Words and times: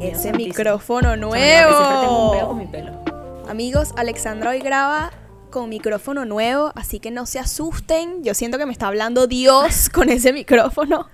Ese 0.00 0.32
micrófono 0.32 1.16
nuevo. 1.16 2.58
Amigos, 3.48 3.92
Alexandra 3.96 4.50
hoy 4.50 4.60
graba 4.60 5.10
con 5.50 5.68
micrófono 5.68 6.24
nuevo, 6.24 6.72
así 6.74 7.00
que 7.00 7.10
no 7.10 7.26
se 7.26 7.38
asusten. 7.38 8.24
Yo 8.24 8.32
siento 8.34 8.56
que 8.58 8.64
me 8.66 8.72
está 8.72 8.88
hablando 8.88 9.26
Dios 9.26 9.88
con 9.92 10.08
ese 10.08 10.32
micrófono. 10.32 11.08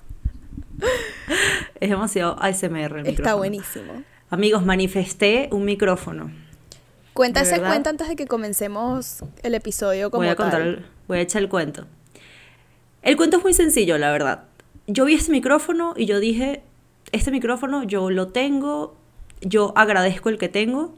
Es 1.81 1.91
demasiado 1.91 2.37
ASMR 2.41 2.77
el 2.77 3.07
Está 3.07 3.11
micrófono. 3.11 3.37
buenísimo. 3.39 3.93
Amigos, 4.33 4.65
manifesté 4.65 5.51
un 5.53 5.67
micrófono. 5.67 6.31
Cuenta 7.13 7.41
¿De 7.41 7.45
ese 7.47 7.57
verdad? 7.57 7.69
cuento 7.69 7.91
antes 7.91 8.09
de 8.09 8.17
que 8.17 8.27
comencemos 8.27 9.19
el 9.43 9.55
episodio 9.55 10.11
como 10.11 10.23
voy 10.23 10.29
a 10.31 10.37
contar, 10.37 10.61
tal. 10.61 10.69
el- 10.69 10.87
voy 11.07 11.19
a 11.19 11.21
echar 11.21 11.43
el 11.43 11.51
cuento. 11.51 11.85
El 13.03 13.19
cuento 13.19 13.37
es 13.37 13.43
muy 13.43 13.53
sencillo, 13.53 13.99
la 13.99 14.11
verdad. 14.11 14.45
Yo 14.87 15.05
vi 15.05 15.13
este 15.15 15.33
micrófono 15.33 15.93
y 15.99 16.07
yo 16.07 16.19
dije, 16.19 16.63
este 17.13 17.31
micrófono 17.31 17.83
yo 17.83 18.09
lo 18.11 18.29
tengo, 18.29 18.97
yo 19.43 19.75
agradezco 19.77 20.31
el 20.31 20.39
que 20.39 20.49
tengo 20.49 20.95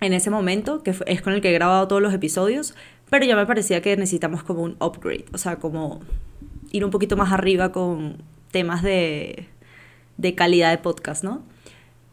en 0.00 0.12
ese 0.12 0.30
momento, 0.30 0.82
que 0.82 0.92
es 1.06 1.22
con 1.22 1.32
el 1.32 1.40
que 1.40 1.50
he 1.50 1.52
grabado 1.52 1.86
todos 1.86 2.02
los 2.02 2.12
episodios, 2.12 2.74
pero 3.08 3.24
ya 3.24 3.36
me 3.36 3.46
parecía 3.46 3.82
que 3.82 3.96
necesitamos 3.96 4.42
como 4.42 4.62
un 4.62 4.76
upgrade, 4.80 5.26
o 5.32 5.38
sea, 5.38 5.60
como 5.60 6.00
ir 6.72 6.84
un 6.84 6.90
poquito 6.90 7.16
más 7.16 7.32
arriba 7.32 7.70
con 7.70 8.20
temas 8.50 8.82
de, 8.82 9.46
de 10.16 10.34
calidad 10.34 10.72
de 10.72 10.78
podcast, 10.78 11.22
¿no? 11.22 11.44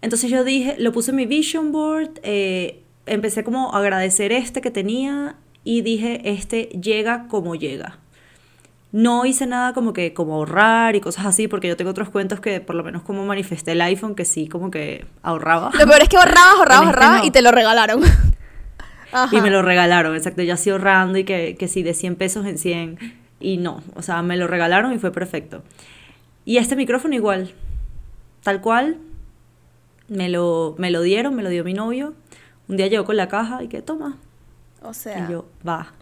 Entonces 0.01 0.29
yo 0.29 0.43
dije, 0.43 0.75
lo 0.77 0.91
puse 0.91 1.11
en 1.11 1.17
mi 1.17 1.25
vision 1.25 1.71
board, 1.71 2.19
eh, 2.23 2.83
empecé 3.05 3.43
como 3.43 3.73
a 3.73 3.79
agradecer 3.79 4.31
este 4.31 4.61
que 4.61 4.71
tenía 4.71 5.35
y 5.63 5.81
dije, 5.81 6.21
este 6.23 6.65
llega 6.81 7.27
como 7.27 7.55
llega. 7.55 7.97
No 8.91 9.25
hice 9.25 9.45
nada 9.47 9.73
como 9.73 9.91
que 9.91 10.13
como 10.13 10.35
ahorrar 10.35 10.95
y 10.95 11.01
cosas 11.01 11.25
así, 11.25 11.47
porque 11.47 11.67
yo 11.67 11.75
tengo 11.75 11.91
otros 11.91 12.09
cuentos 12.09 12.39
que 12.39 12.61
por 12.61 12.75
lo 12.75 12.83
menos 12.83 13.01
como 13.01 13.25
manifesté 13.25 13.73
el 13.73 13.81
iPhone, 13.81 14.15
que 14.15 14.23
sí, 14.23 14.47
como 14.47 14.71
que 14.71 15.05
ahorraba. 15.23 15.71
Lo 15.77 15.85
peor 15.85 16.01
es 16.01 16.09
que 16.09 16.17
ahorrabas, 16.17 16.55
ahorrabas, 16.57 16.85
este 16.85 16.87
ahorrabas 16.87 17.21
no. 17.21 17.27
y 17.27 17.31
te 17.31 17.41
lo 17.41 17.51
regalaron. 17.51 18.03
Ajá. 18.03 18.23
Y 19.31 19.39
me 19.39 19.49
lo 19.49 19.61
regalaron, 19.61 20.15
exacto, 20.15 20.43
yo 20.43 20.53
así 20.53 20.69
ahorrando 20.69 21.17
y 21.17 21.23
que, 21.23 21.55
que 21.57 21.69
sí, 21.69 21.81
de 21.81 21.93
100 21.93 22.17
pesos 22.17 22.45
en 22.45 22.57
100. 22.57 22.99
Y 23.39 23.57
no, 23.57 23.81
o 23.95 24.01
sea, 24.01 24.21
me 24.21 24.35
lo 24.35 24.47
regalaron 24.47 24.93
y 24.93 24.99
fue 24.99 25.11
perfecto. 25.11 25.63
Y 26.43 26.57
este 26.57 26.75
micrófono 26.75 27.15
igual, 27.15 27.53
tal 28.43 28.61
cual, 28.61 28.97
me 30.07 30.29
lo, 30.29 30.75
me 30.77 30.91
lo 30.91 31.01
dieron, 31.01 31.35
me 31.35 31.43
lo 31.43 31.49
dio 31.49 31.63
mi 31.63 31.73
novio. 31.73 32.13
Un 32.67 32.77
día 32.77 32.87
llegó 32.87 33.05
con 33.05 33.17
la 33.17 33.27
caja 33.27 33.63
y 33.63 33.67
que 33.67 33.81
toma. 33.81 34.17
O 34.81 34.93
sea, 34.93 35.25
Y 35.27 35.31
yo, 35.31 35.45
va. 35.67 35.93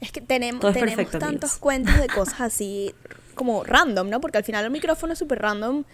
es 0.00 0.12
que 0.12 0.20
tenemos, 0.20 0.64
es 0.64 0.72
tenemos 0.72 0.94
perfecto, 0.94 1.18
tantos 1.18 1.50
amigos. 1.50 1.58
cuentos 1.58 1.98
de 1.98 2.06
cosas 2.14 2.40
así 2.40 2.94
como 3.34 3.64
random, 3.64 4.08
¿no? 4.10 4.20
Porque 4.20 4.38
al 4.38 4.44
final 4.44 4.64
el 4.64 4.70
micrófono 4.70 5.12
es 5.12 5.18
súper 5.18 5.40
random, 5.40 5.84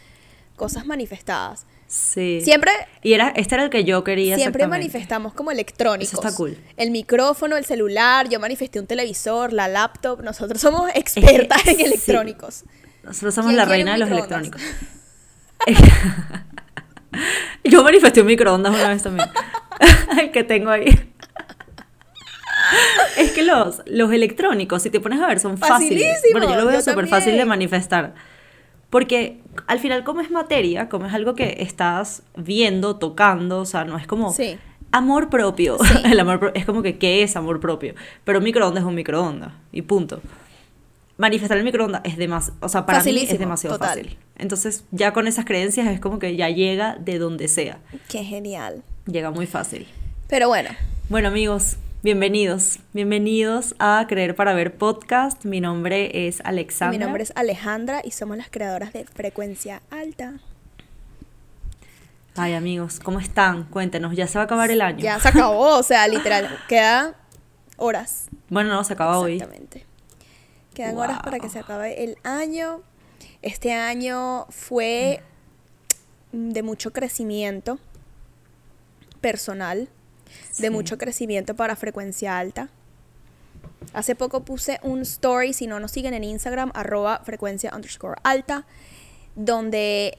cosas 0.57 0.87
manifestadas. 0.87 1.67
Sí. 1.87 2.41
Siempre 2.45 2.71
Y 3.03 3.15
era, 3.15 3.31
este 3.31 3.57
era 3.57 3.65
el 3.65 3.71
que 3.71 3.83
yo 3.83 4.05
quería 4.05 4.37
Siempre 4.37 4.69
manifestamos 4.69 5.33
como 5.33 5.51
electrónicos. 5.51 6.13
Eso 6.13 6.23
está 6.23 6.37
cool. 6.37 6.57
El 6.77 6.93
micrófono, 6.93 7.57
el 7.57 7.65
celular, 7.65 8.29
yo 8.29 8.39
manifesté 8.39 8.79
un 8.79 8.87
televisor, 8.87 9.53
la 9.53 9.67
laptop. 9.67 10.23
Nosotros 10.23 10.61
somos 10.61 10.89
expertas 10.95 11.67
en 11.67 11.77
sí. 11.77 11.83
electrónicos. 11.83 12.63
Nosotros 13.03 13.35
somos 13.35 13.49
¿Quién 13.49 13.57
la 13.57 13.65
reina 13.65 13.93
de 13.95 13.99
los 13.99 14.09
electrónicos. 14.11 14.63
yo 17.65 17.83
manifesté 17.85 18.21
un 18.21 18.27
microondas 18.27 18.75
una 18.75 18.89
vez 18.89 19.03
también. 19.03 19.29
el 20.21 20.31
que 20.31 20.45
tengo 20.45 20.71
ahí. 20.71 20.87
Es 23.17 23.33
que 23.33 23.43
los, 23.43 23.83
los 23.87 24.13
electrónicos, 24.13 24.83
si 24.83 24.91
te 24.91 25.01
pones 25.01 25.21
a 25.21 25.27
ver, 25.27 25.41
son 25.41 25.59
fáciles. 25.59 26.23
Bueno, 26.33 26.49
yo 26.51 26.57
lo 26.57 26.67
veo 26.67 26.81
súper 26.81 27.07
fácil 27.09 27.37
de 27.37 27.45
manifestar. 27.45 28.15
Porque 28.91 29.41
al 29.67 29.79
final, 29.79 30.03
como 30.05 30.21
es 30.21 30.31
materia, 30.31 30.89
como 30.89 31.07
es 31.07 31.15
algo 31.15 31.35
que 31.35 31.57
estás 31.61 32.23
viendo, 32.37 32.97
tocando, 32.97 33.61
o 33.61 33.65
sea, 33.65 33.85
no 33.85 33.97
es 33.99 34.07
como 34.07 34.33
Sí. 34.33 34.59
amor 34.91 35.31
propio. 35.31 35.79
Sí. 35.83 35.95
El 36.05 36.19
amor 36.19 36.41
pro- 36.41 36.55
es 36.55 36.65
como 36.67 36.83
que, 36.83 36.99
¿qué 36.99 37.23
es 37.23 37.37
amor 37.37 37.61
propio? 37.61 37.95
Pero 38.25 38.39
un 38.39 38.45
microondas 38.45 38.83
es 38.83 38.89
un 38.89 38.95
microondas, 38.97 39.53
y 39.73 39.83
punto. 39.83 40.21
Manifestar 41.21 41.59
el 41.59 41.65
microondas 41.65 42.01
es 42.05 42.17
demasiado, 42.17 42.57
o 42.63 42.69
sea, 42.71 42.87
para 42.87 43.05
mí 43.05 43.27
es 43.29 43.39
demasiado 43.39 43.77
total. 43.77 43.99
fácil. 43.99 44.19
Entonces, 44.39 44.85
ya 44.91 45.13
con 45.13 45.27
esas 45.27 45.45
creencias 45.45 45.87
es 45.89 46.01
como 46.01 46.19
que 46.19 46.35
ya 46.35 46.49
llega 46.49 46.97
de 46.99 47.19
donde 47.19 47.47
sea. 47.47 47.79
Qué 48.09 48.25
genial. 48.25 48.83
Llega 49.05 49.31
muy 49.31 49.47
fácil. 49.47 49.87
Pero 50.29 50.49
bueno, 50.49 50.71
Bueno, 51.11 51.29
amigos, 51.29 51.77
bienvenidos. 52.03 52.79
Bienvenidos 52.95 53.75
a 53.79 54.07
Creer 54.09 54.35
para 54.35 54.55
Ver 54.55 54.79
Podcast. 54.79 55.45
Mi 55.45 55.61
nombre 55.61 56.27
es 56.27 56.41
Alexandra. 56.43 56.99
mi 56.99 57.05
nombre 57.05 57.23
es 57.23 57.35
Alejandra 57.37 58.01
y 58.03 58.13
somos 58.13 58.39
las 58.39 58.49
creadoras 58.49 58.95
de 58.95 59.05
Frecuencia 59.05 59.83
Alta. 59.91 60.41
Ay, 62.35 62.55
amigos, 62.55 62.99
¿cómo 62.99 63.21
están? 63.21 63.65
Cuéntenos, 63.65 64.17
ya 64.17 64.27
se 64.27 64.39
va 64.39 64.45
a 64.45 64.45
acabar 64.47 64.71
el 64.71 64.81
año. 64.81 65.01
Ya 65.01 65.21
se 65.21 65.29
acabó, 65.29 65.77
o 65.77 65.83
sea, 65.83 66.09
literal, 66.09 66.49
queda 66.67 67.15
horas. 67.77 68.29
Bueno, 68.49 68.71
no, 68.71 68.83
se 68.85 68.95
acaba 68.95 69.19
hoy. 69.19 69.35
Exactamente. 69.35 69.90
Quedan 70.75 70.97
horas 70.99 71.21
para 71.23 71.39
que 71.41 71.49
se 71.49 71.59
acabe 71.59 72.05
el 72.05 72.17
año. 72.23 72.83
Este 73.43 73.73
año 73.73 74.47
fue 74.51 75.23
de 76.33 76.63
mucho 76.63 76.93
crecimiento 76.93 77.79
personal, 79.21 79.89
de 80.59 80.71
mucho 80.71 80.97
crecimiento 80.99 81.55
para 81.55 81.77
frecuencia 81.77 82.39
alta. 82.39 82.71
Hace 83.93 84.15
poco 84.15 84.45
puse 84.45 84.79
un 84.83 85.01
story, 85.01 85.53
si 85.53 85.67
no 85.67 85.81
nos 85.81 85.91
siguen 85.91 86.15
en 86.15 86.23
Instagram, 86.23 86.71
arroba 86.75 87.21
frecuencia 87.25 87.73
underscore 87.75 88.21
alta, 88.23 88.67
donde 89.35 90.19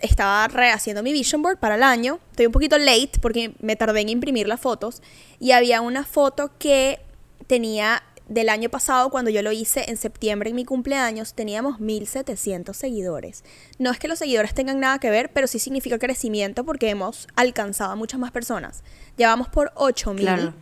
estaba 0.00 0.48
rehaciendo 0.48 1.02
mi 1.02 1.12
vision 1.12 1.42
board 1.42 1.58
para 1.58 1.76
el 1.76 1.82
año. 1.82 2.18
Estoy 2.30 2.46
un 2.46 2.52
poquito 2.52 2.78
late 2.78 3.12
porque 3.20 3.54
me 3.60 3.76
tardé 3.76 4.00
en 4.00 4.08
imprimir 4.08 4.48
las 4.48 4.60
fotos. 4.60 5.02
Y 5.38 5.52
había 5.52 5.80
una 5.80 6.04
foto 6.04 6.50
que 6.58 7.00
tenía 7.46 8.02
del 8.32 8.48
año 8.48 8.68
pasado, 8.68 9.10
cuando 9.10 9.30
yo 9.30 9.42
lo 9.42 9.52
hice 9.52 9.84
en 9.88 9.96
septiembre 9.96 10.50
en 10.50 10.56
mi 10.56 10.64
cumpleaños, 10.64 11.34
teníamos 11.34 11.80
1700 11.80 12.76
seguidores. 12.76 13.44
No 13.78 13.90
es 13.90 13.98
que 13.98 14.08
los 14.08 14.18
seguidores 14.18 14.54
tengan 14.54 14.80
nada 14.80 14.98
que 14.98 15.10
ver, 15.10 15.30
pero 15.32 15.46
sí 15.46 15.58
significa 15.58 15.98
crecimiento 15.98 16.64
porque 16.64 16.90
hemos 16.90 17.28
alcanzado 17.36 17.92
a 17.92 17.96
muchas 17.96 18.18
más 18.20 18.30
personas. 18.30 18.82
Llevamos 19.16 19.48
por 19.48 19.72
8000. 19.74 20.24
Claro. 20.24 20.54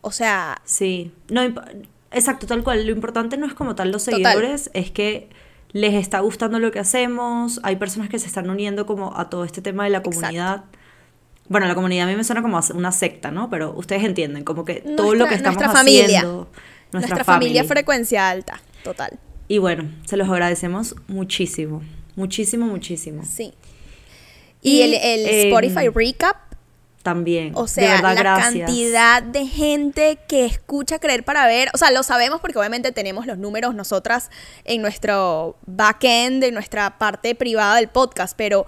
O 0.00 0.10
sea, 0.10 0.60
Sí, 0.64 1.12
no, 1.28 1.42
exacto, 2.12 2.46
tal 2.46 2.64
cual. 2.64 2.86
Lo 2.86 2.92
importante 2.92 3.36
no 3.36 3.46
es 3.46 3.54
como 3.54 3.74
tal 3.74 3.90
los 3.90 4.04
Total. 4.04 4.22
seguidores, 4.22 4.70
es 4.72 4.90
que 4.90 5.28
les 5.72 5.94
está 5.94 6.20
gustando 6.20 6.58
lo 6.58 6.70
que 6.70 6.78
hacemos. 6.78 7.60
Hay 7.62 7.76
personas 7.76 8.08
que 8.08 8.18
se 8.18 8.26
están 8.26 8.48
uniendo 8.48 8.86
como 8.86 9.16
a 9.18 9.28
todo 9.28 9.44
este 9.44 9.60
tema 9.60 9.84
de 9.84 9.90
la 9.90 9.98
Exacto. 9.98 10.64
Bueno, 11.48 11.66
la 11.66 11.74
comunidad 11.74 12.06
a 12.06 12.10
mí 12.10 12.16
me 12.16 12.24
suena 12.24 12.42
como 12.42 12.60
una 12.74 12.92
secta, 12.92 13.30
¿no? 13.30 13.48
Pero 13.50 13.72
ustedes 13.76 14.04
entienden, 14.04 14.44
como 14.44 14.64
que 14.64 14.76
todo 14.96 15.14
lo 15.14 15.26
Nuestra- 15.26 15.28
que 15.28 15.34
estamos 15.36 15.56
nuestra 15.58 15.72
familia. 15.78 16.04
haciendo, 16.18 16.48
nuestra, 16.92 17.24
familia 17.24 17.64
frecuencia 17.64 18.28
alta, 18.28 18.60
total. 18.84 19.18
Y 19.48 19.58
bueno, 19.58 19.90
se 20.06 20.16
los 20.18 20.28
agradecemos 20.28 20.94
muchísimo, 21.06 21.82
muchísimo, 22.16 22.66
muchísimo. 22.66 23.22
Sí. 23.24 23.54
Y, 24.60 24.78
Y, 24.78 24.82
el, 24.82 24.94
el 24.94 25.26
em, 25.26 25.46
Spotify 25.48 25.88
Recap, 25.88 26.36
También. 27.02 27.52
o 27.54 27.62
de 27.62 27.68
sea, 27.68 27.92
verdad, 27.94 28.14
la 28.14 28.20
gracias. 28.20 28.66
cantidad 28.66 29.22
de 29.22 29.46
gente 29.46 30.18
que 30.28 30.44
escucha 30.44 30.98
creer 30.98 31.24
para 31.24 31.46
ver, 31.46 31.70
o 31.72 31.78
sea, 31.78 31.90
lo 31.92 32.02
sabemos 32.02 32.40
porque 32.42 32.58
obviamente 32.58 32.92
tenemos 32.92 33.24
los 33.26 33.38
números 33.38 33.74
nosotras 33.74 34.30
en 34.64 34.82
nuestro 34.82 35.56
backend, 35.66 36.44
en 36.44 36.52
nuestra 36.52 36.98
parte 36.98 37.34
privada 37.34 37.76
del 37.76 37.88
podcast, 37.88 38.34
pero, 38.36 38.66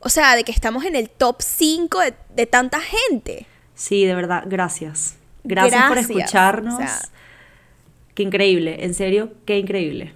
o 0.00 0.08
sea, 0.08 0.34
de 0.34 0.44
que 0.44 0.52
estamos 0.52 0.84
en 0.84 0.96
el 0.96 1.08
top 1.08 1.36
5 1.40 2.00
de, 2.00 2.14
de 2.34 2.46
tanta 2.46 2.80
gente. 2.80 3.46
Sí, 3.74 4.04
de 4.04 4.14
verdad, 4.14 4.44
gracias. 4.46 5.16
Gracias, 5.44 5.88
por 5.88 5.98
escucharnos. 5.98 6.74
o 6.74 6.78
sea. 6.78 6.98
Qué 8.14 8.22
increíble, 8.22 8.84
en 8.84 8.94
serio, 8.94 9.32
qué 9.46 9.58
increíble. 9.58 10.12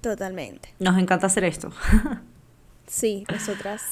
Totalmente. 0.00 0.72
Nos 0.78 0.98
encanta 0.98 1.26
hacer 1.26 1.44
esto. 1.44 1.72
Sí, 2.88 3.24
nosotras 3.32 3.82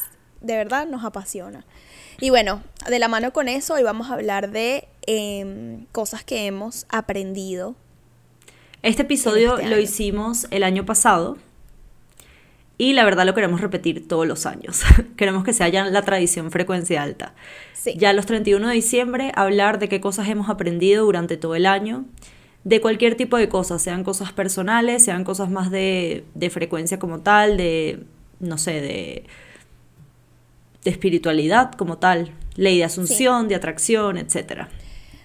de 0.40 0.56
verdad 0.56 0.86
nos 0.86 1.04
apasiona. 1.04 1.64
Y 2.20 2.30
bueno, 2.30 2.62
de 2.88 2.98
la 3.00 3.08
mano 3.08 3.32
con 3.32 3.48
eso, 3.48 3.74
hoy 3.74 3.82
vamos 3.82 4.08
a 4.08 4.14
hablar 4.14 4.50
de 4.52 4.86
em, 5.06 5.86
cosas 5.86 6.22
que 6.22 6.46
hemos 6.46 6.86
aprendido. 6.88 7.74
Este 8.82 9.02
episodio 9.02 9.58
este 9.58 9.68
lo 9.68 9.80
hicimos 9.80 10.46
el 10.52 10.62
año 10.62 10.86
pasado 10.86 11.38
y 12.78 12.92
la 12.92 13.04
verdad 13.04 13.24
lo 13.24 13.34
queremos 13.34 13.60
repetir 13.60 14.08
todos 14.08 14.26
los 14.26 14.46
años. 14.46 14.82
queremos 15.16 15.44
que 15.44 15.52
sea 15.52 15.68
ya 15.68 15.84
la 15.84 16.02
tradición 16.02 16.50
frecuencia 16.50 17.02
alta. 17.02 17.34
Sí. 17.72 17.94
Ya 17.96 18.12
los 18.12 18.26
31 18.26 18.68
de 18.68 18.74
diciembre 18.74 19.32
hablar 19.34 19.78
de 19.78 19.88
qué 19.88 20.00
cosas 20.00 20.28
hemos 20.28 20.48
aprendido 20.48 21.04
durante 21.04 21.36
todo 21.36 21.54
el 21.54 21.66
año, 21.66 22.04
de 22.64 22.80
cualquier 22.80 23.14
tipo 23.14 23.36
de 23.36 23.48
cosas, 23.48 23.82
sean 23.82 24.04
cosas 24.04 24.32
personales, 24.32 25.04
sean 25.04 25.24
cosas 25.24 25.50
más 25.50 25.70
de, 25.70 26.24
de 26.34 26.50
frecuencia 26.50 26.98
como 26.98 27.20
tal, 27.20 27.56
de, 27.56 28.04
no 28.40 28.56
sé, 28.58 28.80
de 28.80 29.24
de 30.84 30.90
espiritualidad 30.90 31.72
como 31.72 31.98
tal, 31.98 32.32
ley 32.56 32.78
de 32.78 32.84
asunción, 32.84 33.48
de 33.48 33.54
atracción, 33.54 34.18
etcétera. 34.18 34.68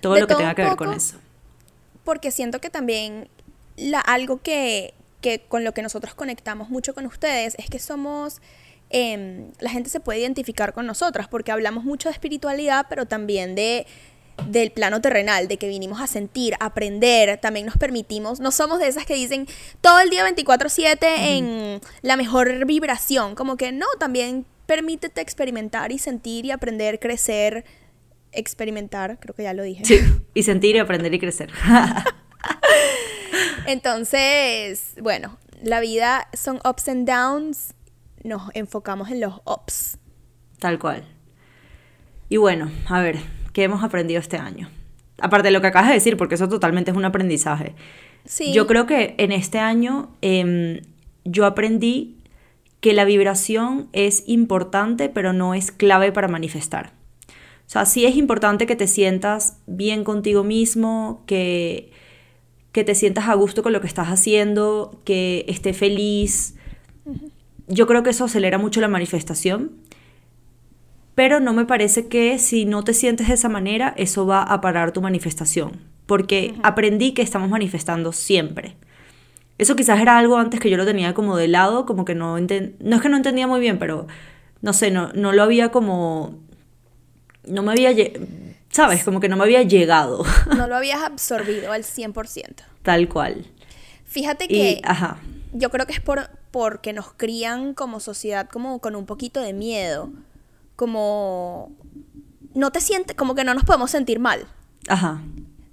Todo 0.02 0.14
De 0.14 0.22
lo 0.22 0.28
que 0.28 0.34
todo 0.34 0.40
tenga 0.40 0.56
que 0.56 0.64
ver 0.64 0.76
con 0.78 0.94
eso. 0.94 1.18
porque 2.06 2.32
siento 2.32 2.60
que 2.60 2.70
también 2.70 3.28
la, 3.76 4.00
algo 4.00 4.42
que, 4.42 4.94
que 5.22 5.42
con 5.48 5.64
lo 5.64 5.74
que 5.74 5.82
nosotros 5.82 6.16
conectamos 6.16 6.70
mucho 6.70 6.94
con 6.94 7.06
ustedes 7.06 7.56
es 7.58 7.70
que 7.70 7.80
somos, 7.80 8.42
em, 8.90 9.52
la 9.60 9.70
gente 9.70 9.90
se 9.90 10.00
puede 10.00 10.20
identificar 10.20 10.74
con 10.74 10.86
nosotras 10.86 11.28
porque 11.28 11.52
hablamos 11.52 11.84
mucho 11.84 12.10
de 12.10 12.14
espiritualidad, 12.14 12.86
pero 12.90 13.06
también 13.06 13.56
de 13.56 13.86
del 14.48 14.72
plano 14.72 15.02
terrenal, 15.02 15.48
de 15.48 15.58
que 15.58 15.68
vinimos 15.68 16.02
a 16.02 16.08
sentir, 16.08 16.54
a 16.60 16.68
aprender, 16.68 17.40
también 17.40 17.66
nos 17.66 17.78
permitimos, 17.78 18.40
no 18.40 18.52
somos 18.52 18.80
de 18.80 18.88
esas 18.88 19.06
que 19.06 19.14
dicen 19.14 19.48
todo 19.82 20.00
el 20.00 20.10
día 20.10 20.24
24/7 20.24 21.38
en 21.38 21.82
la 22.02 22.16
mejor 22.16 22.66
vibración, 22.66 23.36
como 23.36 23.58
que 23.58 23.72
no, 23.72 23.86
también 24.00 24.46
permítete 24.66 25.22
experimentar 25.22 25.92
y 25.92 26.00
sentir 26.00 26.46
y 26.46 26.52
aprender, 26.52 27.00
crecer, 27.00 27.66
experimentar, 28.32 29.20
creo 29.20 29.36
que 29.36 29.44
ya 29.44 29.54
lo 29.54 29.64
dije. 29.64 29.84
Sí, 29.84 30.00
y 30.34 30.44
sentir 30.44 30.76
y 30.76 30.80
aprender 30.80 31.14
y 31.14 31.20
crecer. 31.20 31.52
Entonces, 33.66 34.94
bueno, 35.02 35.38
la 35.64 35.80
vida 35.80 36.28
son 36.34 36.60
ups 36.64 36.90
and 36.90 37.08
downs, 37.08 37.74
nos 38.24 38.44
enfocamos 38.54 39.10
en 39.10 39.22
los 39.22 39.42
ups. 39.46 39.98
Tal 40.60 40.80
cual. 40.80 41.04
Y 42.30 42.38
bueno, 42.38 42.72
a 42.88 43.02
ver, 43.02 43.18
¿qué 43.54 43.64
hemos 43.64 43.84
aprendido 43.84 44.20
este 44.20 44.38
año? 44.38 44.70
Aparte 45.20 45.48
de 45.48 45.52
lo 45.52 45.62
que 45.62 45.68
acabas 45.68 45.90
de 45.90 45.96
decir, 45.96 46.18
porque 46.18 46.36
eso 46.36 46.48
totalmente 46.48 46.92
es 46.92 46.98
un 46.98 47.06
aprendizaje. 47.06 47.76
Sí. 48.26 48.54
Yo 48.54 48.68
creo 48.68 48.86
que 48.86 49.16
en 49.18 49.32
este 49.32 49.60
año 49.60 50.16
em, 50.22 50.82
yo 51.26 51.46
aprendí 51.46 52.18
que 52.80 52.94
la 52.94 53.04
vibración 53.04 53.90
es 53.92 54.24
importante, 54.28 55.10
pero 55.10 55.34
no 55.34 55.54
es 55.54 55.72
clave 55.72 56.12
para 56.12 56.28
manifestar. 56.28 56.94
O 57.28 57.72
sea, 57.72 57.86
sí 57.86 58.06
es 58.06 58.16
importante 58.16 58.66
que 58.66 58.76
te 58.76 58.88
sientas 58.88 59.58
bien 59.68 60.04
contigo 60.04 60.44
mismo, 60.44 61.24
que, 61.26 61.92
que 62.72 62.84
te 62.84 62.96
sientas 62.96 63.28
a 63.28 63.34
gusto 63.34 63.64
con 63.64 63.74
lo 63.74 63.82
que 63.82 63.88
estás 63.88 64.08
haciendo, 64.08 65.00
que 65.04 65.46
estés 65.48 65.76
feliz. 65.78 66.56
Yo 67.68 67.88
creo 67.88 68.04
que 68.04 68.12
eso 68.12 68.26
acelera 68.26 68.58
mucho 68.58 68.82
la 68.82 68.88
manifestación, 68.88 69.72
pero 71.16 71.40
no 71.40 71.54
me 71.54 71.66
parece 71.66 72.08
que 72.08 72.40
si 72.40 72.66
no 72.66 72.84
te 72.84 72.94
sientes 72.94 73.28
de 73.28 73.34
esa 73.34 73.50
manera, 73.50 73.94
eso 73.98 74.26
va 74.26 74.42
a 74.42 74.62
parar 74.62 74.92
tu 74.92 75.02
manifestación, 75.02 75.82
porque 76.06 76.54
aprendí 76.64 77.14
que 77.14 77.22
estamos 77.22 77.50
manifestando 77.50 78.12
siempre. 78.12 78.76
Eso 79.58 79.76
quizás 79.76 80.00
era 80.00 80.18
algo 80.18 80.38
antes 80.38 80.60
que 80.62 80.70
yo 80.70 80.78
lo 80.78 80.86
tenía 80.86 81.14
como 81.14 81.36
de 81.36 81.50
lado, 81.50 81.86
como 81.86 82.06
que 82.06 82.16
no 82.16 82.38
enten- 82.40 82.76
no 82.80 82.96
es 82.96 83.02
que 83.02 83.10
no 83.10 83.18
entendía 83.18 83.48
muy 83.48 83.60
bien, 83.60 83.78
pero 83.78 84.08
no 84.62 84.72
sé, 84.74 84.92
no, 84.92 85.12
no 85.14 85.34
lo 85.34 85.44
había 85.44 85.70
como 85.72 86.40
no 87.46 87.64
me 87.64 87.72
había 87.72 87.92
sabes, 88.72 89.04
como 89.04 89.20
que 89.20 89.30
no 89.30 89.36
me 89.38 89.44
había 89.44 89.64
llegado 89.64 90.24
No 90.56 90.68
lo 90.68 90.76
habías 90.76 91.02
absorbido 91.04 91.72
al 91.72 91.84
100%. 91.84 92.64
tal 92.84 93.08
cual. 93.10 93.46
Fíjate 94.06 94.46
Y 94.46 94.48
que 94.48 94.82
ajá, 94.84 95.20
yo 95.54 95.70
creo 95.70 95.86
que 95.86 95.94
es 95.94 96.02
por 96.02 96.30
porque 96.52 96.94
nos 96.94 97.14
crían 97.14 97.74
como 97.76 98.00
sociedad 98.00 98.50
como 98.50 98.80
con 98.80 98.96
un 98.96 99.06
poquito 99.06 99.40
de 99.40 99.54
miedo, 99.54 100.10
como 100.76 101.72
no 102.56 102.72
te 102.72 102.82
sientes 102.82 103.16
como 103.16 103.36
que 103.36 103.44
no 103.44 103.54
nos 103.54 103.64
podemos 103.64 103.92
sentir 103.92 104.20
mal. 104.20 104.48
ajá. 104.88 105.22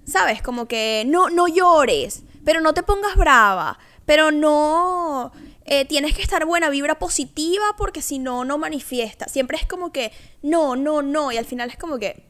¿Sabes? 0.04 0.40
Como 0.40 0.66
que 0.66 1.02
no, 1.06 1.30
no 1.30 1.48
llores, 1.48 2.22
pero 2.44 2.60
no 2.60 2.74
te 2.74 2.84
pongas 2.84 3.16
brava, 3.16 3.76
pero 4.04 4.30
no 4.30 5.32
eh, 5.64 5.84
tienes 5.84 6.14
que 6.14 6.22
estar 6.22 6.46
buena 6.46 6.70
vibra 6.70 6.98
positiva 7.00 7.64
porque 7.76 8.02
si 8.02 8.20
no, 8.20 8.44
no 8.44 8.56
manifiesta. 8.56 9.26
Siempre 9.26 9.56
es 9.56 9.66
como 9.66 9.90
que 9.90 10.12
no, 10.42 10.76
no, 10.76 11.02
no, 11.02 11.32
y 11.32 11.38
al 11.38 11.44
final 11.44 11.70
es 11.70 11.76
como 11.76 11.98
que 11.98 12.22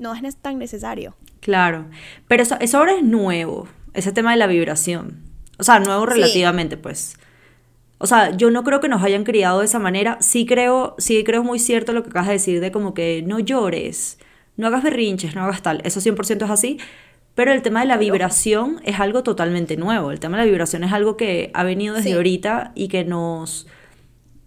no 0.00 0.14
es 0.14 0.36
tan 0.36 0.58
necesario. 0.58 1.14
Claro, 1.40 1.86
pero 2.28 2.42
eso, 2.42 2.56
eso 2.60 2.78
ahora 2.78 2.94
es 2.94 3.02
nuevo, 3.02 3.68
ese 3.94 4.12
tema 4.12 4.32
de 4.32 4.36
la 4.38 4.46
vibración. 4.46 5.20
O 5.58 5.62
sea, 5.62 5.78
nuevo 5.78 6.04
Sí. 6.06 6.14
relativamente, 6.14 6.76
pues. 6.76 7.16
O 7.98 8.06
sea, 8.06 8.34
yo 8.36 8.50
no 8.50 8.64
creo 8.64 8.80
que 8.80 8.88
nos 8.88 9.02
hayan 9.02 9.24
criado 9.24 9.60
de 9.60 9.66
esa 9.66 9.78
manera. 9.78 10.16
Sí 10.20 10.46
creo, 10.46 10.94
sí 10.98 11.22
creo 11.22 11.44
muy 11.44 11.58
cierto 11.58 11.92
lo 11.92 12.02
que 12.02 12.08
acabas 12.10 12.28
de 12.28 12.32
decir 12.34 12.60
de 12.60 12.72
como 12.72 12.94
que 12.94 13.22
no 13.26 13.38
llores, 13.40 14.18
no 14.56 14.66
hagas 14.68 14.82
berrinches, 14.82 15.34
no 15.34 15.42
hagas 15.44 15.60
tal. 15.62 15.82
Eso 15.84 16.00
100% 16.00 16.44
es 16.46 16.50
así. 16.50 16.78
Pero 17.34 17.52
el 17.52 17.62
tema 17.62 17.80
de 17.80 17.86
la 17.86 17.96
vibración 17.96 18.80
es 18.84 18.98
algo 19.00 19.22
totalmente 19.22 19.76
nuevo. 19.76 20.10
El 20.10 20.18
tema 20.20 20.36
de 20.38 20.44
la 20.44 20.50
vibración 20.50 20.82
es 20.82 20.92
algo 20.92 21.16
que 21.16 21.50
ha 21.54 21.62
venido 21.62 21.94
desde 21.94 22.10
Sí. 22.10 22.14
ahorita 22.16 22.72
y 22.74 22.88
que 22.88 23.04
nos 23.04 23.66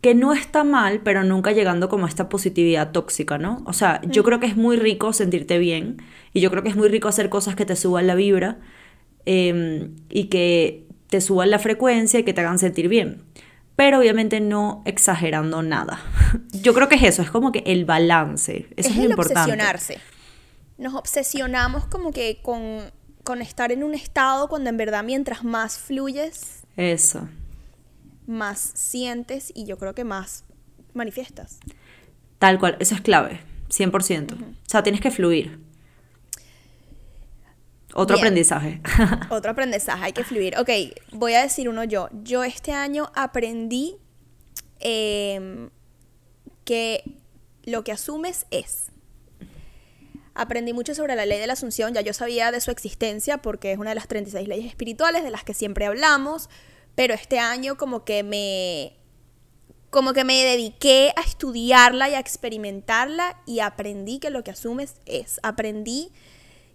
que 0.03 0.15
no 0.15 0.33
está 0.33 0.65
mal, 0.65 0.99
pero 0.99 1.23
nunca 1.23 1.53
llegando 1.53 1.87
como 1.87 2.05
a 2.05 2.09
esta 2.09 2.27
positividad 2.27 2.91
tóxica, 2.91 3.37
¿no? 3.37 3.63
O 3.65 3.71
sea, 3.71 4.01
yo 4.05 4.25
creo 4.25 4.41
que 4.41 4.47
es 4.47 4.57
muy 4.57 4.75
rico 4.75 5.13
sentirte 5.13 5.57
bien 5.59 6.01
y 6.33 6.41
yo 6.41 6.51
creo 6.51 6.61
que 6.61 6.67
es 6.67 6.75
muy 6.75 6.89
rico 6.89 7.07
hacer 7.07 7.29
cosas 7.29 7.55
que 7.55 7.65
te 7.65 7.77
suban 7.77 8.05
la 8.05 8.13
vibra 8.13 8.57
eh, 9.25 9.91
y 10.09 10.25
que 10.25 10.87
te 11.07 11.21
suban 11.21 11.49
la 11.51 11.57
frecuencia 11.57 12.19
y 12.19 12.23
que 12.23 12.33
te 12.33 12.41
hagan 12.41 12.59
sentir 12.59 12.89
bien. 12.89 13.23
Pero 13.77 13.99
obviamente 13.99 14.41
no 14.41 14.83
exagerando 14.85 15.63
nada. 15.63 16.01
Yo 16.51 16.73
creo 16.73 16.89
que 16.89 16.95
es 16.95 17.03
eso, 17.03 17.21
es 17.21 17.31
como 17.31 17.53
que 17.53 17.63
el 17.65 17.85
balance. 17.85 18.67
Eso 18.75 18.75
es, 18.75 18.87
es 18.87 18.97
lo 18.97 19.03
el 19.03 19.09
importante. 19.11 19.39
obsesionarse. 19.39 19.99
Nos 20.77 20.95
obsesionamos 20.95 21.85
como 21.85 22.11
que 22.11 22.41
con, 22.41 22.91
con 23.23 23.41
estar 23.41 23.71
en 23.71 23.85
un 23.85 23.93
estado 23.93 24.49
cuando 24.49 24.69
en 24.69 24.75
verdad 24.75 25.05
mientras 25.05 25.45
más 25.45 25.79
fluyes, 25.79 26.65
Eso. 26.75 27.29
Más 28.27 28.59
sientes 28.75 29.51
y 29.53 29.65
yo 29.65 29.77
creo 29.77 29.93
que 29.93 30.03
más 30.03 30.45
manifiestas. 30.93 31.59
Tal 32.39 32.59
cual, 32.59 32.77
eso 32.79 32.95
es 32.95 33.01
clave, 33.01 33.41
100%. 33.69 34.33
O 34.33 34.45
sea, 34.65 34.83
tienes 34.83 35.01
que 35.01 35.11
fluir. 35.11 35.59
Otro 37.93 38.15
Bien. 38.15 38.25
aprendizaje. 38.25 38.81
Otro 39.29 39.51
aprendizaje, 39.51 40.03
hay 40.03 40.13
que 40.13 40.23
fluir. 40.23 40.57
Ok, 40.57 40.69
voy 41.11 41.33
a 41.33 41.41
decir 41.41 41.69
uno 41.69 41.83
yo. 41.83 42.09
Yo 42.23 42.43
este 42.43 42.71
año 42.71 43.11
aprendí 43.13 43.97
em, 44.79 45.69
que 46.65 47.03
lo 47.63 47.83
que 47.83 47.91
asumes 47.91 48.45
es. 48.51 48.87
Aprendí 50.35 50.73
mucho 50.73 50.95
sobre 50.95 51.15
la 51.15 51.27
ley 51.27 51.39
de 51.39 51.45
la 51.45 51.53
asunción, 51.53 51.93
ya 51.93 52.01
yo 52.01 52.11
sabía 52.11 52.51
de 52.51 52.59
su 52.59 52.71
existencia 52.71 53.43
porque 53.43 53.71
es 53.71 53.77
una 53.77 53.91
de 53.91 53.95
las 53.95 54.07
36 54.07 54.47
leyes 54.47 54.65
espirituales 54.65 55.23
de 55.23 55.29
las 55.29 55.43
que 55.43 55.53
siempre 55.53 55.85
hablamos, 55.85 56.49
pero 56.95 57.13
este 57.13 57.39
año 57.39 57.77
como 57.77 58.03
que 58.05 58.23
me 58.23 58.97
como 59.89 60.13
que 60.13 60.23
me 60.23 60.43
dediqué 60.43 61.13
a 61.15 61.21
estudiarla 61.21 62.09
y 62.09 62.15
a 62.15 62.19
experimentarla 62.19 63.39
y 63.45 63.59
aprendí 63.59 64.17
que 64.17 64.31
lo 64.31 64.43
que 64.43 64.49
asumes 64.49 64.95
es. 65.05 65.39
Aprendí 65.43 66.11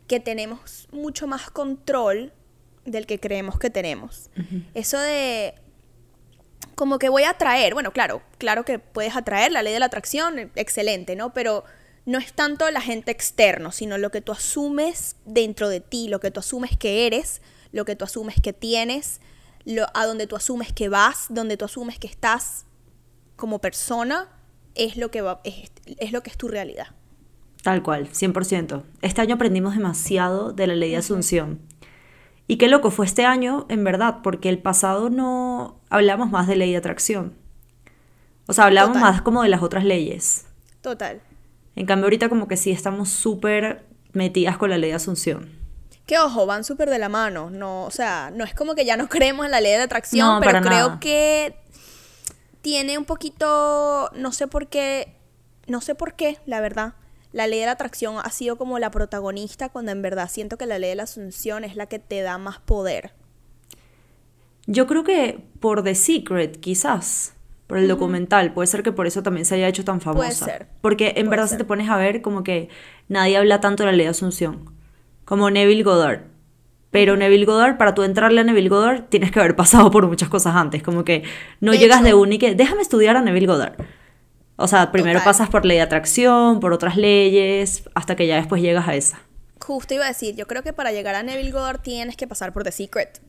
que 0.06 0.20
tenemos 0.20 0.86
mucho 0.92 1.26
más 1.26 1.50
control 1.50 2.32
del 2.84 3.06
que 3.06 3.18
creemos 3.18 3.58
que 3.58 3.70
tenemos. 3.70 4.30
Eso 4.74 5.00
de 5.00 5.54
como 6.76 7.00
que 7.00 7.08
voy 7.08 7.24
a 7.24 7.30
atraer, 7.30 7.74
bueno, 7.74 7.92
claro, 7.92 8.22
claro 8.38 8.64
que 8.64 8.78
puedes 8.78 9.16
atraer 9.16 9.50
la 9.50 9.62
ley 9.62 9.72
de 9.72 9.80
la 9.80 9.86
atracción, 9.86 10.52
excelente, 10.54 11.16
¿no? 11.16 11.34
Pero 11.34 11.64
no 12.06 12.18
es 12.18 12.32
tanto 12.32 12.70
la 12.70 12.80
gente 12.80 13.10
externo, 13.10 13.72
sino 13.72 13.98
lo 13.98 14.10
que 14.12 14.20
tú 14.20 14.30
asumes 14.30 15.16
dentro 15.24 15.68
de 15.68 15.80
ti, 15.80 16.06
lo 16.06 16.20
que 16.20 16.30
tú 16.30 16.38
asumes 16.38 16.78
que 16.78 17.06
eres, 17.08 17.42
lo 17.72 17.84
que 17.84 17.96
tú 17.96 18.04
asumes 18.04 18.36
que 18.40 18.52
tienes, 18.52 19.20
lo, 19.68 19.86
a 19.92 20.06
donde 20.06 20.26
tú 20.26 20.34
asumes 20.34 20.72
que 20.72 20.88
vas, 20.88 21.26
donde 21.28 21.56
tú 21.56 21.66
asumes 21.66 21.98
que 21.98 22.06
estás 22.06 22.64
como 23.36 23.60
persona, 23.60 24.28
es 24.74 24.96
lo 24.96 25.10
que, 25.10 25.20
va, 25.20 25.40
es, 25.44 25.70
es 25.98 26.10
lo 26.10 26.22
que 26.22 26.30
es 26.30 26.38
tu 26.38 26.48
realidad. 26.48 26.88
Tal 27.62 27.82
cual, 27.82 28.08
100%. 28.08 28.82
Este 29.02 29.20
año 29.20 29.34
aprendimos 29.34 29.74
demasiado 29.74 30.52
de 30.52 30.66
la 30.66 30.74
ley 30.74 30.92
de 30.92 30.96
Asunción. 30.96 31.60
Y 32.46 32.56
qué 32.56 32.68
loco 32.68 32.90
fue 32.90 33.04
este 33.04 33.26
año, 33.26 33.66
en 33.68 33.84
verdad, 33.84 34.20
porque 34.22 34.48
el 34.48 34.58
pasado 34.58 35.10
no 35.10 35.78
hablamos 35.90 36.30
más 36.30 36.46
de 36.46 36.56
ley 36.56 36.70
de 36.70 36.78
atracción. 36.78 37.34
O 38.46 38.54
sea, 38.54 38.64
hablamos 38.64 38.94
Total. 38.94 39.12
más 39.12 39.22
como 39.22 39.42
de 39.42 39.50
las 39.50 39.62
otras 39.62 39.84
leyes. 39.84 40.46
Total. 40.80 41.20
En 41.76 41.84
cambio, 41.84 42.06
ahorita 42.06 42.30
como 42.30 42.48
que 42.48 42.56
sí 42.56 42.70
estamos 42.70 43.10
súper 43.10 43.84
metidas 44.14 44.56
con 44.56 44.70
la 44.70 44.78
ley 44.78 44.90
de 44.90 44.96
Asunción. 44.96 45.50
Que 46.08 46.18
ojo, 46.18 46.46
van 46.46 46.64
súper 46.64 46.88
de 46.88 46.98
la 46.98 47.10
mano. 47.10 47.50
No, 47.50 47.84
o 47.84 47.90
sea, 47.90 48.32
no 48.34 48.42
es 48.44 48.54
como 48.54 48.74
que 48.74 48.84
ya 48.86 48.96
no 48.96 49.08
creemos 49.10 49.44
en 49.44 49.52
la 49.52 49.60
ley 49.60 49.72
de 49.72 49.82
atracción, 49.82 50.26
No, 50.26 50.40
pero 50.40 50.62
creo 50.62 50.86
nada. 50.88 51.00
que 51.00 51.54
tiene 52.62 52.96
un 52.98 53.04
poquito, 53.04 54.10
no 54.14 54.32
sé 54.32 54.48
por 54.48 54.68
qué, 54.68 55.14
no 55.66 55.80
sé 55.82 55.94
por 55.94 56.14
qué, 56.14 56.38
la 56.46 56.60
verdad. 56.62 56.94
La 57.32 57.46
ley 57.46 57.60
de 57.60 57.66
la 57.66 57.72
atracción 57.72 58.16
ha 58.24 58.30
sido 58.30 58.56
como 58.56 58.78
la 58.78 58.90
protagonista 58.90 59.68
cuando 59.68 59.92
en 59.92 60.00
verdad 60.00 60.30
siento 60.30 60.56
que 60.56 60.64
la 60.64 60.78
ley 60.78 60.88
de 60.90 60.96
la 60.96 61.02
asunción 61.02 61.62
es 61.62 61.76
la 61.76 61.84
que 61.84 61.98
te 61.98 62.22
da 62.22 62.38
más 62.38 62.58
poder. 62.58 63.12
Yo 64.66 64.86
creo 64.86 65.04
que 65.04 65.44
por 65.60 65.82
The 65.82 65.94
Secret, 65.94 66.58
quizás, 66.58 67.34
por 67.66 67.76
el 67.76 67.86
documental, 67.86 68.54
puede 68.54 68.66
ser 68.66 68.82
que 68.82 68.92
por 68.92 69.06
eso 69.06 69.22
también 69.22 69.44
se 69.44 69.56
haya 69.56 69.68
hecho 69.68 69.84
tan 69.84 70.00
famosa. 70.00 70.46
Puede 70.46 70.52
ser, 70.58 70.68
Porque 70.80 71.08
en 71.08 71.14
puede 71.14 71.28
verdad 71.28 71.46
ser. 71.48 71.58
si 71.58 71.58
te 71.58 71.64
pones 71.66 71.90
a 71.90 71.96
ver, 71.96 72.22
como 72.22 72.42
que 72.44 72.70
nadie 73.08 73.36
habla 73.36 73.60
tanto 73.60 73.82
de 73.82 73.90
la 73.90 73.96
ley 73.96 74.06
de 74.06 74.10
Asunción. 74.10 74.74
Como 75.28 75.50
Neville 75.50 75.82
Goddard. 75.82 76.22
Pero 76.90 77.18
Neville 77.18 77.44
Goddard, 77.44 77.76
para 77.76 77.94
tú 77.94 78.02
entrarle 78.02 78.40
a 78.40 78.44
Neville 78.44 78.70
Goddard, 78.70 79.08
tienes 79.10 79.30
que 79.30 79.38
haber 79.40 79.54
pasado 79.56 79.90
por 79.90 80.06
muchas 80.06 80.30
cosas 80.30 80.56
antes. 80.56 80.82
Como 80.82 81.04
que 81.04 81.22
no 81.60 81.72
De 81.72 81.78
llegas 81.78 81.98
hecho- 81.98 82.06
de 82.06 82.14
una 82.14 82.34
y 82.34 82.38
que, 82.38 82.54
déjame 82.54 82.80
estudiar 82.80 83.14
a 83.16 83.20
Neville 83.20 83.46
Goddard. 83.46 83.74
O 84.56 84.66
sea, 84.66 84.90
primero 84.90 85.18
Total. 85.20 85.24
pasas 85.32 85.50
por 85.50 85.66
ley 85.66 85.76
de 85.76 85.82
atracción, 85.82 86.60
por 86.60 86.72
otras 86.72 86.96
leyes, 86.96 87.82
hasta 87.94 88.16
que 88.16 88.26
ya 88.26 88.36
después 88.36 88.62
llegas 88.62 88.88
a 88.88 88.94
esa. 88.94 89.20
Justo 89.60 89.92
iba 89.92 90.06
a 90.06 90.08
decir, 90.08 90.34
yo 90.34 90.46
creo 90.46 90.62
que 90.62 90.72
para 90.72 90.90
llegar 90.90 91.14
a 91.14 91.22
Neville 91.22 91.52
Goddard 91.52 91.80
tienes 91.82 92.16
que 92.16 92.26
pasar 92.26 92.54
por 92.54 92.64
The 92.64 92.72
Secret. 92.72 93.20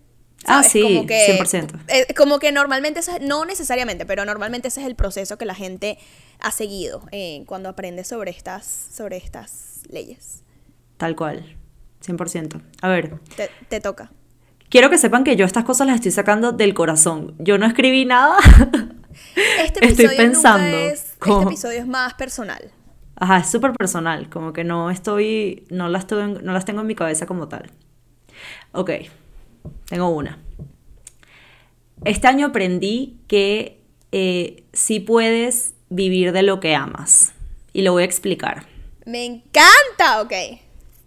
Ah, 0.48 0.64
sí, 0.64 0.82
Como 0.82 1.06
que- 1.06 1.26
100%. 1.38 1.76
eh, 1.90 2.14
como 2.16 2.40
que 2.40 2.54
normalmente, 2.54 3.02
no 3.20 3.44
necesariamente, 3.44 4.06
pero 4.06 4.24
normalmente 4.24 4.70
ese 4.70 4.80
es 4.80 4.88
el 4.88 4.96
proceso 4.96 5.38
que 5.38 5.46
la 5.46 5.54
gente 5.54 5.98
ha 6.40 6.52
seguido 6.52 7.04
eh, 7.12 7.44
cuando 7.46 7.68
aprende 7.68 8.06
sobre 8.06 8.32
estas, 8.32 8.66
sobre 8.66 9.18
estas 9.18 9.82
leyes. 9.92 10.44
Tal 10.98 11.16
cual. 11.18 11.58
100%. 12.06 12.62
A 12.82 12.88
ver, 12.88 13.20
Te, 13.36 13.50
te 13.68 13.80
toca. 13.80 14.12
quiero 14.70 14.90
que 14.90 14.98
sepan 14.98 15.24
que 15.24 15.36
yo 15.36 15.46
estas 15.46 15.64
cosas 15.64 15.88
las 15.88 15.96
estoy 15.98 16.12
sacando 16.12 16.52
del 16.52 16.74
corazón. 16.74 17.36
Yo 17.40 17.58
no 17.58 17.66
escribí 17.66 18.06
nada. 18.06 18.38
Este 19.36 19.86
Estoy 19.86 20.06
episodio 20.06 20.10
nunca 20.10 20.18
pensando, 20.24 20.78
este 20.78 21.44
episodio 21.44 21.80
es 21.80 21.88
más 21.88 22.14
personal. 22.14 22.72
Ajá, 23.16 23.40
es 23.40 23.50
súper 23.52 23.74
personal, 23.74 24.30
como 24.30 24.54
que 24.54 24.64
no 24.64 24.90
estoy, 24.90 25.66
no 25.70 25.90
las, 25.90 26.08
tengo 26.08 26.22
en- 26.22 26.46
no 26.46 26.54
las 26.54 26.64
tengo 26.64 26.80
en 26.82 26.88
mi 26.88 26.96
cabeza 26.96 27.26
como 27.26 27.50
tal. 27.50 27.70
Ok, 28.72 28.92
tengo 29.90 30.08
una. 30.10 30.38
Este 32.06 32.28
año 32.28 32.48
aprendí 32.48 33.18
que 33.28 33.82
eh, 34.14 34.64
sí 34.72 35.02
puedes 35.02 35.74
vivir 35.90 36.32
de 36.32 36.44
lo 36.44 36.62
que 36.62 36.76
amas. 36.76 37.34
Y 37.74 37.82
lo 37.82 37.92
voy 37.92 38.04
a 38.04 38.06
explicar. 38.06 38.66
Me 39.06 39.26
encanta, 39.26 40.22
ok. 40.22 40.34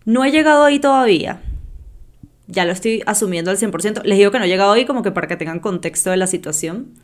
No 0.04 0.24
he 0.24 0.30
llegado 0.30 0.64
ahí 0.64 0.78
todavía. 0.78 1.42
Ya 2.46 2.64
lo 2.64 2.72
estoy 2.72 3.02
asumiendo 3.06 3.50
al 3.50 3.58
100%. 3.58 4.02
Les 4.04 4.18
digo 4.18 4.30
que 4.30 4.38
no 4.38 4.44
he 4.44 4.48
llegado 4.48 4.72
ahí 4.72 4.84
como 4.84 5.02
que 5.02 5.12
para 5.12 5.28
que 5.28 5.36
tengan 5.36 5.60
contexto 5.60 6.10
de 6.10 6.16
la 6.16 6.26
situación. 6.26 6.94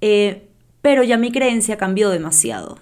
Eh, 0.00 0.48
pero 0.82 1.02
ya 1.02 1.16
mi 1.16 1.32
creencia 1.32 1.76
cambió 1.76 2.10
demasiado. 2.10 2.78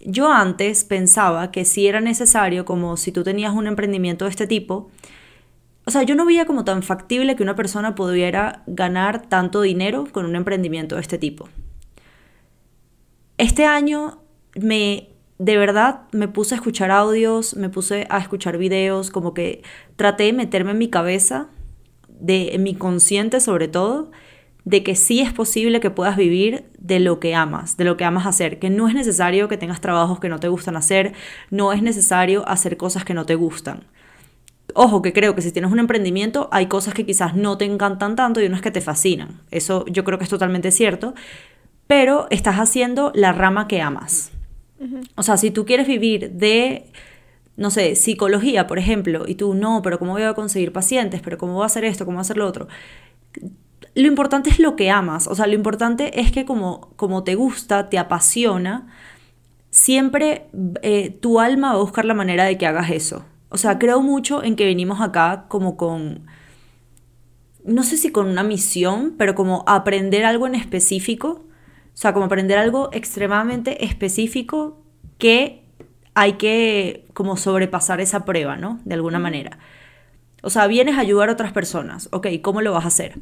Yo 0.00 0.32
antes 0.32 0.84
pensaba 0.84 1.50
que 1.50 1.64
si 1.64 1.86
era 1.86 2.00
necesario, 2.00 2.64
como 2.64 2.96
si 2.96 3.12
tú 3.12 3.24
tenías 3.24 3.52
un 3.52 3.66
emprendimiento 3.66 4.24
de 4.24 4.30
este 4.30 4.46
tipo, 4.46 4.90
o 5.84 5.90
sea, 5.90 6.02
yo 6.02 6.14
no 6.14 6.26
veía 6.26 6.44
como 6.44 6.64
tan 6.64 6.82
factible 6.82 7.34
que 7.34 7.42
una 7.42 7.56
persona 7.56 7.94
pudiera 7.94 8.62
ganar 8.66 9.22
tanto 9.28 9.62
dinero 9.62 10.06
con 10.12 10.24
un 10.24 10.36
emprendimiento 10.36 10.96
de 10.96 11.00
este 11.00 11.18
tipo. 11.18 11.48
Este 13.38 13.64
año 13.64 14.20
me, 14.54 15.08
de 15.38 15.56
verdad, 15.56 16.02
me 16.12 16.26
puse 16.26 16.54
a 16.54 16.56
escuchar 16.56 16.90
audios, 16.90 17.54
me 17.54 17.68
puse 17.68 18.06
a 18.10 18.18
escuchar 18.18 18.58
videos, 18.58 19.10
como 19.10 19.34
que 19.34 19.62
traté 19.96 20.24
de 20.24 20.32
meterme 20.32 20.72
en 20.72 20.78
mi 20.78 20.88
cabeza, 20.88 21.48
de, 22.08 22.54
en 22.54 22.64
mi 22.64 22.74
consciente 22.74 23.38
sobre 23.40 23.68
todo, 23.68 24.10
de 24.64 24.82
que 24.82 24.96
sí 24.96 25.20
es 25.20 25.32
posible 25.32 25.80
que 25.80 25.90
puedas 25.90 26.16
vivir 26.16 26.64
de 26.76 26.98
lo 26.98 27.20
que 27.20 27.34
amas, 27.34 27.76
de 27.76 27.84
lo 27.84 27.96
que 27.96 28.04
amas 28.04 28.26
hacer, 28.26 28.58
que 28.58 28.68
no 28.68 28.88
es 28.88 28.94
necesario 28.94 29.48
que 29.48 29.56
tengas 29.56 29.80
trabajos 29.80 30.18
que 30.18 30.28
no 30.28 30.40
te 30.40 30.48
gustan 30.48 30.76
hacer, 30.76 31.14
no 31.50 31.72
es 31.72 31.82
necesario 31.82 32.46
hacer 32.48 32.76
cosas 32.76 33.04
que 33.04 33.14
no 33.14 33.24
te 33.24 33.36
gustan. 33.36 33.84
Ojo, 34.74 35.00
que 35.00 35.12
creo 35.12 35.34
que 35.34 35.40
si 35.40 35.52
tienes 35.52 35.70
un 35.70 35.78
emprendimiento 35.78 36.48
hay 36.52 36.66
cosas 36.66 36.94
que 36.94 37.06
quizás 37.06 37.34
no 37.34 37.56
te 37.56 37.64
encantan 37.64 38.16
tanto 38.16 38.40
y 38.40 38.46
unas 38.46 38.60
que 38.60 38.70
te 38.70 38.80
fascinan. 38.80 39.40
Eso 39.50 39.86
yo 39.86 40.04
creo 40.04 40.18
que 40.18 40.24
es 40.24 40.30
totalmente 40.30 40.72
cierto, 40.72 41.14
pero 41.86 42.26
estás 42.30 42.56
haciendo 42.56 43.12
la 43.14 43.32
rama 43.32 43.68
que 43.68 43.80
amas. 43.80 44.32
O 45.16 45.22
sea, 45.22 45.36
si 45.36 45.50
tú 45.50 45.64
quieres 45.64 45.86
vivir 45.86 46.30
de, 46.32 46.86
no 47.56 47.70
sé, 47.70 47.96
psicología, 47.96 48.66
por 48.66 48.78
ejemplo, 48.78 49.24
y 49.26 49.34
tú 49.34 49.54
no, 49.54 49.82
pero 49.82 49.98
¿cómo 49.98 50.12
voy 50.12 50.22
a 50.22 50.34
conseguir 50.34 50.72
pacientes? 50.72 51.20
¿Pero 51.20 51.38
cómo 51.38 51.54
voy 51.54 51.64
a 51.64 51.66
hacer 51.66 51.84
esto? 51.84 52.04
¿Cómo 52.04 52.16
voy 52.16 52.20
a 52.20 52.22
hacer 52.22 52.36
lo 52.36 52.46
otro? 52.46 52.68
Lo 53.94 54.06
importante 54.06 54.50
es 54.50 54.58
lo 54.58 54.76
que 54.76 54.90
amas. 54.90 55.26
O 55.26 55.34
sea, 55.34 55.46
lo 55.46 55.54
importante 55.54 56.20
es 56.20 56.30
que 56.30 56.44
como, 56.44 56.92
como 56.96 57.24
te 57.24 57.34
gusta, 57.34 57.88
te 57.88 57.98
apasiona, 57.98 58.86
siempre 59.70 60.46
eh, 60.82 61.10
tu 61.10 61.40
alma 61.40 61.68
va 61.72 61.74
a 61.74 61.82
buscar 61.82 62.04
la 62.04 62.14
manera 62.14 62.44
de 62.44 62.58
que 62.58 62.66
hagas 62.66 62.90
eso. 62.90 63.24
O 63.50 63.56
sea, 63.56 63.78
creo 63.78 64.02
mucho 64.02 64.42
en 64.42 64.56
que 64.56 64.64
venimos 64.64 65.00
acá 65.00 65.46
como 65.48 65.76
con, 65.76 66.26
no 67.64 67.82
sé 67.82 67.96
si 67.96 68.10
con 68.10 68.26
una 68.26 68.42
misión, 68.42 69.14
pero 69.18 69.34
como 69.34 69.64
aprender 69.66 70.24
algo 70.24 70.46
en 70.46 70.54
específico. 70.54 71.44
O 71.98 72.00
sea, 72.00 72.12
como 72.12 72.26
aprender 72.26 72.58
algo 72.58 72.90
extremadamente 72.92 73.84
específico 73.84 74.80
que 75.18 75.64
hay 76.14 76.34
que 76.34 77.08
como 77.12 77.36
sobrepasar 77.36 78.00
esa 78.00 78.24
prueba, 78.24 78.54
¿no? 78.54 78.78
De 78.84 78.94
alguna 78.94 79.18
manera. 79.18 79.58
O 80.44 80.48
sea, 80.48 80.68
vienes 80.68 80.96
a 80.96 81.00
ayudar 81.00 81.28
a 81.28 81.32
otras 81.32 81.50
personas. 81.50 82.08
Ok, 82.12 82.28
¿cómo 82.40 82.60
lo 82.60 82.70
vas 82.70 82.84
a 82.84 82.86
hacer? 82.86 83.18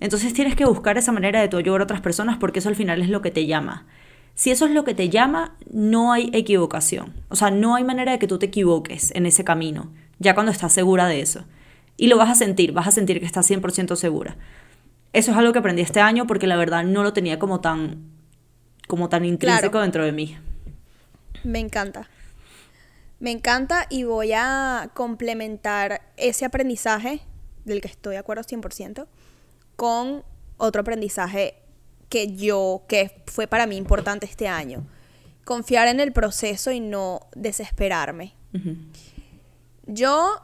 Entonces 0.00 0.34
tienes 0.34 0.54
que 0.54 0.66
buscar 0.66 0.98
esa 0.98 1.12
manera 1.12 1.40
de 1.40 1.48
tú 1.48 1.56
ayudar 1.56 1.80
a 1.80 1.84
otras 1.84 2.02
personas 2.02 2.36
porque 2.36 2.58
eso 2.58 2.68
al 2.68 2.76
final 2.76 3.00
es 3.00 3.08
lo 3.08 3.22
que 3.22 3.30
te 3.30 3.46
llama. 3.46 3.86
Si 4.34 4.50
eso 4.50 4.66
es 4.66 4.72
lo 4.72 4.84
que 4.84 4.92
te 4.92 5.08
llama, 5.08 5.56
no 5.72 6.12
hay 6.12 6.28
equivocación. 6.34 7.14
O 7.30 7.36
sea, 7.36 7.50
no 7.50 7.74
hay 7.74 7.84
manera 7.84 8.12
de 8.12 8.18
que 8.18 8.26
tú 8.26 8.38
te 8.38 8.46
equivoques 8.46 9.12
en 9.14 9.24
ese 9.24 9.44
camino, 9.44 9.94
ya 10.18 10.34
cuando 10.34 10.52
estás 10.52 10.74
segura 10.74 11.06
de 11.06 11.22
eso. 11.22 11.46
Y 11.96 12.08
lo 12.08 12.18
vas 12.18 12.28
a 12.28 12.34
sentir, 12.34 12.72
vas 12.72 12.86
a 12.86 12.92
sentir 12.92 13.18
que 13.18 13.24
estás 13.24 13.50
100% 13.50 13.96
segura. 13.96 14.36
Eso 15.12 15.32
es 15.32 15.36
algo 15.36 15.52
que 15.52 15.58
aprendí 15.58 15.82
este 15.82 16.00
año 16.00 16.26
porque 16.26 16.46
la 16.46 16.56
verdad 16.56 16.84
no 16.84 17.02
lo 17.02 17.12
tenía 17.12 17.38
como 17.38 17.60
tan, 17.60 18.10
como 18.86 19.08
tan 19.08 19.24
intrínseco 19.24 19.72
Claro. 19.72 19.82
dentro 19.82 20.04
de 20.04 20.12
mí. 20.12 20.36
Me 21.44 21.58
encanta. 21.58 22.08
Me 23.18 23.30
encanta 23.30 23.86
y 23.90 24.04
voy 24.04 24.32
a 24.32 24.90
complementar 24.94 26.00
ese 26.16 26.44
aprendizaje, 26.44 27.20
del 27.64 27.80
que 27.80 27.88
estoy 27.88 28.12
de 28.14 28.18
acuerdo 28.18 28.42
100%, 28.44 29.06
con 29.76 30.22
otro 30.56 30.80
aprendizaje 30.82 31.54
que 32.08 32.34
yo, 32.34 32.82
que 32.88 33.22
fue 33.26 33.46
para 33.46 33.66
mí 33.66 33.76
importante 33.76 34.26
este 34.26 34.48
año. 34.48 34.86
Confiar 35.44 35.88
en 35.88 36.00
el 36.00 36.12
proceso 36.12 36.70
y 36.70 36.80
no 36.80 37.20
desesperarme. 37.34 38.34
Yo 39.86 40.40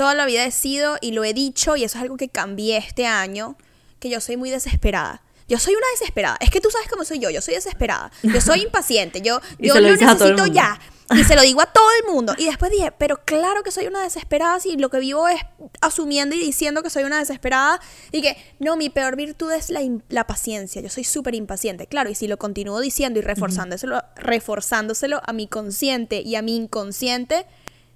toda 0.00 0.14
la 0.14 0.24
vida 0.24 0.46
he 0.46 0.50
sido, 0.50 0.96
y 1.02 1.12
lo 1.12 1.24
he 1.24 1.34
dicho, 1.34 1.76
y 1.76 1.84
eso 1.84 1.98
es 1.98 2.02
algo 2.02 2.16
que 2.16 2.30
cambié 2.30 2.78
este 2.78 3.04
año, 3.04 3.58
que 3.98 4.08
yo 4.08 4.18
soy 4.22 4.38
muy 4.38 4.48
desesperada. 4.48 5.20
Yo 5.46 5.58
soy 5.58 5.74
una 5.74 5.86
desesperada. 5.92 6.38
Es 6.40 6.48
que 6.48 6.62
tú 6.62 6.70
sabes 6.70 6.88
cómo 6.88 7.04
soy 7.04 7.18
yo. 7.18 7.28
Yo 7.28 7.42
soy 7.42 7.52
desesperada. 7.52 8.10
Yo 8.22 8.40
soy 8.40 8.62
impaciente. 8.62 9.20
Yo, 9.20 9.42
yo 9.58 9.78
lo 9.78 9.90
necesito 9.90 10.46
ya. 10.46 10.80
Y 11.14 11.22
se 11.24 11.36
lo 11.36 11.42
digo 11.42 11.60
a 11.60 11.66
todo 11.66 11.84
el 12.00 12.14
mundo. 12.14 12.34
Y 12.38 12.46
después 12.46 12.70
dije, 12.70 12.92
pero 12.92 13.22
claro 13.26 13.62
que 13.62 13.70
soy 13.70 13.88
una 13.88 14.02
desesperada 14.02 14.58
si 14.58 14.78
lo 14.78 14.88
que 14.88 15.00
vivo 15.00 15.28
es 15.28 15.42
asumiendo 15.82 16.34
y 16.34 16.38
diciendo 16.38 16.82
que 16.82 16.88
soy 16.88 17.02
una 17.02 17.18
desesperada. 17.18 17.78
Y 18.10 18.22
que, 18.22 18.38
no, 18.58 18.78
mi 18.78 18.88
peor 18.88 19.16
virtud 19.16 19.52
es 19.52 19.68
la, 19.68 19.82
la 20.08 20.26
paciencia. 20.26 20.80
Yo 20.80 20.88
soy 20.88 21.04
súper 21.04 21.34
impaciente. 21.34 21.88
Claro, 21.88 22.08
y 22.08 22.14
si 22.14 22.26
lo 22.26 22.38
continúo 22.38 22.80
diciendo 22.80 23.18
y 23.18 23.22
reforzándoselo, 23.22 24.02
reforzándoselo 24.16 25.20
a 25.26 25.34
mi 25.34 25.46
consciente 25.46 26.22
y 26.22 26.36
a 26.36 26.42
mi 26.42 26.56
inconsciente, 26.56 27.44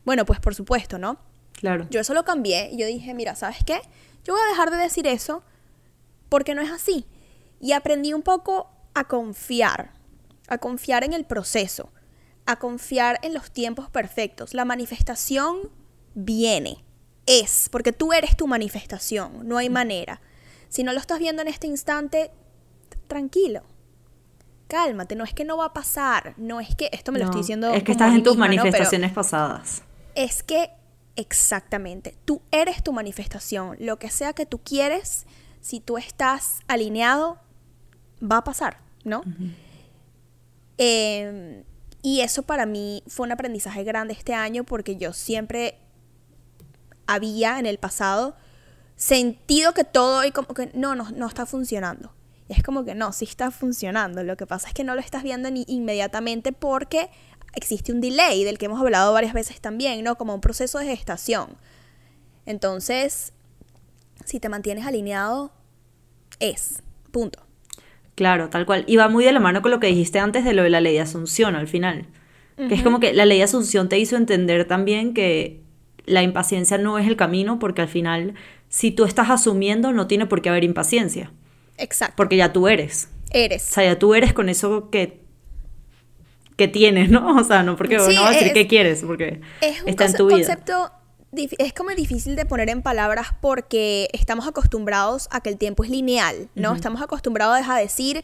bueno, 0.04 0.26
pues 0.26 0.38
por 0.38 0.54
supuesto, 0.54 0.98
¿no? 0.98 1.18
Claro. 1.54 1.86
Yo 1.90 2.00
eso 2.00 2.14
lo 2.14 2.24
cambié 2.24 2.70
y 2.72 2.76
yo 2.78 2.86
dije, 2.86 3.14
mira, 3.14 3.34
¿sabes 3.34 3.58
qué? 3.64 3.80
Yo 4.24 4.34
voy 4.34 4.42
a 4.44 4.48
dejar 4.48 4.70
de 4.70 4.76
decir 4.76 5.06
eso 5.06 5.42
porque 6.28 6.54
no 6.54 6.62
es 6.62 6.70
así. 6.70 7.06
Y 7.60 7.72
aprendí 7.72 8.12
un 8.12 8.22
poco 8.22 8.70
a 8.94 9.04
confiar, 9.08 9.92
a 10.48 10.58
confiar 10.58 11.04
en 11.04 11.12
el 11.12 11.24
proceso, 11.24 11.90
a 12.46 12.56
confiar 12.58 13.18
en 13.22 13.34
los 13.34 13.50
tiempos 13.50 13.88
perfectos. 13.88 14.52
La 14.54 14.64
manifestación 14.64 15.70
viene, 16.14 16.84
es, 17.26 17.68
porque 17.70 17.92
tú 17.92 18.12
eres 18.12 18.36
tu 18.36 18.46
manifestación, 18.46 19.48
no 19.48 19.56
hay 19.58 19.70
manera. 19.70 20.20
Si 20.68 20.82
no 20.82 20.92
lo 20.92 20.98
estás 21.00 21.18
viendo 21.18 21.40
en 21.42 21.48
este 21.48 21.66
instante, 21.66 22.30
tranquilo. 23.06 23.62
Cálmate, 24.68 25.14
no 25.14 25.24
es 25.24 25.32
que 25.34 25.44
no 25.44 25.56
va 25.56 25.66
a 25.66 25.72
pasar, 25.72 26.34
no 26.36 26.60
es 26.60 26.74
que, 26.74 26.88
esto 26.92 27.12
me 27.12 27.18
lo 27.18 27.26
No, 27.26 27.30
estoy 27.30 27.42
diciendo. 27.42 27.72
es 27.72 27.82
que 27.84 27.92
estás 27.92 28.14
en 28.14 28.22
tus 28.22 28.32
misma, 28.34 28.46
¿no? 28.48 28.50
Pero- 28.54 28.62
manifestaciones 28.64 29.12
pasadas. 29.12 29.82
es 30.14 30.42
que 30.42 30.70
exactamente, 31.16 32.16
tú 32.24 32.42
eres 32.50 32.82
tu 32.82 32.92
manifestación. 32.92 33.76
Lo 33.80 33.98
que 33.98 34.10
sea 34.10 34.32
que 34.32 34.46
tú 34.46 34.58
quieres, 34.58 35.26
si 35.60 35.80
tú 35.80 35.98
estás 35.98 36.60
alineado, 36.66 37.38
va 38.22 38.38
a 38.38 38.44
pasar, 38.44 38.78
¿no? 39.04 39.22
Eh, 40.78 41.64
y 42.02 42.20
eso 42.20 42.42
para 42.42 42.66
mí 42.66 43.02
fue 43.06 43.26
un 43.26 43.32
aprendizaje 43.32 43.84
grande 43.84 44.12
este 44.12 44.34
año 44.34 44.64
porque 44.64 44.96
yo 44.96 45.12
siempre 45.12 45.78
había 47.06 47.58
en 47.58 47.66
el 47.66 47.78
pasado 47.78 48.36
sentido 48.96 49.72
que 49.74 49.84
todo 49.84 50.24
y 50.24 50.30
como 50.30 50.48
que 50.48 50.70
no, 50.74 50.94
no, 50.94 51.10
no 51.10 51.26
está 51.26 51.46
funcionando. 51.46 52.12
Y 52.48 52.52
es 52.52 52.62
como 52.62 52.84
que 52.84 52.94
no, 52.94 53.12
sí 53.12 53.24
está 53.24 53.50
funcionando. 53.50 54.22
Lo 54.22 54.36
que 54.36 54.46
pasa 54.46 54.68
es 54.68 54.74
que 54.74 54.84
no 54.84 54.94
lo 54.94 55.00
estás 55.00 55.22
viendo 55.22 55.50
ni 55.50 55.64
inmediatamente 55.66 56.52
porque 56.52 57.08
existe 57.56 57.92
un 57.92 58.00
delay 58.00 58.44
del 58.44 58.58
que 58.58 58.66
hemos 58.66 58.80
hablado 58.80 59.12
varias 59.12 59.32
veces 59.32 59.60
también, 59.60 60.02
¿no? 60.04 60.16
Como 60.16 60.34
un 60.34 60.40
proceso 60.40 60.78
de 60.78 60.86
gestación. 60.86 61.48
Entonces, 62.46 63.32
si 64.24 64.40
te 64.40 64.48
mantienes 64.48 64.86
alineado, 64.86 65.52
es. 66.40 66.82
Punto. 67.10 67.40
Claro, 68.14 68.48
tal 68.50 68.66
cual. 68.66 68.84
Y 68.86 68.96
va 68.96 69.08
muy 69.08 69.24
de 69.24 69.32
la 69.32 69.40
mano 69.40 69.62
con 69.62 69.70
lo 69.70 69.80
que 69.80 69.86
dijiste 69.88 70.18
antes 70.18 70.44
de 70.44 70.52
lo 70.52 70.62
de 70.62 70.70
la 70.70 70.80
ley 70.80 70.94
de 70.94 71.00
Asunción 71.00 71.54
al 71.56 71.68
final. 71.68 72.06
Que 72.56 72.74
es 72.74 72.82
como 72.82 73.00
que 73.00 73.12
la 73.12 73.26
ley 73.26 73.38
de 73.38 73.44
Asunción 73.44 73.88
te 73.88 73.98
hizo 73.98 74.16
entender 74.16 74.64
también 74.66 75.12
que 75.12 75.60
la 76.06 76.22
impaciencia 76.22 76.78
no 76.78 76.98
es 76.98 77.08
el 77.08 77.16
camino, 77.16 77.58
porque 77.58 77.82
al 77.82 77.88
final, 77.88 78.34
si 78.68 78.92
tú 78.92 79.04
estás 79.04 79.28
asumiendo, 79.30 79.92
no 79.92 80.06
tiene 80.06 80.26
por 80.26 80.40
qué 80.40 80.50
haber 80.50 80.62
impaciencia, 80.62 81.32
Exacto. 81.78 82.14
porque 82.16 82.36
ya 82.36 82.52
tú 82.52 82.68
eres. 82.68 83.08
O 83.24 83.28
Eres. 83.32 83.62
sea, 83.62 83.82
ya 83.84 83.98
tú 83.98 84.14
eres 84.14 84.32
con 84.32 84.48
eso 84.48 84.88
que 84.90 85.23
que 86.56 86.68
tienes, 86.68 87.10
¿no? 87.10 87.36
O 87.40 87.44
sea, 87.44 87.62
no 87.62 87.76
porque 87.76 87.98
Sí, 88.00 88.14
no 88.14 88.22
va 88.22 88.28
a 88.28 88.32
decir 88.32 88.52
qué 88.52 88.66
quieres, 88.66 89.02
porque 89.06 89.40
Es 89.60 89.82
un 89.82 89.88
está 89.88 90.06
en 90.06 90.14
tu 90.14 90.26
vida. 90.26 90.36
concepto, 90.38 90.92
es 91.58 91.72
como 91.72 91.90
difícil 91.90 92.36
de 92.36 92.46
poner 92.46 92.70
en 92.70 92.82
palabras 92.82 93.28
porque 93.40 94.08
estamos 94.12 94.46
acostumbrados 94.46 95.28
a 95.30 95.40
que 95.40 95.50
el 95.50 95.58
tiempo 95.58 95.84
es 95.84 95.90
lineal, 95.90 96.48
¿no? 96.54 96.74
Estamos 96.74 97.02
acostumbrados 97.02 97.68
a 97.68 97.76
decir, 97.76 98.22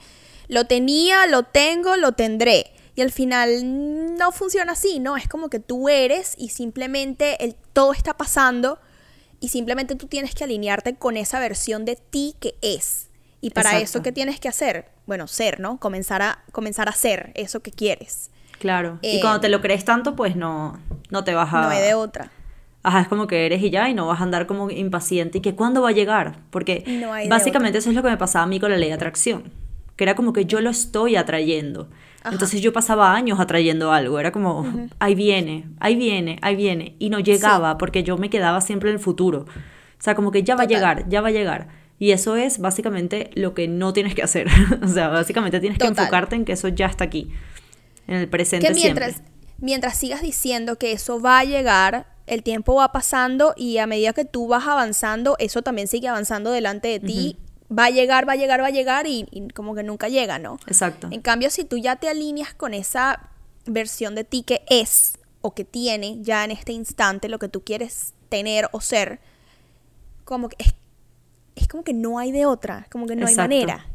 lo 0.49 0.65
tenía, 0.67 1.27
lo 1.27 1.43
tengo, 1.43 1.97
lo 1.97 2.13
tendré. 2.13 2.73
Y 2.97 3.03
al 3.03 3.13
final 3.13 4.17
no 4.17 4.31
funciona 4.33 4.73
así, 4.73 4.99
¿no? 5.01 5.17
Es 5.17 5.29
como 5.29 5.49
que 5.49 5.59
tú 5.61 5.89
eres 5.89 6.35
y 6.37 6.51
simplemente 6.51 7.43
el, 7.45 7.57
todo 7.73 7.93
está 7.93 8.17
pasando 8.17 8.79
y 9.41 9.49
simplemente 9.49 9.95
tú 9.95 10.07
tienes 10.07 10.35
que 10.35 10.45
alinearte 10.45 10.95
con 10.97 11.17
esa 11.17 11.41
versión 11.41 11.85
de 11.85 11.97
ti 11.97 12.35
que 12.41 12.57
es. 12.63 13.10
Y 13.41 13.51
para 13.51 13.71
Exacto. 13.71 13.85
eso, 13.85 14.03
¿qué 14.03 14.13
tienes 14.13 14.39
que 14.39 14.49
hacer? 14.49 14.87
Bueno, 15.07 15.27
ser, 15.27 15.61
¿no? 15.61 15.79
Comenzar 15.79 16.23
a, 16.23 16.41
comenzar 16.53 16.89
a 16.89 16.93
ser 16.93 17.33
eso 17.35 17.61
que 17.61 17.71
quieres. 17.71 18.31
Claro. 18.59 18.99
y 19.03 19.17
Eh, 19.17 19.21
cuando 19.21 19.41
te 19.41 19.49
lo 19.49 19.61
crees 19.61 19.85
tanto, 19.85 20.15
pues 20.15 20.37
no, 20.37 20.79
no 21.09 21.25
te 21.25 21.35
vas 21.35 21.53
a... 21.53 21.63
No 21.63 21.69
hay 21.71 21.81
de 21.83 21.95
otra. 21.95 22.31
Ajá, 22.83 23.01
es 23.01 23.09
como 23.09 23.27
que 23.27 23.47
eres 23.47 23.63
y 23.63 23.71
ya, 23.71 23.89
y 23.89 23.95
no 23.95 24.07
vas 24.07 24.21
a 24.21 24.25
andar 24.25 24.47
como 24.47 24.71
impaciente 24.71 25.39
y 25.39 25.41
que 25.41 25.55
cuándo 25.55 25.83
va 25.83 25.91
a 25.91 25.93
llegar. 25.93 26.39
Porque 26.51 26.85
No 26.87 27.11
básicamente 27.29 27.79
eso 27.79 27.91
es 27.91 27.97
lo 27.97 28.03
que 28.03 28.09
me 28.09 28.17
pasaba 28.17 28.45
a 28.45 28.47
mí 28.47 28.59
con 28.59 28.71
la 28.71 28.77
ley 28.77 28.89
de 28.89 28.95
atracción. 28.95 29.53
Que 29.97 30.05
era 30.05 30.15
como 30.15 30.33
que 30.33 30.47
yo 30.47 30.61
lo 30.61 30.71
estoy 30.71 31.17
atrayendo. 31.17 31.89
Ajá. 32.23 32.33
Entonces 32.33 32.61
yo 32.61 32.73
pasaba 32.73 33.15
años 33.15 33.39
atrayendo 33.39 33.93
algo. 33.93 34.19
Era 34.19 34.33
como, 34.33 34.67
ahí 34.99 35.15
viene, 35.15 35.69
ahí 35.79 35.95
viene, 35.95 36.39
ahí 36.41 36.57
viene. 36.57 36.97
Y 36.99 37.11
no 37.11 37.21
llegaba 37.21 37.77
porque 37.77 38.03
yo 38.03 38.17
me 38.17 38.31
quedaba 38.31 38.61
siempre 38.63 38.91
en 38.91 38.97
el 38.97 39.03
futuro. 39.03 39.41
O 39.41 40.03
sea, 40.03 40.15
como 40.15 40.31
que 40.31 40.43
ya 40.43 40.57
va 40.57 40.63
a 40.63 40.67
llegar, 40.67 41.07
ya 41.09 41.21
va 41.21 41.29
a 41.29 41.33
llegar. 41.33 41.69
Y 42.01 42.13
eso 42.13 42.35
es 42.35 42.59
básicamente 42.59 43.31
lo 43.35 43.53
que 43.53 43.69
no 43.69 43.93
tienes 43.93 44.15
que 44.15 44.23
hacer. 44.23 44.49
o 44.83 44.89
sea, 44.89 45.09
básicamente 45.09 45.61
tienes 45.61 45.79
que 45.79 45.87
enfocarte 45.87 46.35
en 46.35 46.47
que 46.47 46.53
eso 46.53 46.67
ya 46.69 46.87
está 46.87 47.05
aquí. 47.05 47.31
En 48.09 48.17
el 48.17 48.29
presente 48.29 48.67
que 48.67 48.75
mientras, 48.75 49.17
siempre. 49.17 49.33
mientras 49.59 49.99
sigas 49.99 50.23
diciendo 50.23 50.77
que 50.77 50.93
eso 50.93 51.21
va 51.21 51.41
a 51.41 51.45
llegar, 51.45 52.07
el 52.27 52.43
tiempo 52.43 52.75
va 52.75 52.91
pasando 52.91 53.53
y 53.55 53.77
a 53.77 53.87
medida 53.87 54.15
que 54.15 54.25
tú 54.25 54.49
vas 54.49 54.67
avanzando, 54.67 55.37
eso 55.39 55.61
también 55.61 55.89
sigue 55.89 56.09
avanzando 56.09 56.51
delante 56.53 56.89
de 56.89 57.01
ti. 57.01 57.37
Va 57.71 57.85
a 57.85 57.91
llegar, 57.91 58.27
va 58.27 58.33
a 58.33 58.37
llegar, 58.37 58.63
va 58.63 58.69
a 58.69 58.71
llegar 58.71 59.07
y, 59.07 59.29
y 59.31 59.49
como 59.51 59.75
que 59.75 59.83
nunca 59.83 60.09
llega, 60.09 60.39
¿no? 60.39 60.59
Exacto. 60.67 61.09
En 61.13 61.21
cambio, 61.21 61.51
si 61.51 61.65
tú 61.65 61.77
ya 61.77 61.97
te 61.97 62.09
alineas 62.09 62.55
con 62.55 62.73
esa 62.73 63.29
versión 63.67 64.15
de 64.15 64.25
ti 64.25 64.43
que 64.43 64.63
es 64.71 65.19
o 65.43 65.55
que 65.55 65.67
tiene 65.67 66.17
ya 66.23 66.45
en 66.45 66.51
este 66.51 66.73
instante 66.73 67.29
lo 67.29 67.39
que 67.39 67.49
tú 67.49 67.63
quieres 67.63 68.15
tener 68.31 68.71
o 68.73 68.81
ser, 68.81 69.21
como 70.25 70.49
que 70.49 70.57
es, 70.59 70.75
es 71.57 71.69
como 71.69 71.85
que 71.85 71.93
no 71.93 72.19
hay 72.19 72.33
de 72.33 72.47
otra, 72.47 72.87
como 72.91 73.07
que 73.07 73.17
no 73.17 73.23
Exacto. 73.23 73.43
hay 73.43 73.49
manera. 73.49 73.87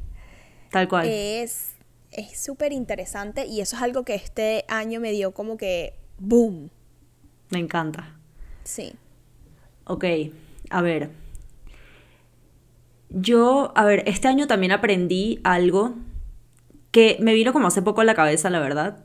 Tal 0.71 0.87
cual. 0.87 1.07
Es 1.07 1.75
es 2.15 2.39
súper 2.39 2.71
interesante 2.71 3.45
y 3.45 3.59
eso 3.59 3.75
es 3.75 3.81
algo 3.81 4.03
que 4.05 4.15
este 4.15 4.63
año 4.69 4.99
me 4.99 5.11
dio 5.11 5.33
como 5.33 5.57
que 5.57 5.95
boom. 6.17 6.69
Me 7.49 7.59
encanta. 7.59 8.17
Sí. 8.63 8.93
Ok, 9.85 10.05
a 10.69 10.81
ver. 10.81 11.11
Yo, 13.09 13.73
a 13.75 13.85
ver, 13.85 14.03
este 14.07 14.27
año 14.27 14.47
también 14.47 14.71
aprendí 14.71 15.39
algo 15.43 15.95
que 16.91 17.17
me 17.19 17.33
vino 17.33 17.51
como 17.53 17.67
hace 17.67 17.81
poco 17.81 18.01
a 18.01 18.05
la 18.05 18.15
cabeza, 18.15 18.49
la 18.49 18.59
verdad. 18.59 19.03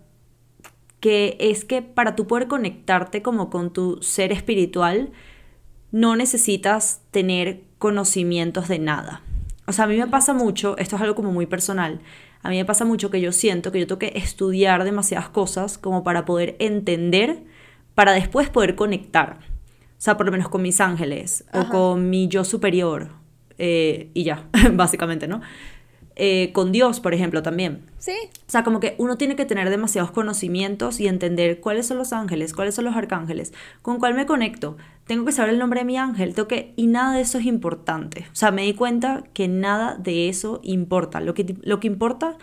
Que 1.00 1.36
es 1.40 1.64
que 1.64 1.82
para 1.82 2.14
tú 2.14 2.26
poder 2.26 2.46
conectarte 2.46 3.22
como 3.22 3.50
con 3.50 3.72
tu 3.72 4.00
ser 4.02 4.30
espiritual, 4.32 5.10
no 5.92 6.16
necesitas 6.16 7.00
tener 7.10 7.62
conocimientos 7.78 8.68
de 8.68 8.78
nada. 8.78 9.22
O 9.66 9.72
sea, 9.72 9.84
a 9.84 9.88
mí 9.88 9.96
me 9.96 10.06
pasa 10.06 10.34
mucho, 10.34 10.76
esto 10.78 10.96
es 10.96 11.02
algo 11.02 11.14
como 11.14 11.32
muy 11.32 11.46
personal, 11.46 12.00
a 12.42 12.48
mí 12.48 12.56
me 12.56 12.64
pasa 12.64 12.84
mucho 12.84 13.10
que 13.10 13.20
yo 13.20 13.32
siento 13.32 13.70
que 13.70 13.80
yo 13.80 13.86
tengo 13.86 13.98
que 13.98 14.12
estudiar 14.16 14.84
demasiadas 14.84 15.28
cosas 15.28 15.78
como 15.78 16.02
para 16.02 16.24
poder 16.24 16.56
entender, 16.58 17.42
para 17.94 18.12
después 18.12 18.48
poder 18.48 18.74
conectar. 18.74 19.38
O 20.00 20.02
sea, 20.02 20.16
por 20.16 20.24
lo 20.26 20.32
menos 20.32 20.48
con 20.48 20.62
mis 20.62 20.80
ángeles 20.80 21.44
o 21.52 21.68
con 21.68 22.08
mi 22.08 22.28
yo 22.28 22.44
superior. 22.44 23.10
eh, 23.58 24.10
y 24.14 24.24
ya, 24.24 24.48
básicamente, 24.72 25.28
¿no? 25.28 25.42
Eh, 26.22 26.50
con 26.52 26.70
Dios, 26.70 27.00
por 27.00 27.14
ejemplo, 27.14 27.42
también. 27.42 27.80
Sí. 27.96 28.12
O 28.46 28.50
sea, 28.50 28.62
como 28.62 28.78
que 28.78 28.94
uno 28.98 29.16
tiene 29.16 29.36
que 29.36 29.46
tener 29.46 29.70
demasiados 29.70 30.10
conocimientos 30.10 31.00
y 31.00 31.08
entender 31.08 31.60
cuáles 31.60 31.86
son 31.86 31.96
los 31.96 32.12
ángeles, 32.12 32.52
cuáles 32.52 32.74
son 32.74 32.84
los 32.84 32.94
arcángeles, 32.94 33.54
con 33.80 33.98
cuál 33.98 34.12
me 34.12 34.26
conecto. 34.26 34.76
Tengo 35.06 35.24
que 35.24 35.32
saber 35.32 35.54
el 35.54 35.58
nombre 35.58 35.80
de 35.80 35.86
mi 35.86 35.96
ángel, 35.96 36.34
tengo 36.34 36.46
que... 36.46 36.74
Y 36.76 36.88
nada 36.88 37.14
de 37.14 37.22
eso 37.22 37.38
es 37.38 37.46
importante. 37.46 38.26
O 38.30 38.34
sea, 38.36 38.50
me 38.50 38.62
di 38.64 38.74
cuenta 38.74 39.24
que 39.32 39.48
nada 39.48 39.96
de 39.96 40.28
eso 40.28 40.60
importa. 40.62 41.20
Lo 41.20 41.32
que, 41.32 41.56
lo 41.62 41.80
que 41.80 41.86
importa 41.86 42.36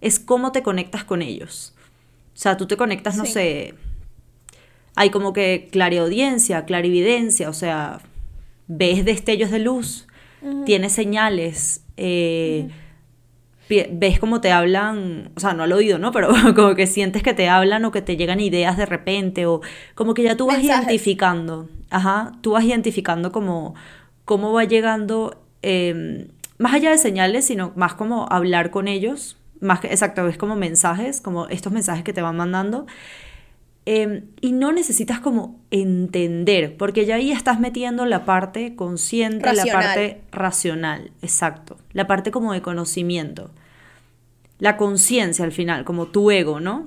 es 0.00 0.20
cómo 0.20 0.52
te 0.52 0.62
conectas 0.62 1.02
con 1.02 1.20
ellos. 1.20 1.74
O 2.34 2.36
sea, 2.38 2.56
tú 2.56 2.66
te 2.68 2.76
conectas, 2.76 3.16
no 3.16 3.24
Sí. 3.24 3.32
sé... 3.32 3.74
Hay 4.94 5.10
como 5.10 5.32
que 5.32 5.68
clariaudiencia, 5.72 6.66
clarividencia, 6.66 7.50
o 7.50 7.52
sea, 7.52 8.00
ves 8.68 9.04
destellos 9.04 9.50
de 9.50 9.58
luz, 9.58 10.06
tienes 10.66 10.92
señales, 10.92 11.82
eh, 11.96 12.68
ves 13.68 14.18
cómo 14.20 14.40
te 14.40 14.52
hablan, 14.52 15.30
o 15.36 15.40
sea, 15.40 15.54
no 15.54 15.62
al 15.62 15.72
oído, 15.72 15.98
¿no? 15.98 16.12
Pero 16.12 16.28
como 16.54 16.74
que 16.74 16.86
sientes 16.86 17.22
que 17.22 17.34
te 17.34 17.48
hablan 17.48 17.84
o 17.84 17.92
que 17.92 18.02
te 18.02 18.16
llegan 18.16 18.40
ideas 18.40 18.76
de 18.76 18.86
repente 18.86 19.46
o 19.46 19.60
como 19.94 20.14
que 20.14 20.22
ya 20.22 20.36
tú 20.36 20.46
vas 20.46 20.58
Mensajes. 20.58 20.84
identificando, 20.86 21.68
ajá, 21.90 22.32
tú 22.42 22.52
vas 22.52 22.64
identificando 22.64 23.32
como 23.32 23.74
cómo 24.24 24.52
va 24.52 24.64
llegando, 24.64 25.42
eh, 25.62 26.28
más 26.58 26.74
allá 26.74 26.90
de 26.90 26.98
señales, 26.98 27.46
sino 27.46 27.72
más 27.76 27.94
como 27.94 28.26
hablar 28.30 28.70
con 28.70 28.88
ellos, 28.88 29.36
más 29.60 29.80
que, 29.80 29.88
exacto, 29.88 30.26
es 30.28 30.36
como 30.38 30.56
mensajes, 30.56 31.20
como 31.20 31.46
estos 31.48 31.72
mensajes 31.72 32.04
que 32.04 32.12
te 32.12 32.22
van 32.22 32.36
mandando. 32.36 32.86
Eh, 33.86 34.24
y 34.40 34.52
no 34.52 34.72
necesitas 34.72 35.20
como 35.20 35.60
entender, 35.70 36.76
porque 36.78 37.04
ya 37.04 37.16
ahí 37.16 37.32
estás 37.32 37.60
metiendo 37.60 38.06
la 38.06 38.24
parte 38.24 38.74
consciente, 38.76 39.52
la 39.52 39.66
parte 39.66 40.22
racional, 40.32 41.10
exacto, 41.20 41.76
la 41.92 42.06
parte 42.06 42.30
como 42.30 42.54
de 42.54 42.62
conocimiento, 42.62 43.50
la 44.58 44.78
conciencia 44.78 45.44
al 45.44 45.52
final, 45.52 45.84
como 45.84 46.06
tu 46.06 46.30
ego, 46.30 46.60
¿no? 46.60 46.86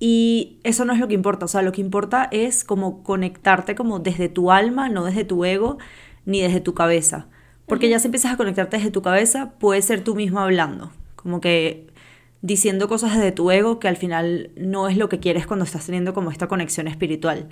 Y 0.00 0.58
eso 0.64 0.84
no 0.84 0.92
es 0.92 0.98
lo 0.98 1.06
que 1.06 1.14
importa, 1.14 1.44
o 1.44 1.48
sea, 1.48 1.62
lo 1.62 1.70
que 1.70 1.80
importa 1.80 2.28
es 2.32 2.64
como 2.64 3.04
conectarte 3.04 3.76
como 3.76 4.00
desde 4.00 4.28
tu 4.28 4.50
alma, 4.50 4.88
no 4.88 5.04
desde 5.04 5.24
tu 5.24 5.44
ego, 5.44 5.78
ni 6.24 6.40
desde 6.40 6.60
tu 6.60 6.74
cabeza. 6.74 7.28
Porque 7.66 7.88
ya 7.88 7.98
si 7.98 8.08
empiezas 8.08 8.32
a 8.32 8.36
conectarte 8.36 8.76
desde 8.78 8.90
tu 8.90 9.02
cabeza, 9.02 9.52
puedes 9.58 9.84
ser 9.84 10.02
tú 10.02 10.14
mismo 10.14 10.40
hablando, 10.40 10.90
como 11.16 11.40
que 11.40 11.87
diciendo 12.42 12.88
cosas 12.88 13.14
desde 13.16 13.32
tu 13.32 13.50
ego 13.50 13.78
que 13.78 13.88
al 13.88 13.96
final 13.96 14.50
no 14.56 14.88
es 14.88 14.96
lo 14.96 15.08
que 15.08 15.18
quieres 15.18 15.46
cuando 15.46 15.64
estás 15.64 15.86
teniendo 15.86 16.14
como 16.14 16.30
esta 16.30 16.46
conexión 16.48 16.88
espiritual. 16.88 17.48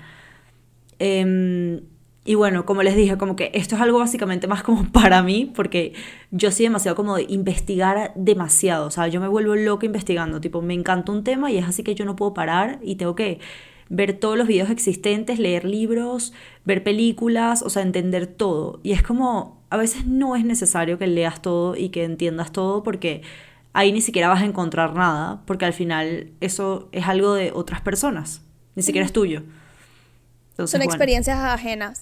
Em, 0.98 1.80
y 2.24 2.34
bueno, 2.34 2.66
como 2.66 2.82
les 2.82 2.96
dije, 2.96 3.16
como 3.16 3.36
que 3.36 3.50
esto 3.54 3.76
es 3.76 3.80
algo 3.80 3.98
básicamente 3.98 4.48
más 4.48 4.62
como 4.62 4.84
para 4.92 5.22
mí, 5.22 5.52
porque 5.54 5.92
yo 6.30 6.50
soy 6.50 6.66
demasiado 6.66 6.96
como 6.96 7.16
de 7.16 7.26
investigar 7.28 8.12
demasiado, 8.16 8.86
o 8.86 8.90
sea, 8.90 9.08
yo 9.08 9.20
me 9.20 9.28
vuelvo 9.28 9.54
loca 9.54 9.86
investigando, 9.86 10.40
tipo, 10.40 10.62
me 10.62 10.74
encanta 10.74 11.12
un 11.12 11.24
tema 11.24 11.50
y 11.50 11.58
es 11.58 11.66
así 11.66 11.82
que 11.82 11.94
yo 11.94 12.04
no 12.04 12.16
puedo 12.16 12.34
parar 12.34 12.78
y 12.82 12.96
tengo 12.96 13.14
que 13.14 13.38
ver 13.88 14.14
todos 14.14 14.36
los 14.36 14.48
videos 14.48 14.70
existentes, 14.70 15.38
leer 15.38 15.64
libros, 15.64 16.32
ver 16.64 16.82
películas, 16.82 17.62
o 17.62 17.70
sea, 17.70 17.82
entender 17.82 18.26
todo. 18.26 18.80
Y 18.82 18.92
es 18.92 19.02
como, 19.02 19.62
a 19.70 19.76
veces 19.76 20.06
no 20.06 20.34
es 20.36 20.44
necesario 20.44 20.98
que 20.98 21.06
leas 21.06 21.40
todo 21.42 21.76
y 21.76 21.90
que 21.90 22.04
entiendas 22.04 22.52
todo 22.52 22.82
porque 22.82 23.22
ahí 23.76 23.92
ni 23.92 24.00
siquiera 24.00 24.28
vas 24.28 24.40
a 24.40 24.46
encontrar 24.46 24.94
nada, 24.94 25.42
porque 25.44 25.66
al 25.66 25.74
final 25.74 26.32
eso 26.40 26.88
es 26.92 27.06
algo 27.06 27.34
de 27.34 27.52
otras 27.52 27.82
personas, 27.82 28.40
ni 28.74 28.82
siquiera 28.82 29.04
es 29.04 29.12
tuyo. 29.12 29.42
Entonces, 30.50 30.72
Son 30.72 30.78
bueno, 30.78 30.90
experiencias 30.90 31.38
ajenas. 31.38 32.00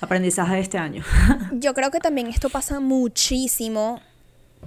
aprendizaje 0.00 0.54
de 0.54 0.60
este 0.60 0.78
año. 0.78 1.04
Yo 1.52 1.74
creo 1.74 1.90
que 1.90 2.00
también 2.00 2.28
esto 2.28 2.48
pasa 2.48 2.80
muchísimo 2.80 4.00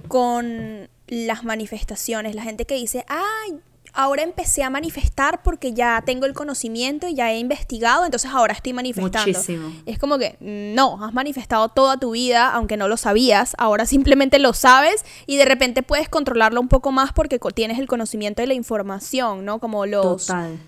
con 0.06 0.88
las 1.08 1.42
manifestaciones. 1.42 2.36
La 2.36 2.42
gente 2.42 2.64
que 2.64 2.76
dice, 2.76 3.04
ay, 3.08 3.58
ahora 3.96 4.22
empecé 4.22 4.62
a 4.62 4.70
manifestar 4.70 5.42
porque 5.42 5.72
ya 5.72 6.02
tengo 6.06 6.26
el 6.26 6.34
conocimiento 6.34 7.08
y 7.08 7.14
ya 7.14 7.32
he 7.32 7.38
investigado, 7.38 8.04
entonces 8.04 8.30
ahora 8.32 8.52
estoy 8.52 8.72
manifestando. 8.72 9.26
Muchísimo. 9.26 9.72
Es 9.86 9.98
como 9.98 10.18
que 10.18 10.36
no, 10.40 11.04
has 11.04 11.12
manifestado 11.14 11.68
toda 11.70 11.96
tu 11.98 12.12
vida, 12.12 12.50
aunque 12.52 12.76
no 12.76 12.86
lo 12.88 12.96
sabías, 12.96 13.54
ahora 13.58 13.86
simplemente 13.86 14.38
lo 14.38 14.52
sabes 14.52 15.04
y 15.26 15.36
de 15.36 15.44
repente 15.46 15.82
puedes 15.82 16.08
controlarlo 16.08 16.60
un 16.60 16.68
poco 16.68 16.92
más 16.92 17.12
porque 17.12 17.38
tienes 17.54 17.78
el 17.78 17.86
conocimiento 17.86 18.42
de 18.42 18.46
la 18.48 18.54
información, 18.54 19.44
¿no? 19.44 19.58
Como 19.58 19.86
los 19.86 20.26
Total. 20.26 20.58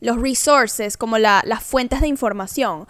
los 0.00 0.20
resources, 0.20 0.96
como 0.96 1.18
la- 1.18 1.42
las 1.44 1.62
fuentes 1.62 2.00
de 2.00 2.08
información. 2.08 2.86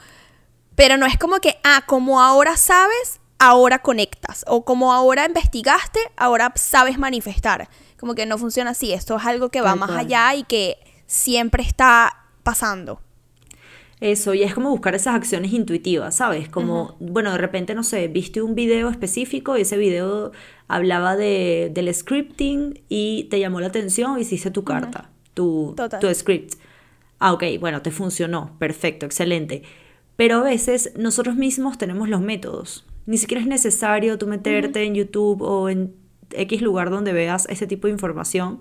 Pero 0.74 0.96
no 0.98 1.06
es 1.06 1.16
como 1.18 1.38
que, 1.38 1.58
ah, 1.64 1.82
como 1.86 2.20
ahora 2.20 2.56
sabes, 2.56 3.20
ahora 3.38 3.78
conectas. 3.80 4.44
O 4.46 4.64
como 4.64 4.92
ahora 4.92 5.24
investigaste, 5.26 6.00
ahora 6.16 6.52
sabes 6.56 6.98
manifestar. 6.98 7.68
Como 7.98 8.14
que 8.14 8.26
no 8.26 8.38
funciona 8.38 8.70
así. 8.70 8.92
Esto 8.92 9.16
es 9.16 9.24
algo 9.24 9.48
que 9.50 9.60
va 9.60 9.70
Tal 9.70 9.78
más 9.78 9.88
cual. 9.90 10.00
allá 10.00 10.34
y 10.34 10.44
que 10.44 10.76
siempre 11.06 11.62
está 11.62 12.26
pasando. 12.42 13.00
Eso, 14.00 14.34
y 14.34 14.42
es 14.42 14.52
como 14.52 14.68
buscar 14.70 14.94
esas 14.94 15.14
acciones 15.14 15.54
intuitivas, 15.54 16.16
¿sabes? 16.16 16.50
Como, 16.50 16.96
bueno, 17.00 17.32
de 17.32 17.38
repente, 17.38 17.74
no 17.74 17.82
sé, 17.82 18.08
viste 18.08 18.42
un 18.42 18.54
video 18.54 18.90
específico 18.90 19.56
y 19.56 19.62
ese 19.62 19.78
video 19.78 20.32
hablaba 20.68 21.16
de, 21.16 21.70
del 21.72 21.92
scripting 21.94 22.82
y 22.90 23.24
te 23.30 23.40
llamó 23.40 23.58
la 23.60 23.68
atención 23.68 24.18
y 24.18 24.20
hiciste 24.20 24.50
tu 24.50 24.64
carta, 24.64 25.08
tu, 25.32 25.74
tu 25.98 26.14
script. 26.14 26.56
Ah, 27.18 27.32
ok, 27.32 27.44
bueno, 27.58 27.80
te 27.80 27.90
funcionó, 27.90 28.54
perfecto, 28.58 29.06
excelente. 29.06 29.62
Pero 30.16 30.36
a 30.38 30.42
veces 30.42 30.92
nosotros 30.96 31.36
mismos 31.36 31.78
tenemos 31.78 32.10
los 32.10 32.20
métodos. 32.20 32.84
Ni 33.06 33.16
siquiera 33.16 33.40
es 33.40 33.46
necesario 33.46 34.18
tú 34.18 34.26
meterte 34.26 34.82
en 34.84 34.94
YouTube 34.94 35.40
o 35.40 35.70
en 35.70 35.94
X 36.30 36.62
lugar 36.62 36.90
donde 36.90 37.12
veas 37.12 37.46
ese 37.48 37.66
tipo 37.66 37.86
de 37.86 37.92
información 37.92 38.60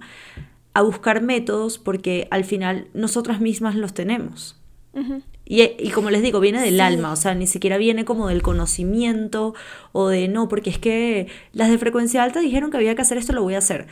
a 0.74 0.82
buscar 0.82 1.22
métodos 1.22 1.78
porque 1.78 2.28
al 2.32 2.44
final 2.44 2.88
nosotras 2.94 3.40
mismas 3.40 3.76
los 3.76 3.94
tenemos. 3.94 4.62
y, 5.46 5.90
como 5.92 6.10
les 6.10 6.22
digo, 6.22 6.40
viene 6.40 6.62
del 6.62 6.80
alma, 6.80 7.12
o 7.12 7.16
sea, 7.16 7.36
ni 7.36 7.48
siquiera 7.48 7.78
viene 7.78 8.06
como 8.06 8.28
del 8.28 8.42
conocimiento 8.42 9.54
o 9.92 10.08
de 10.08 10.28
no, 10.28 10.48
porque 10.48 10.70
es 10.70 10.80
que 10.80 11.28
las 11.52 11.70
de 11.70 11.78
frecuencia 11.78 12.24
alta 12.24 12.40
dijeron 12.40 12.72
que 12.72 12.78
había 12.78 12.96
que 12.96 13.02
hacer 13.02 13.18
esto, 13.18 13.34
lo 13.34 13.44
voy 13.44 13.56
a 13.56 13.60
hacer. 13.60 13.88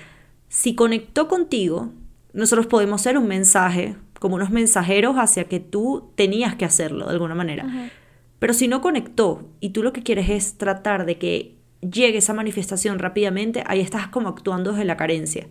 Si 0.47 0.75
conectó 0.75 1.27
contigo, 1.27 1.89
nosotros 2.33 2.67
podemos 2.67 3.01
ser 3.01 3.17
un 3.17 3.27
mensaje, 3.27 3.95
como 4.19 4.35
unos 4.35 4.49
mensajeros 4.49 5.15
hacia 5.17 5.45
que 5.45 5.59
tú 5.59 6.11
tenías 6.15 6.55
que 6.55 6.65
hacerlo 6.65 7.05
de 7.05 7.11
alguna 7.11 7.35
manera. 7.35 7.91
Pero 8.39 8.53
si 8.53 8.67
no 8.67 8.81
conectó 8.81 9.47
y 9.59 9.69
tú 9.69 9.83
lo 9.83 9.93
que 9.93 10.03
quieres 10.03 10.29
es 10.29 10.57
tratar 10.57 11.05
de 11.05 11.17
que 11.17 11.55
llegue 11.89 12.19
esa 12.19 12.33
manifestación 12.33 12.99
rápidamente, 12.99 13.63
ahí 13.67 13.81
estás 13.81 14.07
como 14.07 14.29
actuando 14.29 14.71
desde 14.71 14.85
la 14.85 14.97
carencia. 14.97 15.47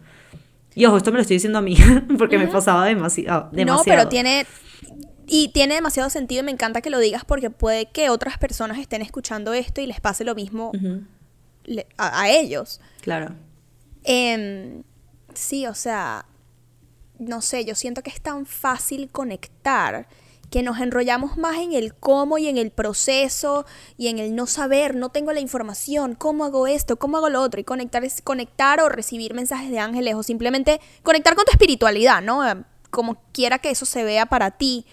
Y 0.75 0.87
ojo, 0.87 0.97
esto 0.97 1.11
me 1.11 1.18
lo 1.18 1.23
estoy 1.23 1.37
diciendo 1.37 1.59
a 1.59 1.62
mí, 1.62 1.77
porque 2.18 2.38
me 2.38 2.47
pasaba 2.49 2.87
demasiado, 2.87 3.49
demasiado. 3.53 3.79
No, 3.79 3.85
pero 3.85 4.09
tiene... 4.09 4.47
Y 5.27 5.49
tiene 5.49 5.77
demasiado 5.77 6.11
sentido 6.11 6.42
y 6.42 6.45
me 6.45 6.51
encanta 6.51 6.83
que 6.83 6.90
lo 6.90 6.99
digas 6.99 7.25
porque 7.25 7.49
puede 7.49 7.87
que 7.87 8.11
otras 8.11 8.37
personas 8.38 8.79
estén 8.79 9.01
escuchando 9.01 9.55
esto 9.55 9.81
y 9.81 9.87
les 9.87 10.01
pase 10.01 10.25
lo 10.25 10.35
mismo 10.35 10.73
a, 11.97 12.29
ellos. 12.29 12.81
Claro. 13.01 13.35
Em, 14.05 14.83
sí, 15.33 15.66
o 15.66 15.75
sea, 15.75 16.27
no 17.18 17.40
sé, 17.40 17.64
yo 17.64 17.75
siento 17.75 18.03
que 18.03 18.11
es 18.11 18.21
tan 18.21 18.45
fácil 18.47 19.09
conectar 19.11 20.07
que 20.52 20.62
nos 20.62 20.78
enrollamos 20.80 21.38
más 21.38 21.56
en 21.56 21.72
el 21.72 21.94
cómo 21.94 22.36
y 22.36 22.46
en 22.46 22.58
el 22.58 22.70
proceso 22.70 23.64
y 23.96 24.08
en 24.08 24.18
el 24.18 24.36
no 24.36 24.46
saber, 24.46 24.94
no 24.94 25.08
tengo 25.08 25.32
la 25.32 25.40
información, 25.40 26.14
cómo 26.14 26.44
hago 26.44 26.66
esto, 26.66 26.98
cómo 26.98 27.16
hago 27.16 27.30
lo 27.30 27.40
otro 27.40 27.58
y 27.58 27.64
conectar 27.64 28.04
es 28.04 28.20
conectar 28.20 28.78
o 28.82 28.90
recibir 28.90 29.32
mensajes 29.32 29.70
de 29.70 29.78
ángeles 29.78 30.14
o 30.14 30.22
simplemente 30.22 30.78
conectar 31.02 31.34
con 31.34 31.46
tu 31.46 31.52
espiritualidad, 31.52 32.20
¿no? 32.20 32.46
Eh, 32.46 32.54
como 32.90 33.16
quiera 33.32 33.60
que 33.60 33.70
eso 33.70 33.86
se 33.86 34.04
vea 34.04 34.26
para 34.26 34.50
ti. 34.50 34.84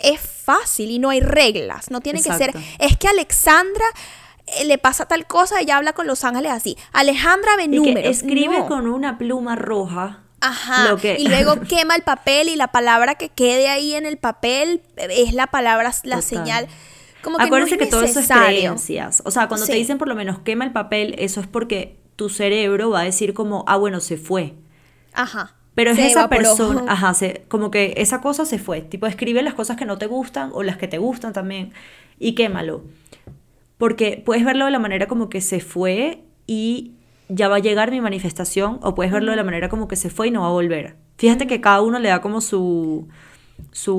Es 0.00 0.20
fácil 0.20 0.90
y 0.90 0.98
no 0.98 1.10
hay 1.10 1.20
reglas, 1.20 1.92
no 1.92 2.00
tiene 2.00 2.20
que 2.20 2.32
ser, 2.32 2.52
es 2.80 2.96
que 2.98 3.06
Alexandra 3.06 3.84
eh, 4.46 4.64
le 4.64 4.78
pasa 4.78 5.06
tal 5.06 5.28
cosa, 5.28 5.60
ella 5.60 5.76
habla 5.76 5.92
con 5.92 6.08
los 6.08 6.24
ángeles 6.24 6.50
así. 6.50 6.76
Alejandra 6.92 7.54
ve 7.56 7.68
números. 7.68 8.10
escribe 8.10 8.66
con 8.66 8.88
una 8.88 9.16
pluma 9.16 9.54
roja 9.54 10.23
Ajá. 10.44 10.96
Y 11.16 11.28
luego 11.28 11.60
quema 11.68 11.96
el 11.96 12.02
papel 12.02 12.48
y 12.48 12.56
la 12.56 12.68
palabra 12.68 13.14
que 13.14 13.30
quede 13.30 13.68
ahí 13.68 13.94
en 13.94 14.04
el 14.04 14.18
papel 14.18 14.82
es 14.96 15.32
la 15.32 15.46
palabra, 15.46 15.92
la 16.04 16.22
señal. 16.22 16.68
Como 17.22 17.38
que 17.38 17.44
Acuérdense 17.44 17.78
que 17.78 17.86
todo 17.86 18.02
eso 18.02 18.20
es 18.20 18.28
creencias. 18.28 19.22
O 19.24 19.30
sea, 19.30 19.48
cuando 19.48 19.66
te 19.66 19.74
dicen 19.74 19.96
por 19.96 20.08
lo 20.08 20.14
menos 20.14 20.40
quema 20.40 20.66
el 20.66 20.72
papel, 20.72 21.14
eso 21.18 21.40
es 21.40 21.46
porque 21.46 21.98
tu 22.16 22.28
cerebro 22.28 22.90
va 22.90 23.00
a 23.00 23.04
decir 23.04 23.32
como, 23.32 23.64
ah, 23.66 23.76
bueno, 23.76 24.00
se 24.00 24.18
fue. 24.18 24.54
Ajá. 25.14 25.54
Pero 25.74 25.90
es 25.90 25.98
esa 25.98 26.28
persona, 26.28 26.84
ajá, 26.88 27.14
como 27.48 27.70
que 27.70 27.94
esa 27.96 28.20
cosa 28.20 28.44
se 28.44 28.58
fue. 28.58 28.82
Tipo, 28.82 29.06
escribe 29.06 29.42
las 29.42 29.54
cosas 29.54 29.76
que 29.78 29.86
no 29.86 29.96
te 29.96 30.06
gustan 30.06 30.50
o 30.52 30.62
las 30.62 30.76
que 30.76 30.86
te 30.86 30.98
gustan 30.98 31.32
también 31.32 31.72
y 32.18 32.34
quémalo. 32.34 32.84
Porque 33.78 34.22
puedes 34.24 34.44
verlo 34.44 34.66
de 34.66 34.70
la 34.70 34.78
manera 34.78 35.08
como 35.08 35.30
que 35.30 35.40
se 35.40 35.60
fue 35.60 36.22
y 36.46 36.92
ya 37.28 37.48
va 37.48 37.56
a 37.56 37.60
llegar 37.60 37.90
mi 37.90 38.00
manifestación 38.00 38.78
o 38.82 38.94
puedes 38.94 39.12
verlo 39.12 39.30
de 39.30 39.36
la 39.36 39.44
manera 39.44 39.68
como 39.68 39.88
que 39.88 39.96
se 39.96 40.10
fue 40.10 40.28
y 40.28 40.30
no 40.30 40.42
va 40.42 40.48
a 40.48 40.52
volver. 40.52 40.96
Fíjate 41.16 41.46
que 41.46 41.60
cada 41.60 41.80
uno 41.80 41.98
le 41.98 42.08
da 42.08 42.20
como 42.20 42.40
su, 42.40 43.08
su 43.72 43.98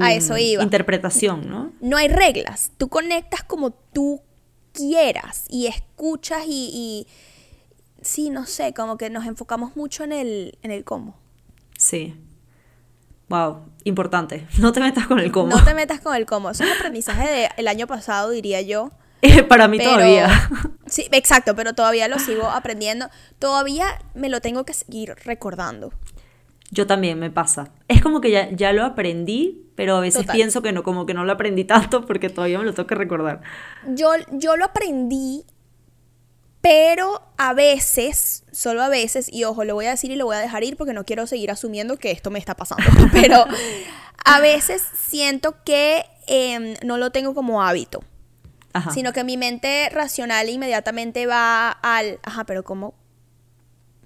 interpretación, 0.61 1.49
¿no? 1.49 1.71
No 1.81 1.97
hay 1.97 2.07
reglas, 2.07 2.71
tú 2.77 2.89
conectas 2.89 3.43
como 3.43 3.71
tú 3.71 4.21
quieras 4.73 5.45
y 5.49 5.67
escuchas 5.67 6.43
y, 6.47 6.69
y, 6.73 7.07
sí, 8.01 8.29
no 8.29 8.45
sé, 8.45 8.73
como 8.73 8.97
que 8.97 9.09
nos 9.09 9.25
enfocamos 9.25 9.75
mucho 9.75 10.03
en 10.03 10.11
el, 10.11 10.57
en 10.61 10.71
el 10.71 10.83
cómo. 10.83 11.17
Sí. 11.77 12.15
Wow, 13.29 13.61
importante. 13.83 14.47
No 14.59 14.71
te 14.71 14.79
metas 14.79 15.07
con 15.07 15.19
el 15.19 15.31
cómo. 15.31 15.47
No 15.47 15.63
te 15.63 15.73
metas 15.73 16.01
con 16.01 16.15
el 16.15 16.25
cómo. 16.25 16.51
Eso 16.51 16.63
es 16.63 16.71
aprendizaje 16.75 17.49
del 17.55 17.67
año 17.67 17.87
pasado, 17.87 18.29
diría 18.29 18.61
yo. 18.61 18.91
Para 19.49 19.67
mí 19.67 19.79
todavía. 19.79 20.29
Sí, 20.87 21.07
exacto, 21.11 21.55
pero 21.55 21.73
todavía 21.73 22.07
lo 22.07 22.19
sigo 22.19 22.47
aprendiendo. 22.47 23.09
Todavía 23.39 23.87
me 24.13 24.29
lo 24.29 24.39
tengo 24.39 24.65
que 24.65 24.73
seguir 24.73 25.15
recordando. 25.25 25.91
Yo 26.69 26.85
también 26.85 27.17
me 27.17 27.31
pasa. 27.31 27.71
Es 27.87 28.03
como 28.03 28.21
que 28.21 28.29
ya, 28.29 28.51
ya 28.51 28.71
lo 28.71 28.85
aprendí, 28.85 29.65
pero 29.75 29.97
a 29.97 29.99
veces 29.99 30.27
pienso 30.31 30.61
que 30.61 30.71
no, 30.73 30.83
como 30.83 31.07
que 31.07 31.15
no 31.15 31.25
lo 31.25 31.33
aprendí 31.33 31.63
tanto 31.63 32.05
porque 32.05 32.29
todavía 32.29 32.59
me 32.59 32.65
lo 32.65 32.73
tengo 32.75 32.85
que 32.85 32.93
recordar. 32.93 33.41
Yo, 33.87 34.11
yo 34.31 34.57
lo 34.57 34.65
aprendí, 34.65 35.43
pero 36.61 37.23
a 37.37 37.53
veces, 37.53 38.43
solo 38.51 38.83
a 38.83 38.89
veces, 38.89 39.27
y 39.33 39.43
ojo, 39.43 39.63
lo 39.63 39.73
voy 39.73 39.85
a 39.85 39.91
decir 39.91 40.11
y 40.11 40.15
lo 40.15 40.25
voy 40.25 40.35
a 40.35 40.39
dejar 40.39 40.63
ir 40.63 40.77
porque 40.77 40.93
no 40.93 41.03
quiero 41.03 41.25
seguir 41.25 41.49
asumiendo 41.49 41.97
que 41.97 42.11
esto 42.11 42.29
me 42.29 42.37
está 42.37 42.55
pasando, 42.55 42.85
pero 43.11 43.45
a 44.23 44.39
veces 44.39 44.83
siento 44.95 45.55
que 45.63 46.05
em, 46.27 46.75
no 46.83 46.97
lo 46.97 47.11
tengo 47.11 47.33
como 47.33 47.63
hábito 47.63 48.03
sino 48.93 49.13
que 49.13 49.23
mi 49.23 49.37
mente 49.37 49.89
racional 49.89 50.49
inmediatamente 50.49 51.27
va 51.27 51.71
al, 51.71 52.19
ajá, 52.23 52.45
pero 52.45 52.63
¿cómo 52.63 52.93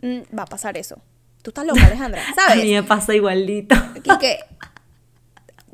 mm, 0.02 0.38
va 0.38 0.44
a 0.44 0.48
pasar 0.48 0.78
eso? 0.78 1.02
Tú 1.42 1.52
estás 1.52 1.66
loca, 1.66 1.86
Alejandra, 1.86 2.22
¿sabes? 2.36 2.54
a 2.62 2.64
mí 2.64 2.74
me 2.74 2.84
pasa 2.84 3.16
igualito. 3.16 3.76
Y 3.96 4.18
que 4.18 4.40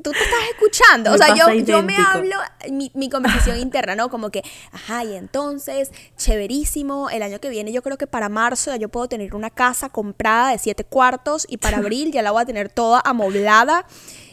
tú 0.06 0.12
te 0.12 0.22
estás 0.22 0.40
escuchando. 0.52 1.12
o 1.12 1.18
sea, 1.18 1.34
yo, 1.34 1.52
yo, 1.52 1.82
me 1.82 1.96
hablo 1.96 2.36
mi, 2.70 2.92
mi, 2.94 3.10
conversación 3.10 3.58
interna, 3.58 3.96
¿no? 3.96 4.08
Como 4.08 4.30
que, 4.30 4.42
ajá, 4.70 5.04
y 5.04 5.16
entonces, 5.16 5.90
chéverísimo. 6.16 7.10
El 7.10 7.22
año 7.22 7.40
que 7.40 7.50
viene, 7.50 7.72
yo 7.72 7.82
creo 7.82 7.98
que 7.98 8.06
para 8.06 8.28
marzo 8.28 8.70
ya 8.70 8.76
yo 8.76 8.88
puedo 8.88 9.08
tener 9.08 9.34
una 9.34 9.50
casa 9.50 9.88
comprada 9.88 10.52
de 10.52 10.58
siete 10.58 10.84
cuartos 10.84 11.44
y 11.48 11.56
para 11.56 11.78
abril 11.78 12.12
ya 12.12 12.22
la 12.22 12.30
voy 12.30 12.42
a 12.42 12.46
tener 12.46 12.68
toda 12.68 13.02
amoblada 13.04 13.86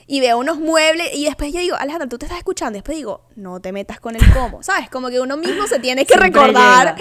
y 0.08 0.20
veo 0.20 0.38
unos 0.38 0.60
muebles 0.60 1.14
y 1.14 1.26
después 1.26 1.54
yo 1.54 1.60
digo, 1.60 1.76
Alejandra, 1.76 2.08
tú 2.08 2.18
te 2.18 2.26
estás 2.26 2.40
escuchando. 2.40 2.78
Y 2.78 2.80
después 2.80 2.98
digo, 2.98 3.26
no 3.36 3.60
te 3.60 3.72
metas 3.72 4.00
con 4.00 4.16
el 4.16 4.34
cómo, 4.34 4.64
¿sabes? 4.64 4.90
Como 4.90 5.10
que 5.10 5.20
uno 5.20 5.38
mismo 5.38 5.68
se 5.68 5.80
tiene 5.80 6.06
que 6.06 6.16
recordar 6.16 6.96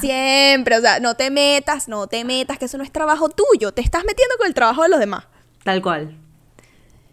siempre, 0.00 0.78
o 0.78 0.80
sea, 0.80 1.00
no 1.00 1.14
te 1.14 1.30
metas, 1.30 1.88
no 1.88 2.06
te 2.06 2.24
metas, 2.24 2.58
que 2.58 2.66
eso 2.66 2.78
no 2.78 2.84
es 2.84 2.92
trabajo 2.92 3.28
tuyo, 3.28 3.72
te 3.72 3.82
estás 3.82 4.04
metiendo 4.04 4.36
con 4.38 4.46
el 4.46 4.54
trabajo 4.54 4.82
de 4.82 4.88
los 4.88 5.00
demás. 5.00 5.24
Tal 5.64 5.82
cual. 5.82 6.18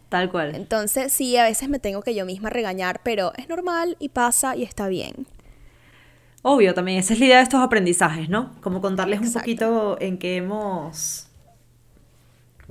Tal 0.09 0.31
cual. 0.31 0.55
Entonces, 0.55 1.13
sí, 1.13 1.37
a 1.37 1.43
veces 1.43 1.69
me 1.69 1.77
tengo 1.79 2.01
que 2.01 2.15
yo 2.15 2.25
misma 2.25 2.49
regañar, 2.49 3.01
pero 3.03 3.31
es 3.37 3.47
normal 3.47 3.95
y 3.99 4.09
pasa 4.09 4.55
y 4.55 4.63
está 4.63 4.87
bien. 4.87 5.27
Obvio, 6.41 6.73
también 6.73 6.97
esa 6.97 7.13
es 7.13 7.19
la 7.19 7.25
idea 7.25 7.37
de 7.37 7.43
estos 7.43 7.61
aprendizajes, 7.61 8.29
¿no? 8.29 8.55
Como 8.61 8.81
contarles 8.81 9.19
un 9.19 9.33
poquito 9.33 9.97
en 9.99 10.17
qué 10.17 10.37
hemos 10.37 11.28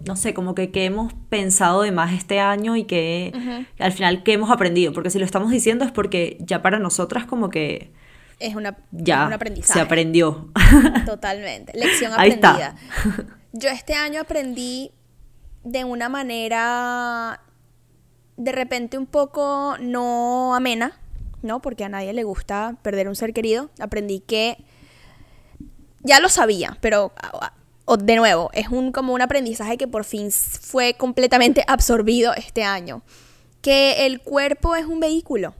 no 0.04 0.16
sé, 0.16 0.34
como 0.34 0.54
que, 0.54 0.70
que 0.70 0.84
hemos 0.84 1.12
pensado 1.28 1.82
de 1.82 1.92
más 1.92 2.12
este 2.12 2.40
año 2.40 2.76
y 2.76 2.84
que 2.84 3.32
al 3.78 3.92
final 3.92 4.22
qué 4.22 4.34
hemos 4.34 4.50
aprendido. 4.50 4.92
Porque 4.92 5.10
si 5.10 5.18
lo 5.18 5.24
estamos 5.24 5.50
diciendo 5.50 5.84
es 5.84 5.92
porque 5.92 6.36
ya 6.40 6.62
para 6.62 6.78
nosotras 6.78 7.26
como 7.26 7.50
que... 7.50 7.92
Es, 8.38 8.54
una, 8.54 8.78
ya 8.92 9.26
un 9.26 9.32
aprendizaje. 9.32 9.80
Se 9.80 9.80
aprendió. 9.80 10.48
Totalmente. 11.06 11.76
Lección 11.76 12.12
aprendida. 12.12 12.76
Yo 13.52 13.68
este 13.70 13.94
año 13.94 14.20
aprendí 14.20 14.92
de 15.64 15.84
una 15.84 16.08
manera 16.08 17.40
de 18.36 18.52
repente 18.52 18.96
un 18.96 19.06
poco 19.06 19.76
no 19.80 20.54
amena, 20.54 20.92
¿no? 21.42 21.60
Porque 21.60 21.84
a 21.84 21.88
nadie 21.88 22.12
le 22.12 22.22
gusta 22.22 22.76
perder 22.82 23.08
un 23.08 23.16
ser 23.16 23.32
querido. 23.32 23.70
Aprendí 23.80 24.20
que 24.20 24.64
ya 26.02 26.20
lo 26.20 26.28
sabía, 26.28 26.78
pero 26.80 27.12
de 27.96 28.16
nuevo, 28.16 28.50
es 28.52 28.68
un, 28.68 28.92
como 28.92 29.14
un 29.14 29.22
aprendizaje 29.22 29.78
que 29.78 29.88
por 29.88 30.04
fin 30.04 30.30
fue 30.30 30.94
completamente 30.94 31.64
absorbido 31.68 32.34
este 32.34 32.64
año. 32.64 33.02
Que 33.62 34.06
el 34.06 34.20
cuerpo 34.20 34.76
es 34.76 34.86
un 34.86 35.00
vehículo. 35.00 35.54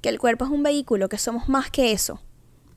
Que 0.00 0.08
el 0.08 0.18
cuerpo 0.18 0.44
es 0.44 0.50
un 0.50 0.62
vehículo, 0.62 1.08
que 1.08 1.18
somos 1.18 1.48
más 1.48 1.70
que 1.70 1.92
eso. 1.92 2.20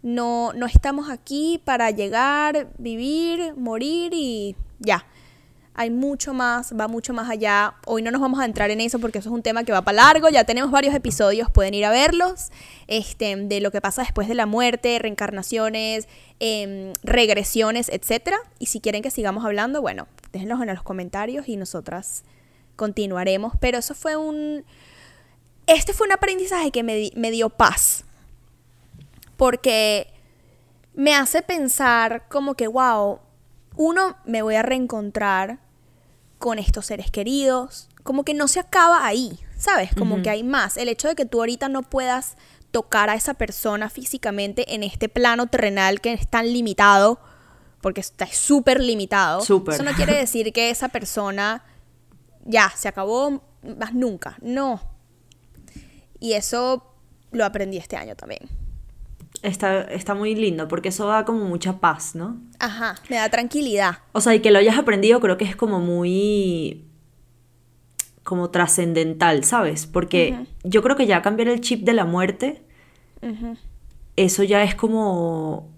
No, 0.02 0.52
no 0.54 0.66
estamos 0.66 1.10
aquí 1.10 1.62
para 1.64 1.92
llegar, 1.92 2.70
vivir, 2.78 3.54
morir 3.56 4.12
y 4.14 4.56
ya 4.80 5.06
hay 5.80 5.92
mucho 5.92 6.34
más, 6.34 6.74
va 6.78 6.90
mucho 6.90 7.14
más 7.14 7.30
allá. 7.30 7.76
Hoy 7.86 8.02
no 8.02 8.12
nos 8.12 8.20
vamos 8.20 8.42
a 8.42 8.46
entrar 8.46 8.70
en 8.70 8.82
eso 8.82 9.00
porque 9.00 9.20
eso 9.20 9.30
es 9.30 9.34
un 9.34 9.44
tema 9.44 9.64
que 9.64 9.72
va 9.72 9.82
para 9.82 9.96
largo. 9.96 10.28
Ya 10.28 10.44
tenemos 10.44 10.72
varios 10.72 10.94
episodios, 10.94 11.50
pueden 11.50 11.74
ir 11.74 11.86
a 11.86 11.90
verlos, 11.90 12.50
este, 12.88 13.34
de 13.34 13.62
lo 13.62 13.72
que 13.72 13.80
pasa 13.80 14.02
después 14.02 14.28
de 14.28 14.34
la 14.34 14.46
muerte, 14.46 15.00
reencarnaciones, 15.00 16.10
em, 16.42 16.92
regresiones, 17.02 17.88
etc. 17.88 18.34
Y 18.60 18.66
si 18.66 18.82
quieren 18.82 19.02
que 19.02 19.10
sigamos 19.10 19.46
hablando, 19.46 19.82
bueno, 19.82 20.10
déjenlos 20.34 20.60
en 20.60 20.68
los 20.68 20.84
comentarios 20.84 21.48
y 21.48 21.56
nosotras 21.56 22.24
continuaremos. 22.76 23.54
Pero 23.62 23.78
eso 23.78 23.96
fue 23.96 24.18
un... 24.18 24.66
este 25.66 25.94
fue 25.94 26.08
un 26.08 26.12
aprendizaje 26.12 26.72
que 26.72 26.84
me, 26.84 27.10
me 27.16 27.32
dio 27.32 27.50
paz. 27.50 28.04
Porque 29.38 30.08
me 30.94 31.16
hace 31.16 31.42
pensar 31.42 32.28
como 32.28 32.56
que, 32.56 32.68
wow, 32.68 33.20
uno, 33.78 34.18
me 34.26 34.42
voy 34.42 34.56
a 34.56 34.62
reencontrar 34.62 35.69
con 36.40 36.58
estos 36.58 36.88
seres 36.88 37.12
queridos. 37.12 37.90
Como 38.04 38.24
que 38.24 38.34
no 38.34 38.48
se 38.48 38.60
acaba 38.60 39.06
ahí, 39.06 39.40
¿sabes? 39.58 39.92
Como 39.96 40.24
que 40.24 40.30
hay 40.30 40.44
más. 40.44 40.78
El 40.78 40.90
hecho 40.90 41.10
de 41.10 41.16
que 41.16 41.26
tú 41.26 41.40
ahorita 41.40 41.70
no 41.70 41.84
puedas 41.84 42.36
tocar 42.72 43.10
a 43.10 43.16
esa 43.16 43.34
persona 43.36 43.90
físicamente 43.90 44.74
en 44.74 44.84
este 44.84 45.10
plano 45.10 45.48
terrenal 45.48 46.02
que 46.02 46.14
es 46.14 46.28
tan 46.28 46.52
limitado, 46.52 47.20
porque 47.82 48.02
está 48.02 48.26
súper 48.28 48.82
limitado. 48.82 49.42
Eso 49.42 49.84
no 49.84 49.94
quiere 49.94 50.16
decir 50.18 50.52
que 50.54 50.70
esa 50.70 50.90
persona 50.90 51.64
ya 52.46 52.72
se 52.76 52.88
acabó 52.88 53.44
más 53.78 53.94
nunca. 53.94 54.38
No. 54.42 54.82
Y 56.20 56.34
eso 56.34 56.96
lo 57.32 57.46
aprendí 57.46 57.78
este 57.78 57.98
año 57.98 58.16
también. 58.16 58.50
Está, 59.42 59.82
está 59.84 60.16
muy 60.16 60.36
lindo 60.36 60.68
porque 60.68 60.90
eso 60.90 61.08
da 61.08 61.24
como 61.24 61.46
mucha 61.46 61.80
paz, 61.80 62.14
¿no? 62.14 62.42
Ajá, 62.60 62.96
me 63.10 63.16
da 63.16 63.30
tranquilidad. 63.30 64.00
O 64.12 64.20
sea, 64.20 64.36
y 64.36 64.42
que 64.42 64.52
lo 64.52 64.60
hayas 64.60 64.78
aprendido 64.78 65.20
creo 65.22 65.38
que 65.38 65.46
es 65.46 65.56
como 65.56 65.80
muy 65.80 66.86
como 68.24 68.52
trascendental, 68.52 69.44
¿sabes? 69.44 69.88
Porque 69.88 70.46
yo 70.64 70.84
creo 70.84 70.96
que 70.96 71.08
ya 71.08 71.24
cambiar 71.24 71.48
el 71.48 71.62
chip 71.62 71.84
de 71.84 71.94
la 71.94 72.06
muerte, 72.06 72.62
eso 74.16 74.44
ya 74.44 74.62
es 74.64 74.76
como, 74.76 75.72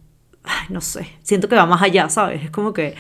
no 0.68 0.82
sé, 0.82 1.08
siento 1.24 1.48
que 1.48 1.56
va 1.56 1.66
más 1.66 1.82
allá, 1.82 2.10
¿sabes? 2.10 2.44
Es 2.44 2.52
como 2.52 2.74
que 2.74 2.96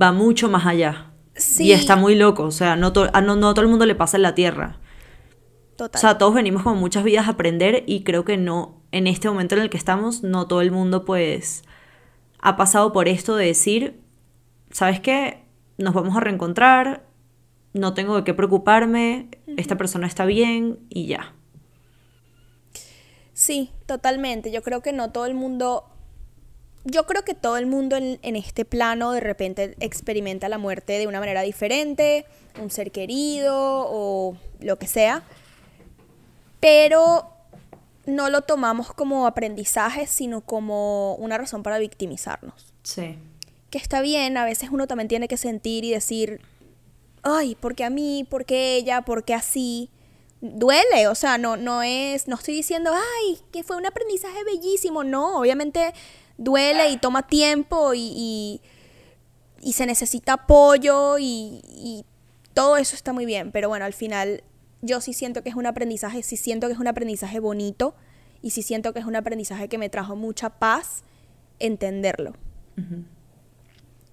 va 0.00 0.12
mucho 0.12 0.48
más 0.48 0.64
allá. 0.64 1.10
Sí. 1.34 1.64
Y 1.64 1.72
está 1.72 1.96
muy 1.96 2.14
loco, 2.14 2.44
o 2.44 2.50
sea, 2.50 2.76
no, 2.76 2.90
a 3.12 3.20
no, 3.20 3.36
no 3.36 3.52
todo 3.52 3.62
el 3.62 3.68
mundo 3.68 3.84
le 3.84 3.94
pasa 3.94 4.16
en 4.16 4.22
la 4.22 4.34
Tierra. 4.34 4.78
Total. 5.76 5.98
O 5.98 6.00
sea, 6.00 6.18
todos 6.18 6.34
venimos 6.34 6.62
como 6.62 6.76
muchas 6.76 7.04
vidas 7.04 7.26
a 7.26 7.32
aprender 7.32 7.84
y 7.86 8.02
creo 8.02 8.24
que 8.24 8.36
no, 8.36 8.80
en 8.92 9.06
este 9.06 9.28
momento 9.28 9.54
en 9.56 9.62
el 9.62 9.70
que 9.70 9.76
estamos, 9.76 10.22
no 10.22 10.46
todo 10.46 10.62
el 10.62 10.70
mundo 10.70 11.04
pues 11.04 11.64
ha 12.40 12.56
pasado 12.56 12.92
por 12.92 13.08
esto 13.08 13.36
de 13.36 13.46
decir, 13.46 14.00
¿sabes 14.70 15.00
qué? 15.00 15.42
Nos 15.78 15.94
vamos 15.94 16.16
a 16.16 16.20
reencontrar, 16.20 17.04
no 17.72 17.94
tengo 17.94 18.16
de 18.16 18.24
qué 18.24 18.34
preocuparme, 18.34 19.28
esta 19.56 19.76
persona 19.76 20.06
está 20.06 20.24
bien 20.24 20.78
y 20.88 21.06
ya. 21.06 21.34
Sí, 23.32 23.70
totalmente. 23.84 24.50
Yo 24.50 24.62
creo 24.62 24.80
que 24.80 24.92
no 24.92 25.12
todo 25.12 25.26
el 25.26 25.34
mundo, 25.34 25.84
yo 26.84 27.04
creo 27.04 27.22
que 27.22 27.34
todo 27.34 27.58
el 27.58 27.66
mundo 27.66 27.96
en, 27.96 28.36
este 28.36 28.64
plano 28.64 29.12
de 29.12 29.20
repente 29.20 29.76
experimenta 29.80 30.48
la 30.48 30.56
muerte 30.56 30.94
de 30.94 31.06
una 31.06 31.20
manera 31.20 31.42
diferente, 31.42 32.24
un 32.58 32.70
ser 32.70 32.92
querido 32.92 33.54
o 33.54 34.36
lo 34.60 34.78
que 34.78 34.86
sea, 34.86 35.22
pero 36.60 37.30
no 38.06 38.30
lo 38.30 38.42
tomamos 38.42 38.92
como 38.94 39.26
aprendizaje, 39.26 40.06
sino 40.06 40.40
como 40.40 41.14
una 41.16 41.38
razón 41.38 41.62
para 41.62 41.78
victimizarnos. 41.78 42.72
Sí. 42.82 43.18
Que 43.70 43.78
está 43.78 44.00
bien, 44.00 44.36
a 44.36 44.44
veces 44.44 44.70
uno 44.70 44.86
también 44.86 45.08
tiene 45.08 45.28
que 45.28 45.36
sentir 45.36 45.84
y 45.84 45.90
decir, 45.90 46.40
ay, 47.22 47.56
¿por 47.56 47.74
qué 47.74 47.84
a 47.84 47.90
mí? 47.90 48.24
¿Por 48.28 48.44
qué 48.44 48.76
ella? 48.76 49.02
¿Por 49.02 49.24
qué 49.24 49.34
así? 49.34 49.90
Duele, 50.40 51.08
o 51.08 51.14
sea, 51.14 51.38
no, 51.38 51.56
no 51.56 51.82
es, 51.82 52.28
no 52.28 52.36
estoy 52.36 52.54
diciendo, 52.54 52.92
ay, 52.94 53.38
que 53.52 53.64
fue 53.64 53.76
un 53.76 53.86
aprendizaje 53.86 54.44
bellísimo, 54.44 55.02
no, 55.02 55.40
obviamente 55.40 55.92
duele 56.38 56.90
y 56.90 56.98
toma 56.98 57.26
tiempo 57.26 57.94
y, 57.94 58.60
y, 59.62 59.72
se 59.72 59.86
necesita 59.86 60.34
apoyo 60.34 61.18
y, 61.18 61.62
y 61.64 62.04
todo 62.54 62.76
eso 62.76 62.94
está 62.94 63.12
muy 63.12 63.26
bien, 63.26 63.50
pero 63.50 63.68
bueno, 63.68 63.86
al 63.86 63.94
final 63.94 64.44
yo 64.82 65.00
sí 65.00 65.12
siento 65.12 65.42
que 65.42 65.48
es 65.48 65.54
un 65.54 65.66
aprendizaje, 65.66 66.22
sí 66.22 66.36
siento 66.36 66.66
que 66.66 66.74
es 66.74 66.78
un 66.78 66.88
aprendizaje 66.88 67.40
bonito 67.40 67.94
y 68.42 68.50
sí 68.50 68.62
siento 68.62 68.92
que 68.92 69.00
es 69.00 69.06
un 69.06 69.16
aprendizaje 69.16 69.68
que 69.68 69.78
me 69.78 69.88
trajo 69.88 70.16
mucha 70.16 70.50
paz 70.50 71.04
entenderlo. 71.58 72.34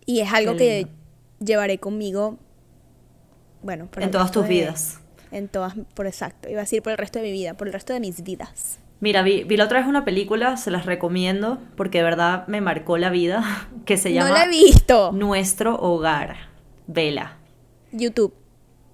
Y 0.06 0.22
es 0.22 0.32
algo 0.32 0.56
que 0.56 0.88
llevaré 1.40 1.80
conmigo 1.80 2.38
bueno, 3.62 3.90
en 3.98 4.12
todas 4.12 4.32
tus 4.32 4.48
vidas. 4.48 5.00
En 5.32 5.48
todas, 5.48 5.74
por 5.96 6.06
exacto. 6.06 6.50
Iba 6.50 6.60
a 6.60 6.64
decir 6.64 6.84
por 6.84 6.92
el 6.92 6.98
resto 6.98 7.20
de 7.20 7.26
mi 7.26 7.32
vida, 7.32 7.56
por 7.56 7.68
el 7.68 7.74
resto 7.74 7.94
de 7.94 8.00
mis 8.00 8.22
vidas. 8.24 8.80
Mira, 9.00 9.22
vi, 9.22 9.44
la 9.44 9.66
otra 9.66 9.80
vez 9.80 9.88
una 9.88 10.06
película, 10.06 10.58
se 10.58 10.72
las 10.72 10.86
recomiendo, 10.86 11.60
porque 11.76 11.98
de 11.98 12.04
verdad 12.04 12.48
me 12.48 12.62
marcó 12.62 12.98
la 12.98 13.10
vida, 13.10 13.44
que 13.86 13.98
se 13.98 14.14
llama... 14.14 14.30
No 14.30 14.36
la 14.36 14.46
he 14.46 14.50
visto. 14.50 15.12
Nuestro 15.12 15.76
Hogar. 15.76 16.36
Vela. 16.88 17.38
YouTube. 17.92 18.34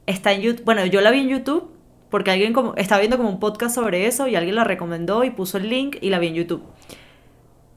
Está 0.10 0.32
en 0.32 0.41
YouTube. 0.41 0.65
Bueno, 0.65 0.84
yo 0.88 1.02
la 1.02 1.12
vi 1.12 1.19
en 1.19 1.30
YouTube 1.30 1.69
porque 2.10 2.32
alguien 2.32 2.52
como, 2.52 2.74
estaba 2.78 2.98
viendo 2.98 3.17
como 3.17 3.30
un 3.30 3.39
podcast 3.39 3.76
sobre 3.76 4.08
eso 4.08 4.28
y 4.28 4.36
alguien 4.36 4.56
la 4.56 4.63
recomendó 4.63 5.24
y 5.24 5.30
puso 5.30 5.60
el 5.60 5.69
link 5.69 5.98
y 6.02 6.10
la 6.10 6.17
vi 6.17 6.30
en 6.30 6.34
YouTube. 6.34 6.63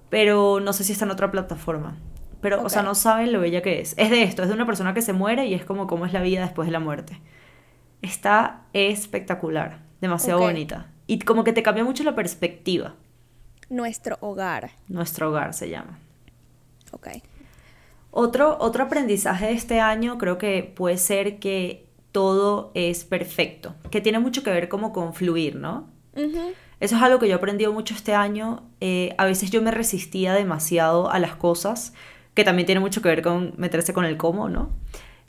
Pero 0.08 0.58
no 0.58 0.72
sé 0.72 0.82
si 0.82 0.92
está 0.92 1.04
en 1.04 1.10
otra 1.10 1.30
plataforma. 1.30 1.98
Pero, 2.40 2.62
o 2.64 2.70
sea, 2.70 2.82
no 2.82 2.94
saben 2.94 3.34
lo 3.34 3.40
bella 3.40 3.60
que 3.60 3.80
es. 3.80 3.94
Es 3.98 4.08
de 4.08 4.22
esto, 4.22 4.42
es 4.42 4.48
de 4.48 4.54
una 4.54 4.64
persona 4.64 4.94
que 4.94 5.02
se 5.02 5.12
muere 5.12 5.44
y 5.44 5.52
es 5.52 5.66
como 5.66 5.86
cómo 5.86 6.06
es 6.06 6.14
la 6.14 6.22
vida 6.22 6.40
después 6.40 6.64
de 6.66 6.72
la 6.72 6.80
muerte. 6.80 7.20
Está 8.00 8.62
espectacular, 8.72 9.80
demasiado 10.00 10.40
bonita. 10.40 10.90
Y 11.06 11.18
como 11.18 11.44
que 11.44 11.52
te 11.52 11.62
cambia 11.62 11.84
mucho 11.84 12.02
la 12.02 12.14
perspectiva. 12.14 12.94
Nuestro 13.68 14.16
hogar. 14.22 14.70
Nuestro 14.88 15.28
hogar 15.28 15.52
se 15.52 15.68
llama. 15.68 15.98
Ok. 16.92 17.08
Otro, 18.10 18.56
otro 18.58 18.84
aprendizaje 18.84 19.48
de 19.48 19.52
este 19.52 19.80
año 19.80 20.16
creo 20.16 20.38
que 20.38 20.72
puede 20.74 20.96
ser 20.96 21.38
que 21.38 21.81
todo 22.12 22.70
es 22.74 23.04
perfecto, 23.04 23.74
que 23.90 24.00
tiene 24.00 24.18
mucho 24.18 24.42
que 24.42 24.50
ver 24.50 24.68
como 24.68 24.92
con 24.92 25.14
fluir, 25.14 25.56
¿no? 25.56 25.90
Eso 26.14 26.96
es 26.96 27.02
algo 27.02 27.18
que 27.18 27.26
yo 27.26 27.32
he 27.32 27.36
aprendido 27.36 27.72
mucho 27.72 27.94
este 27.94 28.14
año. 28.14 28.64
Eh, 28.80 29.14
a 29.16 29.24
veces 29.24 29.50
yo 29.50 29.62
me 29.62 29.70
resistía 29.70 30.34
demasiado 30.34 31.10
a 31.10 31.18
las 31.18 31.34
cosas 31.36 31.94
que 32.34 32.44
también 32.44 32.66
tiene 32.66 32.80
mucho 32.80 33.02
que 33.02 33.08
ver 33.08 33.22
con 33.22 33.54
meterse 33.56 33.92
con 33.92 34.04
el 34.04 34.16
cómo, 34.16 34.48
¿no? 34.48 34.70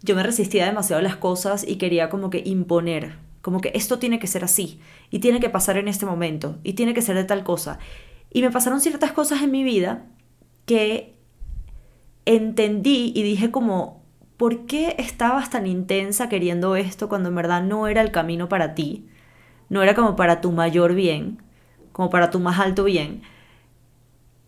Yo 0.02 0.16
me 0.16 0.24
resistía 0.24 0.66
demasiado 0.66 1.00
a 1.00 1.04
las 1.04 1.16
cosas 1.16 1.66
y 1.68 1.78
quería 1.78 2.10
como 2.10 2.30
que 2.30 2.42
imponer, 2.46 3.16
como 3.42 3.62
que 3.62 3.72
esto 3.76 4.00
tiene 4.00 4.20
que 4.20 4.28
ser 4.28 4.44
así, 4.44 4.80
y 5.10 5.20
tiene 5.20 5.40
que 5.40 5.50
pasar 5.50 5.78
en 5.78 5.88
este 5.88 6.06
momento, 6.06 6.58
y 6.64 6.74
tiene 6.74 6.94
que 6.94 7.02
ser 7.02 7.16
de 7.16 7.24
tal 7.24 7.44
cosa. 7.44 7.80
Y 8.32 8.42
me 8.42 8.52
pasaron 8.52 8.82
ciertas 8.82 9.12
cosas 9.12 9.42
en 9.42 9.52
mi 9.52 9.64
vida 9.64 10.06
que 10.66 11.14
entendí 12.26 13.12
y 13.16 13.24
dije 13.24 13.52
como, 13.52 14.03
¿por 14.44 14.66
qué 14.66 14.96
estabas 14.98 15.50
tan 15.50 15.68
intensa 15.68 16.28
queriendo 16.28 16.76
esto 16.76 17.08
cuando 17.08 17.30
en 17.30 17.36
verdad 17.36 17.64
no 17.64 17.88
era 17.88 18.02
el 18.02 18.12
camino 18.12 18.50
para 18.50 18.76
ti? 18.76 19.08
No 19.70 19.82
era 19.82 19.96
como 19.96 20.18
para 20.18 20.42
tu 20.42 20.52
mayor 20.52 20.94
bien, 20.94 21.42
como 21.94 22.10
para 22.10 22.30
tu 22.30 22.42
más 22.42 22.60
alto 22.60 22.84
bien 22.84 23.22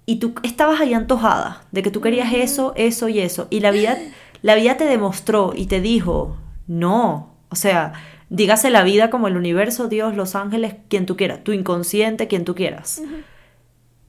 y 0.05 0.17
tú 0.17 0.35
estabas 0.43 0.79
ahí 0.79 0.93
antojada 0.93 1.63
de 1.71 1.81
que 1.81 1.91
tú 1.91 2.01
querías 2.01 2.31
eso, 2.33 2.73
eso 2.75 3.09
y 3.09 3.19
eso. 3.19 3.47
Y 3.49 3.59
la 3.59 3.71
vida, 3.71 3.97
la 4.41 4.55
vida 4.55 4.77
te 4.77 4.85
demostró 4.85 5.53
y 5.55 5.65
te 5.65 5.81
dijo, 5.81 6.37
no. 6.67 7.35
O 7.49 7.55
sea, 7.55 7.93
dígase 8.29 8.69
la 8.69 8.83
vida 8.83 9.09
como 9.09 9.27
el 9.27 9.37
universo, 9.37 9.87
Dios, 9.87 10.15
los 10.15 10.35
ángeles, 10.35 10.75
quien 10.89 11.05
tú 11.05 11.17
quieras, 11.17 11.43
tu 11.43 11.53
inconsciente, 11.53 12.27
quien 12.27 12.45
tú 12.45 12.53
quieras. 12.53 13.01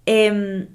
Em, 0.05 0.69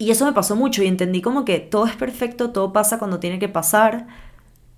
y 0.00 0.10
eso 0.10 0.24
me 0.24 0.32
pasó 0.32 0.56
mucho 0.56 0.82
y 0.82 0.88
entendí 0.88 1.22
como 1.22 1.44
que 1.44 1.60
todo 1.60 1.86
es 1.86 1.94
perfecto, 1.94 2.50
todo 2.50 2.72
pasa 2.72 2.98
cuando 2.98 3.20
tiene 3.20 3.38
que 3.38 3.48
pasar, 3.48 4.08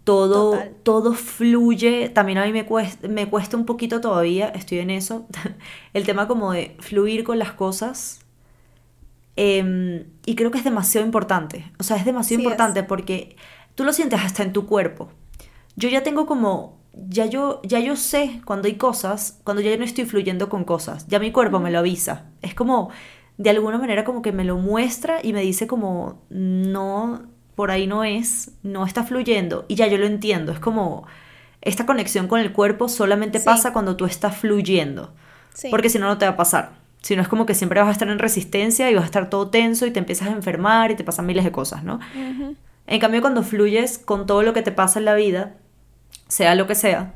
todo, 0.04 0.58
todo 0.82 1.14
fluye. 1.14 2.10
También 2.10 2.36
a 2.38 2.44
mí 2.44 2.52
me 2.52 2.66
cuesta, 2.66 3.08
me 3.08 3.30
cuesta 3.30 3.56
un 3.56 3.64
poquito 3.64 4.02
todavía, 4.02 4.48
estoy 4.48 4.78
en 4.80 4.90
eso, 4.90 5.26
el 5.94 6.04
tema 6.04 6.28
como 6.28 6.52
de 6.52 6.76
fluir 6.80 7.24
con 7.24 7.38
las 7.38 7.52
cosas 7.52 8.22
Em, 9.36 10.04
y 10.26 10.34
creo 10.34 10.50
que 10.50 10.58
es 10.58 10.64
demasiado 10.64 11.06
importante. 11.06 11.70
O 11.78 11.82
sea, 11.82 11.96
es 11.96 12.04
demasiado 12.04 12.42
importante 12.42 12.82
porque 12.82 13.36
tú 13.74 13.84
lo 13.84 13.92
sientes 13.92 14.20
hasta 14.20 14.42
en 14.42 14.52
tu 14.52 14.66
cuerpo. 14.66 15.10
Yo 15.76 15.88
ya 15.88 16.02
tengo 16.02 16.26
como, 16.26 16.78
ya 16.92 17.26
yo, 17.26 17.60
ya 17.64 17.80
yo 17.80 17.96
sé 17.96 18.42
cuando 18.44 18.68
hay 18.68 18.74
cosas, 18.74 19.40
cuando 19.44 19.62
ya 19.62 19.76
no 19.76 19.84
estoy 19.84 20.04
fluyendo 20.04 20.48
con 20.48 20.64
cosas. 20.64 21.06
Ya 21.08 21.18
mi 21.18 21.32
cuerpo 21.32 21.60
me 21.60 21.70
lo 21.70 21.78
avisa. 21.78 22.26
Es 22.42 22.54
como, 22.54 22.90
de 23.38 23.50
alguna 23.50 23.78
manera 23.78 24.04
como 24.04 24.22
que 24.22 24.32
me 24.32 24.44
lo 24.44 24.56
muestra 24.56 25.20
y 25.22 25.32
me 25.32 25.42
dice 25.42 25.66
como, 25.66 26.22
no, 26.30 27.22
por 27.54 27.70
ahí 27.70 27.86
no 27.86 28.04
es, 28.04 28.52
no 28.62 28.86
está 28.86 29.04
fluyendo. 29.04 29.64
Y 29.68 29.74
ya 29.74 29.86
yo 29.86 29.98
lo 29.98 30.06
entiendo. 30.06 30.52
Es 30.52 30.58
como, 30.58 31.06
esta 31.60 31.86
conexión 31.86 32.28
con 32.28 32.40
el 32.40 32.52
cuerpo 32.52 32.88
solamente 32.88 33.40
pasa 33.40 33.72
cuando 33.72 33.96
tú 33.96 34.04
estás 34.04 34.36
fluyendo. 34.36 35.12
Porque 35.70 35.90
si 35.90 35.98
no, 35.98 36.06
no 36.06 36.18
te 36.18 36.24
va 36.24 36.32
a 36.32 36.36
pasar 36.36 36.82
sino 37.02 37.20
es 37.20 37.28
como 37.28 37.46
que 37.46 37.54
siempre 37.54 37.80
vas 37.80 37.88
a 37.88 37.92
estar 37.92 38.08
en 38.08 38.18
resistencia 38.18 38.90
y 38.90 38.94
vas 38.94 39.02
a 39.02 39.06
estar 39.06 39.28
todo 39.28 39.50
tenso 39.50 39.86
y 39.86 39.90
te 39.90 39.98
empiezas 39.98 40.28
a 40.28 40.30
enfermar 40.30 40.92
y 40.92 40.96
te 40.96 41.04
pasan 41.04 41.26
miles 41.26 41.44
de 41.44 41.50
cosas, 41.50 41.82
¿no? 41.82 41.98
En 42.86 43.00
cambio, 43.00 43.20
cuando 43.20 43.42
fluyes 43.42 43.98
con 43.98 44.26
todo 44.26 44.42
lo 44.42 44.52
que 44.52 44.62
te 44.62 44.72
pasa 44.72 45.00
en 45.00 45.04
la 45.04 45.14
vida, 45.14 45.54
sea 46.28 46.54
lo 46.54 46.66
que 46.66 46.76
sea, 46.76 47.14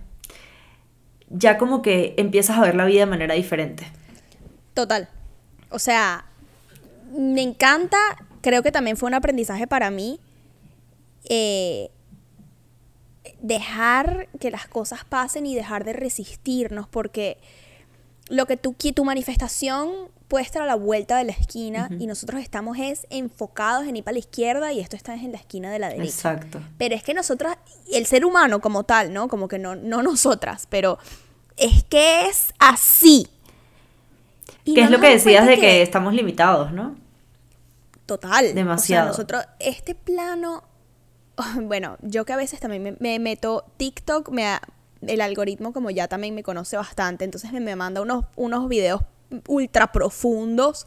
ya 1.30 1.56
como 1.56 1.82
que 1.82 2.14
empiezas 2.18 2.58
a 2.58 2.62
ver 2.62 2.74
la 2.74 2.84
vida 2.84 3.00
de 3.00 3.06
manera 3.06 3.34
diferente. 3.34 3.86
Total. 4.74 5.08
O 5.70 5.78
sea, 5.78 6.26
me 7.16 7.42
encanta, 7.42 7.98
creo 8.40 8.62
que 8.62 8.72
también 8.72 8.96
fue 8.96 9.08
un 9.08 9.14
aprendizaje 9.14 9.66
para 9.66 9.90
mí, 9.90 10.20
eh, 11.28 11.90
dejar 13.40 14.28
que 14.40 14.50
las 14.50 14.68
cosas 14.68 15.04
pasen 15.04 15.46
y 15.46 15.54
dejar 15.54 15.84
de 15.84 15.92
resistirnos, 15.92 16.88
porque 16.88 17.38
lo 18.28 18.46
que 18.46 18.56
tú, 18.56 18.74
tu 18.74 19.04
manifestación 19.04 19.90
puede 20.28 20.44
estar 20.44 20.62
a 20.62 20.66
la 20.66 20.74
vuelta 20.74 21.18
de 21.18 21.24
la 21.24 21.32
esquina 21.32 21.88
y 21.98 22.06
nosotros 22.06 22.42
estamos 22.42 22.76
es 22.78 23.06
enfocados 23.10 23.86
en 23.86 23.96
ir 23.96 24.04
para 24.04 24.14
la 24.14 24.18
izquierda 24.18 24.72
y 24.72 24.80
esto 24.80 24.96
está 24.96 25.14
en 25.14 25.30
la 25.30 25.38
esquina 25.38 25.70
de 25.70 25.78
la 25.78 25.88
derecha. 25.88 26.04
Exacto. 26.04 26.60
Pero 26.78 26.94
es 26.94 27.04
que 27.04 27.14
nosotras, 27.14 27.58
el 27.92 28.06
ser 28.06 28.24
humano 28.24 28.60
como 28.60 28.84
tal, 28.84 29.12
¿no? 29.12 29.28
Como 29.28 29.46
que 29.46 29.58
no, 29.58 29.76
no 29.76 30.02
nosotras, 30.02 30.66
pero 30.68 30.98
es 31.56 31.84
que 31.84 32.26
es 32.26 32.52
así. 32.58 33.28
Y 34.64 34.74
Que 34.74 34.80
no 34.80 34.86
es 34.86 34.92
lo 34.92 35.00
que 35.00 35.10
decías 35.10 35.46
de 35.46 35.58
que 35.58 35.82
estamos 35.82 36.14
limitados, 36.14 36.72
¿no? 36.72 36.96
Total. 38.06 38.54
Demasiado. 38.54 39.10
O 39.10 39.14
sea, 39.14 39.22
nosotros, 39.24 39.44
este 39.58 39.94
plano, 39.94 40.64
bueno, 41.62 41.96
yo 42.02 42.24
que 42.24 42.32
a 42.32 42.36
veces 42.36 42.60
también 42.60 42.82
me, 42.82 42.96
me 42.98 43.18
meto, 43.18 43.64
TikTok, 43.76 44.30
me 44.30 44.58
el 45.02 45.20
algoritmo 45.20 45.72
como 45.72 45.90
ya 45.90 46.08
también 46.08 46.34
me 46.34 46.42
conoce 46.42 46.76
bastante, 46.76 47.24
entonces 47.24 47.52
me, 47.52 47.60
me 47.60 47.76
manda 47.76 48.00
unos, 48.00 48.24
unos 48.34 48.68
videos 48.68 49.02
ultra 49.46 49.92
profundos, 49.92 50.86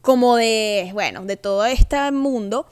como 0.00 0.36
de, 0.36 0.90
bueno, 0.92 1.24
de 1.24 1.36
todo 1.36 1.64
este 1.64 2.10
mundo. 2.12 2.66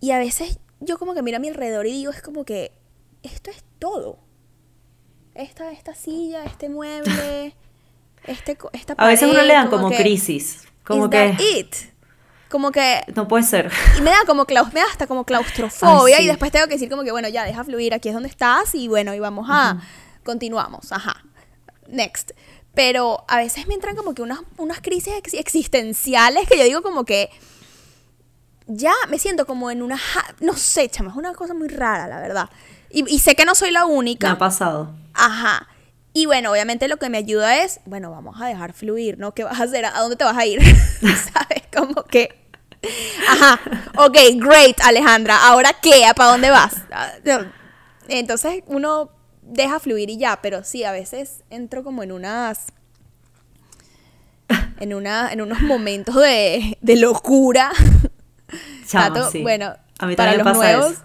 Y 0.00 0.12
a 0.12 0.18
veces 0.18 0.58
yo 0.80 0.98
como 0.98 1.14
que 1.14 1.22
miro 1.22 1.36
a 1.36 1.40
mi 1.40 1.48
alrededor 1.48 1.86
y 1.86 1.92
digo, 1.92 2.10
es 2.10 2.22
como 2.22 2.44
que 2.44 2.72
esto 3.22 3.50
es 3.50 3.62
todo. 3.78 4.18
Esta, 5.34 5.70
esta 5.72 5.94
silla, 5.94 6.44
este 6.44 6.68
mueble, 6.68 7.54
este, 8.24 8.56
esta 8.72 8.94
A 8.96 9.06
veces 9.06 9.24
uno 9.24 9.34
pared, 9.34 9.48
le 9.48 9.54
dan 9.54 9.68
como 9.68 9.90
que, 9.90 9.96
crisis. 9.96 10.64
Como 10.84 11.04
¿is 11.04 11.10
que 11.10 11.16
that 11.36 11.40
it? 11.40 11.74
Como 12.48 12.72
que 12.72 13.02
no 13.14 13.28
puede 13.28 13.44
ser. 13.44 13.70
y 13.96 14.00
me 14.00 14.10
da 14.10 14.18
como 14.26 14.44
claus- 14.44 14.72
me 14.72 14.80
da 14.80 14.86
hasta 14.90 15.06
como 15.06 15.24
claustrofobia 15.24 16.16
Ay, 16.16 16.22
sí. 16.22 16.24
y 16.24 16.26
después 16.28 16.50
tengo 16.50 16.66
que 16.66 16.74
decir 16.74 16.90
como 16.90 17.04
que 17.04 17.12
bueno 17.12 17.28
ya 17.28 17.44
deja 17.44 17.62
fluir 17.62 17.94
aquí 17.94 18.08
es 18.08 18.14
donde 18.14 18.28
estás 18.28 18.74
y 18.74 18.88
bueno 18.88 19.14
y 19.14 19.20
vamos 19.20 19.46
a 19.48 19.78
continuamos 20.24 20.90
ajá 20.92 21.22
next 21.86 22.32
pero 22.74 23.24
a 23.28 23.36
veces 23.36 23.68
me 23.68 23.74
entran 23.74 23.94
como 23.94 24.14
que 24.14 24.22
unas 24.22 24.40
unas 24.56 24.80
crisis 24.80 25.14
ex- 25.16 25.34
existenciales 25.34 26.48
que 26.48 26.58
yo 26.58 26.64
digo 26.64 26.82
como 26.82 27.04
que 27.04 27.30
ya 28.66 28.94
me 29.08 29.18
siento 29.20 29.46
como 29.46 29.70
en 29.70 29.82
una 29.82 29.98
no 30.40 30.54
sé 30.56 30.88
chama 30.88 31.10
es 31.10 31.16
una 31.16 31.32
cosa 31.34 31.54
muy 31.54 31.68
rara 31.68 32.06
la 32.08 32.18
verdad 32.20 32.50
y, 32.90 33.08
y 33.12 33.20
sé 33.20 33.36
que 33.36 33.44
no 33.44 33.54
soy 33.54 33.70
la 33.70 33.86
Me 33.86 33.92
única 33.92 34.32
ha 34.32 34.38
pasado. 34.38 34.92
Ajá. 35.14 35.68
Y 36.20 36.26
bueno, 36.26 36.52
obviamente 36.52 36.86
lo 36.86 36.98
que 36.98 37.08
me 37.08 37.16
ayuda 37.16 37.64
es, 37.64 37.80
bueno, 37.86 38.10
vamos 38.10 38.38
a 38.42 38.46
dejar 38.46 38.74
fluir, 38.74 39.16
¿no? 39.18 39.32
¿Qué 39.32 39.42
vas 39.42 39.58
a 39.58 39.64
hacer? 39.64 39.86
¿A 39.86 40.00
dónde 40.00 40.16
te 40.16 40.24
vas 40.24 40.36
a 40.36 40.44
ir? 40.44 40.60
¿Sabes? 41.00 41.62
Como 41.74 42.04
que... 42.04 42.28
Ajá. 43.26 43.58
Ok, 43.96 44.18
great, 44.34 44.78
Alejandra. 44.82 45.38
¿Ahora 45.48 45.72
qué? 45.80 46.04
¿A 46.04 46.12
para 46.12 46.32
dónde 46.32 46.50
vas? 46.50 46.74
Ah. 46.92 47.10
Entonces 48.06 48.62
uno 48.66 49.12
deja 49.40 49.80
fluir 49.80 50.10
y 50.10 50.18
ya, 50.18 50.40
pero 50.42 50.62
sí, 50.62 50.84
a 50.84 50.92
veces 50.92 51.42
entro 51.48 51.82
como 51.82 52.02
en 52.02 52.12
unas... 52.12 52.66
En, 54.78 54.92
una, 54.92 55.32
en 55.32 55.40
unos 55.40 55.62
momentos 55.62 56.16
de, 56.16 56.76
de 56.82 56.96
locura. 56.96 57.72
Chamo, 58.86 59.14
Tato, 59.14 59.30
sí. 59.30 59.40
bueno, 59.40 59.74
a 59.98 60.06
mí 60.06 60.16
para 60.16 60.34
los 60.34 60.44
pasa 60.44 60.58
nuevos, 60.58 60.92
eso. 60.92 61.02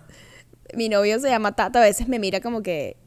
mi 0.74 0.90
novio 0.90 1.22
se 1.22 1.30
llama 1.30 1.56
Tato, 1.56 1.80
a 1.80 1.84
veces 1.84 2.10
me 2.10 2.20
mira 2.20 2.42
como 2.42 2.62
que, 2.62 2.98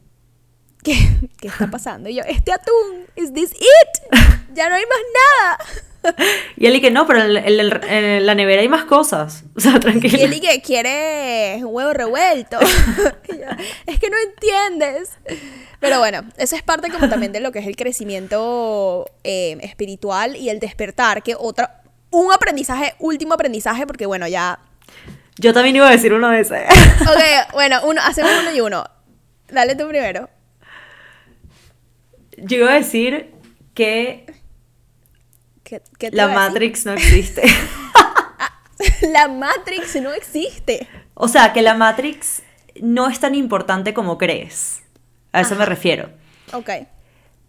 ¿qué, 0.83 0.95
qué 1.41 1.49
está 1.49 1.69
pasando? 1.69 2.09
Y 2.09 2.15
yo, 2.15 2.23
este 2.27 2.53
atún, 2.53 3.07
¿is 3.17 3.33
this 3.33 3.53
it? 3.53 4.15
Ya 4.55 4.69
no 4.69 4.75
hay 4.75 4.85
más 4.85 4.99
nada. 5.15 5.59
Y 6.57 6.67
él 6.67 6.77
y 6.77 6.81
que 6.81 6.91
no, 6.91 7.07
pero 7.07 7.23
en, 7.23 8.27
la 8.27 8.35
nevera 8.35 8.63
hay 8.63 8.69
más 8.69 8.85
cosas. 8.85 9.45
O 9.57 9.61
sea, 9.61 9.77
Y 9.77 9.81
tranquilo. 9.81 10.19
él 10.21 10.33
y 10.35 10.41
que 10.41 10.61
quiere 10.63 11.57
un 11.65 11.75
huevo 11.75 11.93
revuelto. 11.93 12.59
Y 13.29 13.91
es 13.91 13.99
que 13.99 14.11
no 14.11 14.17
entiendes. 14.19 15.11
Pero 15.81 15.99
bueno, 15.99 16.23
eso 16.37 16.57
es 16.57 16.63
parte 16.63 16.91
como 16.91 17.09
también 17.09 17.33
de 17.33 17.41
lo 17.41 17.53
que 17.53 17.61
es 17.61 17.67
el 17.67 17.77
crecimiento 17.77 19.07
eh, 19.25 19.59
espiritual 19.61 20.37
y 20.37 20.51
el 20.51 20.59
despertar, 20.61 21.23
que 21.23 21.35
otro, 21.39 21.69
un 22.11 22.33
aprendizaje, 22.33 22.95
último 22.99 23.35
aprendizaje, 23.35 23.87
porque 23.87 24.07
bueno, 24.07 24.27
ya 24.27 24.59
Yo 25.37 25.53
también 25.53 25.77
iba 25.77 25.89
a 25.89 25.93
decir 25.93 26.13
uno 26.13 26.31
de 26.31 26.41
esos. 26.41 26.59
Ok, 27.03 27.53
bueno, 27.53 27.81
uno, 27.85 28.01
hacemos 28.05 28.33
uno 28.41 28.53
y 28.53 28.61
uno. 28.61 28.85
Dale 29.51 29.77
tú 29.77 29.87
primero. 29.89 30.29
Yo 32.43 32.59
iba 32.59 32.71
a 32.71 32.75
decir 32.75 33.33
que 33.75 34.27
¿Qué, 35.65 35.83
qué 35.99 36.11
la? 36.13 36.29
Matrix 36.29 36.87
no 36.87 36.93
existe. 36.93 37.43
La 39.13 39.29
Matrix 39.29 40.01
no 40.01 40.13
existe. 40.13 40.87
O 41.15 41.29
sea, 41.29 41.53
que 41.53 41.63
la 41.63 41.75
Matrix 41.75 42.43
no 42.81 43.09
es 43.09 43.19
tan 43.19 43.35
importante 43.35 43.93
como 43.93 44.19
crees. 44.19 44.83
A 45.33 45.41
eso 45.41 45.57
me 45.57 45.67
refiero. 45.67 46.11
Ok. 46.53 46.71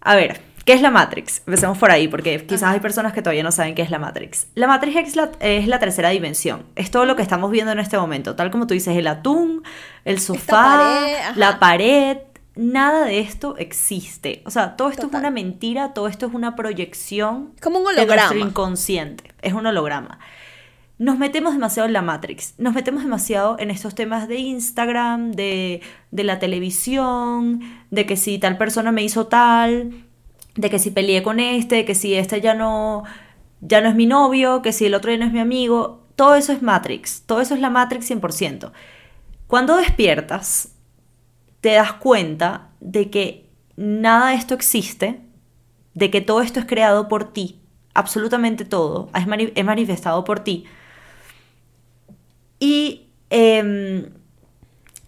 A 0.02 0.16
ver, 0.16 0.42
¿qué 0.66 0.74
es 0.74 0.82
la 0.82 0.90
Matrix? 0.90 1.44
Empecemos 1.46 1.78
por 1.78 1.92
ahí, 1.92 2.08
porque 2.08 2.46
quizás 2.46 2.64
hay 2.74 2.80
personas 2.80 3.14
que 3.14 3.22
todavía 3.22 3.44
no 3.44 3.52
saben 3.52 3.76
qué 3.76 3.82
es 3.82 3.92
la 3.92 4.00
Matrix. 4.00 4.48
La 4.56 4.68
Matrix 4.68 5.10
es 5.10 5.16
la, 5.16 5.32
es 5.40 5.68
la 5.68 5.80
tercera 5.80 6.10
dimensión. 6.10 6.66
Es 6.76 6.90
todo 6.92 7.06
lo 7.06 7.16
que 7.16 7.22
estamos 7.22 7.52
viendo 7.52 7.72
en 7.72 7.80
este 7.80 7.98
momento. 7.98 8.36
Tal 8.36 8.50
como 8.50 8.66
tú 8.66 8.74
dices, 8.74 8.98
el 8.98 9.08
atún, 9.08 9.64
el 10.06 10.20
sofá, 10.20 10.78
pared, 10.78 11.36
la 11.36 11.60
pared. 11.60 12.18
Nada 12.62 13.06
de 13.06 13.20
esto 13.22 13.56
existe. 13.58 14.42
O 14.46 14.52
sea, 14.52 14.76
todo 14.76 14.90
esto 14.90 15.04
Total. 15.04 15.22
es 15.22 15.24
una 15.24 15.32
mentira, 15.32 15.94
todo 15.94 16.10
esto 16.10 16.26
es 16.26 16.34
una 16.34 16.58
proyección 16.58 17.54
Es 17.56 17.62
como 17.62 17.80
un 17.80 17.86
de 17.86 18.06
nuestro 18.06 18.16
holograma. 18.16 18.50
inconsciente. 18.50 19.32
Es 19.42 19.54
un 19.54 19.66
holograma. 19.66 20.20
Nos 20.98 21.18
metemos 21.18 21.54
demasiado 21.54 21.88
en 21.88 21.94
la 21.94 22.02
Matrix, 22.02 22.56
nos 22.58 22.74
metemos 22.74 23.02
demasiado 23.04 23.56
en 23.60 23.72
estos 23.72 23.96
temas 23.96 24.28
de 24.28 24.40
Instagram, 24.40 25.32
de, 25.32 25.80
de 26.12 26.24
la 26.26 26.40
televisión, 26.40 27.62
de 27.92 28.06
que 28.06 28.18
si 28.18 28.38
tal 28.40 28.58
persona 28.58 28.92
me 28.92 29.04
hizo 29.04 29.28
tal, 29.28 29.92
de 30.56 30.70
que 30.70 30.80
si 30.80 30.92
peleé 30.92 31.24
con 31.24 31.40
este, 31.40 31.76
de 31.76 31.86
que 31.86 31.96
si 31.96 32.16
este 32.16 32.42
ya 32.42 32.54
no, 32.56 33.06
ya 33.62 33.80
no 33.80 33.88
es 33.88 33.96
mi 33.96 34.08
novio, 34.08 34.62
que 34.62 34.74
si 34.74 34.86
el 34.88 34.94
otro 34.94 35.10
ya 35.10 35.18
no 35.18 35.26
es 35.26 35.32
mi 35.32 35.40
amigo. 35.40 36.06
Todo 36.18 36.36
eso 36.36 36.52
es 36.52 36.62
Matrix, 36.62 37.22
todo 37.26 37.40
eso 37.40 37.54
es 37.54 37.62
la 37.62 37.70
Matrix 37.70 38.12
100%. 38.12 38.74
Cuando 39.48 39.78
despiertas, 39.78 40.74
te 41.62 41.74
das 41.74 41.94
cuenta 41.94 42.70
de 42.80 43.10
que 43.10 43.50
nada 43.76 44.30
de 44.30 44.36
esto 44.36 44.54
existe, 44.54 45.22
de 45.94 46.10
que 46.12 46.22
todo 46.22 46.42
esto 46.42 46.60
es 46.60 46.66
creado 46.66 47.08
por 47.08 47.34
ti, 47.34 47.60
absolutamente 47.94 48.66
todo, 48.66 49.10
es, 49.16 49.28
mani- 49.28 49.52
es 49.56 49.66
manifestado 49.66 50.24
por 50.24 50.40
ti. 50.42 50.66
Y 52.60 53.08
em, 53.30 54.10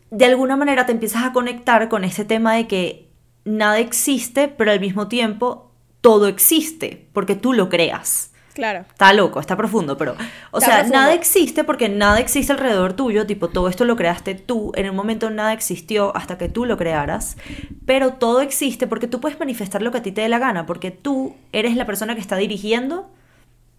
de 0.09 0.25
alguna 0.25 0.57
manera 0.57 0.85
te 0.85 0.91
empiezas 0.91 1.23
a 1.23 1.33
conectar 1.33 1.89
con 1.89 2.03
ese 2.03 2.25
tema 2.25 2.55
de 2.55 2.67
que 2.67 3.09
nada 3.45 3.79
existe, 3.79 4.47
pero 4.47 4.71
al 4.71 4.79
mismo 4.79 5.07
tiempo 5.07 5.71
todo 6.01 6.27
existe, 6.27 7.07
porque 7.13 7.35
tú 7.35 7.53
lo 7.53 7.69
creas. 7.69 8.30
Claro. 8.53 8.81
Está 8.89 9.13
loco, 9.13 9.39
está 9.39 9.55
profundo, 9.55 9.97
pero. 9.97 10.15
O 10.51 10.57
Está 10.59 10.65
sea, 10.65 10.75
profundo. 10.79 10.97
nada 10.99 11.13
existe 11.13 11.63
porque 11.63 11.87
nada 11.89 12.19
existe 12.19 12.51
alrededor 12.51 12.93
tuyo. 12.93 13.25
Tipo, 13.25 13.47
todo 13.49 13.69
esto 13.69 13.85
lo 13.85 13.95
creaste 13.95 14.35
tú. 14.35 14.71
En 14.75 14.89
un 14.89 14.95
momento 14.95 15.29
nada 15.29 15.53
existió 15.53 16.15
hasta 16.17 16.37
que 16.37 16.49
tú 16.49 16.65
lo 16.65 16.77
crearas. 16.77 17.37
Pero 17.85 18.13
todo 18.13 18.41
existe 18.41 18.87
porque 18.87 19.07
tú 19.07 19.21
puedes 19.21 19.39
manifestar 19.39 19.81
lo 19.81 19.91
que 19.91 19.99
a 19.99 20.03
ti 20.03 20.11
te 20.11 20.21
dé 20.21 20.29
la 20.29 20.39
gana. 20.39 20.65
Porque 20.65 20.91
tú 20.91 21.35
eres 21.53 21.75
la 21.75 21.85
persona 21.85 22.13
que 22.15 22.21
está 22.21 22.35
dirigiendo 22.35 23.09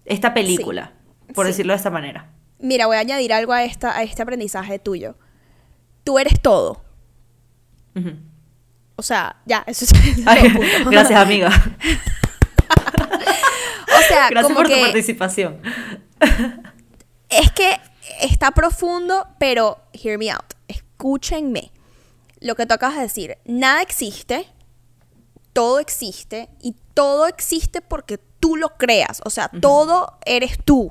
esta 0.04 0.32
película. 0.35 0.92
Por 1.35 1.44
Sí. 1.46 1.52
decirlo 1.52 1.72
de 1.74 1.76
esta 1.76 1.90
manera. 1.90 2.30
Mira, 2.58 2.87
voy 2.87 2.96
a 2.96 3.00
añadir 3.00 3.32
algo 3.32 3.52
a, 3.52 3.64
esta, 3.64 3.96
a 3.96 4.02
este 4.02 4.22
aprendizaje 4.22 4.78
tuyo. 4.78 5.16
Tú 6.04 6.18
eres 6.18 6.40
todo. 6.40 6.82
O 8.96 9.02
sea, 9.02 9.37
ya, 9.46 9.64
eso 9.66 9.85
es 9.85 9.92
Ay, 10.26 10.48
gracias, 10.90 11.20
amiga. 11.20 11.50
Sea, 14.08 14.28
Gracias 14.30 14.44
como 14.44 14.56
por 14.56 14.68
tu 14.68 14.74
que 14.74 14.80
participación. 14.80 15.60
es 17.28 17.50
que 17.52 17.80
está 18.20 18.50
profundo, 18.52 19.26
pero 19.38 19.78
hear 19.92 20.18
me 20.18 20.30
out. 20.30 20.54
Escúchenme. 20.68 21.72
Lo 22.40 22.56
que 22.56 22.66
tú 22.66 22.74
acabas 22.74 22.96
de 22.96 23.02
decir, 23.02 23.38
nada 23.44 23.82
existe, 23.82 24.46
todo 25.52 25.78
existe 25.78 26.48
y 26.60 26.74
todo 26.94 27.26
existe 27.26 27.80
porque 27.80 28.18
tú 28.40 28.56
lo 28.56 28.76
creas. 28.76 29.20
O 29.24 29.30
sea, 29.30 29.48
todo 29.48 30.18
eres 30.24 30.58
tú. 30.64 30.90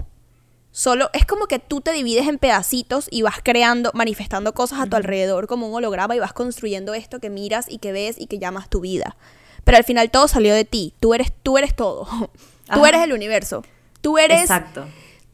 Solo 0.71 1.09
es 1.11 1.25
como 1.25 1.47
que 1.47 1.59
tú 1.59 1.81
te 1.81 1.91
divides 1.91 2.29
en 2.29 2.37
pedacitos 2.37 3.07
y 3.11 3.23
vas 3.23 3.39
creando, 3.43 3.91
manifestando 3.93 4.53
cosas 4.53 4.79
a 4.79 4.85
tu 4.87 4.95
alrededor 4.95 5.47
como 5.47 5.67
un 5.67 5.75
holograma 5.75 6.15
y 6.15 6.19
vas 6.19 6.31
construyendo 6.31 6.93
esto 6.93 7.19
que 7.19 7.29
miras 7.29 7.69
y 7.69 7.79
que 7.79 7.91
ves 7.91 8.15
y 8.17 8.27
que 8.27 8.39
llamas 8.39 8.69
tu 8.69 8.79
vida. 8.79 9.17
Pero 9.65 9.77
al 9.77 9.83
final 9.83 10.09
todo 10.09 10.29
salió 10.29 10.53
de 10.53 10.63
ti. 10.63 10.93
Tú 11.01 11.13
eres, 11.13 11.33
tú 11.43 11.57
eres 11.57 11.75
todo. 11.75 12.07
Tú 12.73 12.85
eres 12.85 13.01
el 13.01 13.13
universo. 13.13 13.63
Tú 14.01 14.17
eres 14.17 14.41
Exacto. 14.41 14.87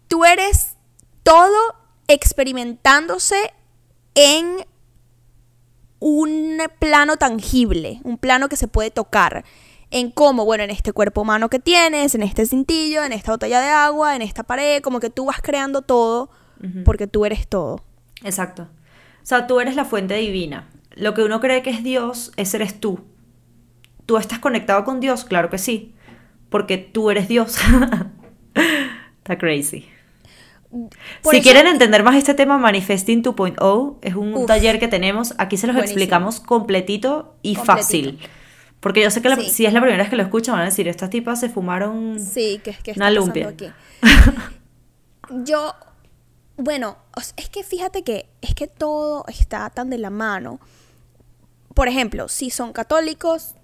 tú 0.07 0.25
eres 0.25 0.75
todo 1.23 1.75
experimentándose 2.07 3.53
en 4.15 4.65
un 5.99 6.61
plano 6.79 7.17
tangible, 7.17 7.99
un 8.03 8.17
plano 8.17 8.49
que 8.49 8.55
se 8.55 8.67
puede 8.67 8.91
tocar. 8.91 9.43
En 9.89 10.11
cómo, 10.11 10.43
bueno, 10.43 10.65
en 10.65 10.69
este 10.69 10.91
cuerpo 10.91 11.21
humano 11.21 11.49
que 11.49 11.59
tienes, 11.59 12.13
en 12.13 12.21
este 12.21 12.45
cintillo, 12.45 13.05
en 13.05 13.13
esta 13.13 13.31
botella 13.31 13.61
de 13.61 13.69
agua, 13.69 14.17
en 14.17 14.21
esta 14.21 14.43
pared, 14.43 14.81
como 14.81 14.99
que 14.99 15.09
tú 15.09 15.25
vas 15.25 15.41
creando 15.41 15.81
todo 15.81 16.29
porque 16.83 17.07
tú 17.07 17.23
eres 17.25 17.47
todo. 17.47 17.83
Exacto. 18.23 18.63
O 18.63 19.25
sea, 19.25 19.47
tú 19.47 19.59
eres 19.59 19.75
la 19.75 19.85
fuente 19.85 20.15
divina. 20.15 20.67
Lo 20.95 21.13
que 21.13 21.23
uno 21.23 21.39
cree 21.39 21.61
que 21.61 21.69
es 21.69 21.83
Dios, 21.83 22.31
ese 22.35 22.57
eres 22.57 22.79
tú. 22.79 22.99
¿Tú 24.05 24.17
estás 24.17 24.39
conectado 24.39 24.83
con 24.83 24.99
Dios? 24.99 25.23
Claro 25.23 25.49
que 25.49 25.57
sí. 25.57 25.93
Porque 26.49 26.77
tú 26.77 27.09
eres 27.11 27.27
Dios. 27.27 27.55
Está 29.17 29.37
crazy. 29.37 29.87
Por 31.23 31.31
si 31.33 31.37
eso- 31.37 31.43
quieren 31.43 31.67
entender 31.67 32.03
más 32.03 32.15
este 32.15 32.33
tema, 32.33 32.57
Manifesting 32.57 33.23
2.0 33.23 33.97
es 34.01 34.15
un 34.15 34.33
Uf. 34.35 34.45
taller 34.47 34.79
que 34.79 34.87
tenemos. 34.87 35.33
Aquí 35.37 35.57
se 35.57 35.67
los 35.67 35.75
Buenísimo. 35.75 35.97
explicamos 35.99 36.39
completito 36.39 37.35
y 37.41 37.55
Completito. 37.55 37.65
fácil. 37.81 38.19
Porque 38.79 39.01
yo 39.01 39.09
sé 39.09 39.21
que 39.21 39.29
la- 39.29 39.35
Sí. 39.37 39.49
si 39.49 39.65
es 39.65 39.73
la 39.73 39.79
primera 39.81 40.03
vez 40.03 40.09
que 40.09 40.15
lo 40.17 40.23
escuchan, 40.23 40.53
van 40.53 40.61
a 40.63 40.65
decir, 40.65 40.87
estas 40.87 41.09
tipas 41.09 41.39
se 41.39 41.49
fumaron... 41.49 42.19
Sí, 42.19 42.61
que, 42.63 42.73
que 42.73 42.91
Una 42.93 43.09
lumpia. 43.11 43.47
aquí. 43.49 43.69
Yo, 45.43 45.73
bueno, 46.57 46.97
es 47.37 47.49
que 47.49 47.63
fíjate 47.63 48.03
que 48.03 48.27
es 48.41 48.53
que 48.55 48.67
todo 48.67 49.25
está 49.27 49.69
tan 49.71 49.89
de 49.89 49.97
la 49.97 50.09
mano. 50.09 50.59
Por 51.73 51.87
ejemplo, 51.87 52.27
si 52.27 52.49
son 52.49 52.71
católicos, 52.73 53.55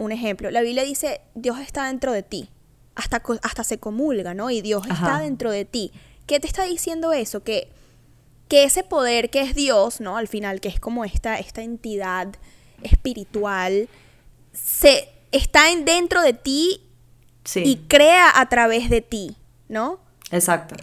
un 0.00 0.12
ejemplo, 0.12 0.50
la 0.50 0.62
Biblia 0.62 0.82
dice, 0.82 1.20
Dios 1.34 1.58
está 1.60 1.86
dentro 1.86 2.12
de 2.12 2.22
ti. 2.22 2.48
Hasta, 2.94 3.22
hasta 3.42 3.64
se 3.64 3.78
comulga, 3.78 4.32
¿no? 4.34 4.50
Y 4.50 4.62
Dios 4.62 4.86
está 4.86 5.20
dentro 5.20 5.50
de 5.50 5.64
ti. 5.66 5.92
¿Qué 6.26 6.40
te 6.40 6.46
está 6.46 6.64
diciendo 6.64 7.12
eso? 7.12 7.42
Que, 7.42 7.70
que 8.48 8.64
ese 8.64 8.82
poder 8.82 9.28
que 9.30 9.42
es 9.42 9.54
Dios, 9.54 10.00
¿no? 10.00 10.16
Al 10.16 10.26
final, 10.26 10.60
que 10.60 10.68
es 10.68 10.80
como 10.80 11.04
esta, 11.04 11.38
esta 11.38 11.62
entidad 11.62 12.28
espiritual, 12.82 13.88
se 14.52 15.08
está 15.32 15.70
en, 15.70 15.84
dentro 15.84 16.22
de 16.22 16.32
ti 16.32 16.82
Sí, 17.44 17.62
y 17.64 17.76
crea 17.76 18.38
a 18.40 18.48
través 18.48 18.90
de 18.90 19.02
ti, 19.02 19.36
¿no? 19.68 20.00
exacto. 20.30 20.76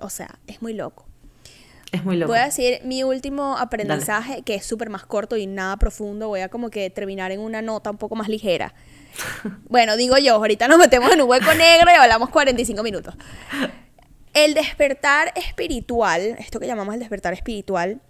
O 0.00 0.10
sea, 0.10 0.38
es 0.46 0.60
muy 0.60 0.74
loco. 0.74 1.07
Es 1.92 2.04
muy 2.04 2.16
loco. 2.16 2.32
Voy 2.32 2.40
a 2.40 2.44
decir 2.44 2.80
mi 2.84 3.02
último 3.02 3.56
aprendizaje, 3.56 4.42
que 4.42 4.54
es 4.54 4.66
súper 4.66 4.90
más 4.90 5.06
corto 5.06 5.36
y 5.36 5.46
nada 5.46 5.76
profundo. 5.78 6.28
Voy 6.28 6.40
a 6.40 6.48
como 6.50 6.68
que 6.70 6.90
terminar 6.90 7.32
en 7.32 7.40
una 7.40 7.62
nota 7.62 7.90
un 7.90 7.96
poco 7.98 8.14
más 8.16 8.28
ligera. 8.28 8.74
Bueno, 9.68 9.96
digo 9.96 10.16
yo, 10.18 10.34
ahorita 10.34 10.68
nos 10.68 10.78
metemos 10.78 11.10
en 11.12 11.20
un 11.22 11.28
hueco 11.28 11.52
negro 11.54 11.90
y 11.90 11.94
hablamos 11.94 12.28
45 12.30 12.82
minutos. 12.82 13.14
El 14.34 14.54
despertar 14.54 15.32
espiritual, 15.34 16.36
esto 16.38 16.60
que 16.60 16.66
llamamos 16.66 16.94
el 16.94 17.00
despertar 17.00 17.32
espiritual, 17.34 18.00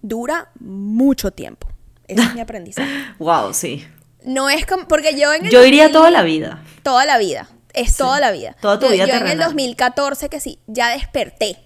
dura 0.00 0.50
mucho 0.60 1.30
tiempo. 1.32 1.68
Ese 2.06 2.22
es 2.22 2.34
mi 2.34 2.40
aprendizaje. 2.40 2.88
Wow, 3.18 3.52
sí. 3.52 3.84
No 4.24 4.48
es 4.48 4.64
como, 4.66 4.88
porque 4.88 5.18
yo 5.18 5.32
en 5.34 5.46
el 5.46 5.50
Yo 5.50 5.64
iría 5.64 5.84
2000 5.84 5.92
toda 5.92 6.10
la 6.10 6.22
vida. 6.22 6.62
Toda 6.82 7.04
la 7.04 7.18
vida. 7.18 7.48
Es 7.74 7.96
toda 7.96 8.18
la 8.20 8.30
vida. 8.30 8.56
Toda 8.60 8.78
tu 8.78 8.86
Yo- 8.86 8.92
vida 8.92 9.04
Yo 9.06 9.10
en 9.12 9.16
el 9.18 9.22
terrenal. 9.24 9.46
2014 9.48 10.28
que 10.28 10.40
sí, 10.40 10.58
ya 10.66 10.90
desperté. 10.90 11.58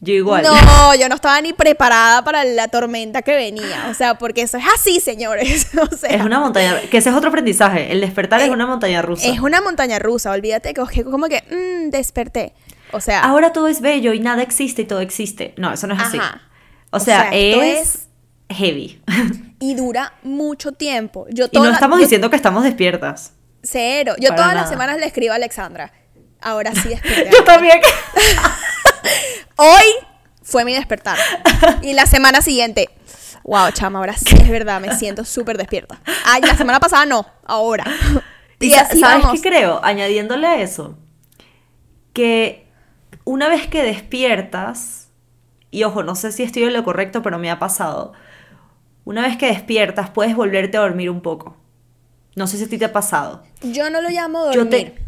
Yo 0.00 0.12
igual. 0.12 0.42
No, 0.44 0.94
yo 0.94 1.08
no 1.08 1.14
estaba 1.14 1.40
ni 1.40 1.52
preparada 1.54 2.22
para 2.22 2.44
la 2.44 2.68
tormenta 2.68 3.22
que 3.22 3.34
venía. 3.34 3.86
O 3.90 3.94
sea, 3.94 4.18
porque 4.18 4.42
eso 4.42 4.58
es 4.58 4.64
así, 4.74 5.00
señores. 5.00 5.68
O 5.90 5.96
sea, 5.96 6.10
Es 6.10 6.22
una 6.22 6.38
montaña, 6.38 6.80
que 6.90 6.98
ese 6.98 7.08
es 7.10 7.14
otro 7.16 7.30
aprendizaje. 7.30 7.90
El 7.92 8.00
despertar 8.02 8.40
es 8.42 8.48
Eh, 8.48 8.50
una 8.50 8.66
montaña 8.66 9.00
rusa. 9.02 9.26
es 9.26 9.40
una 9.40 9.60
montaña 9.62 9.98
rusa. 9.98 10.30
Olvídate 10.32 10.74
que 10.74 11.04
como 11.04 11.26
que 11.28 11.42
mm, 11.50 11.90
desperté. 11.90 12.52
O 12.92 13.00
sea, 13.00 13.20
Ahora 13.24 13.52
todo 13.52 13.68
es 13.68 13.80
bello 13.80 14.12
y 14.12 14.20
nada 14.20 14.42
existe 14.42 14.82
y 14.82 14.84
todo 14.84 15.00
existe. 15.00 15.54
No, 15.56 15.72
eso 15.72 15.86
no 15.86 15.94
es 15.94 16.00
así. 16.02 16.18
Ajá. 16.18 16.42
O 16.90 16.98
O 16.98 17.00
sea, 17.00 17.22
sea, 17.22 17.30
esto 17.32 17.62
es, 17.62 18.08
heavy. 18.50 19.02
y 19.60 19.74
dura 19.74 20.12
mucho 20.22 20.72
tiempo. 20.72 21.26
Yo 21.30 21.46
y 21.46 21.48
toda 21.48 21.64
no 21.64 21.70
la- 21.70 21.76
estamos 21.76 21.98
yo- 21.98 22.02
diciendo 22.04 22.28
que 22.30 22.36
estamos 22.36 22.62
despiertas. 22.64 23.32
Cero. 23.62 24.14
Yo 24.20 24.34
todas 24.34 24.54
las 24.54 24.68
semanas 24.68 24.98
le 24.98 25.06
escribo 25.06 25.32
a 25.32 25.36
Alexandra. 25.36 25.90
Ahora 26.40 26.72
sí 26.74 26.88
desperté. 26.90 27.30
Yo 27.32 27.42
también. 27.44 27.80
Hoy 29.56 29.84
fue 30.42 30.64
mi 30.64 30.74
despertar. 30.74 31.18
Y 31.82 31.92
la 31.94 32.06
semana 32.06 32.40
siguiente, 32.42 32.88
wow, 33.44 33.70
chama, 33.72 33.98
ahora 33.98 34.14
sí 34.16 34.34
es 34.40 34.48
verdad, 34.48 34.80
me 34.80 34.94
siento 34.96 35.24
súper 35.24 35.56
despierta. 35.58 36.00
Ay, 36.24 36.42
la 36.42 36.56
semana 36.56 36.80
pasada 36.80 37.06
no, 37.06 37.26
ahora. 37.44 37.84
Y 38.60 38.72
así 38.74 39.00
¿Sabes 39.00 39.22
vamos. 39.24 39.40
qué 39.40 39.48
creo? 39.48 39.80
Añadiéndole 39.84 40.46
a 40.46 40.60
eso, 40.60 40.96
que 42.12 42.66
una 43.24 43.48
vez 43.48 43.66
que 43.68 43.82
despiertas, 43.82 45.08
y 45.70 45.84
ojo, 45.84 46.02
no 46.02 46.14
sé 46.14 46.32
si 46.32 46.42
estoy 46.42 46.62
en 46.64 46.72
lo 46.72 46.84
correcto, 46.84 47.22
pero 47.22 47.38
me 47.38 47.50
ha 47.50 47.58
pasado, 47.58 48.12
una 49.04 49.22
vez 49.22 49.36
que 49.36 49.46
despiertas 49.46 50.10
puedes 50.10 50.34
volverte 50.34 50.76
a 50.76 50.80
dormir 50.80 51.10
un 51.10 51.20
poco. 51.20 51.56
No 52.34 52.46
sé 52.46 52.58
si 52.58 52.64
a 52.64 52.68
ti 52.68 52.76
te 52.78 52.84
ha 52.84 52.92
pasado. 52.92 53.42
Yo 53.62 53.88
no 53.90 54.00
lo 54.00 54.10
llamo 54.10 54.44
dormir. 54.44 54.56
Yo 54.62 54.68
te- 54.68 55.02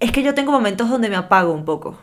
Es 0.00 0.12
que 0.12 0.22
yo 0.22 0.34
tengo 0.34 0.52
momentos 0.52 0.88
donde 0.88 1.08
me 1.10 1.16
apago 1.16 1.52
un 1.52 1.64
poco. 1.64 1.98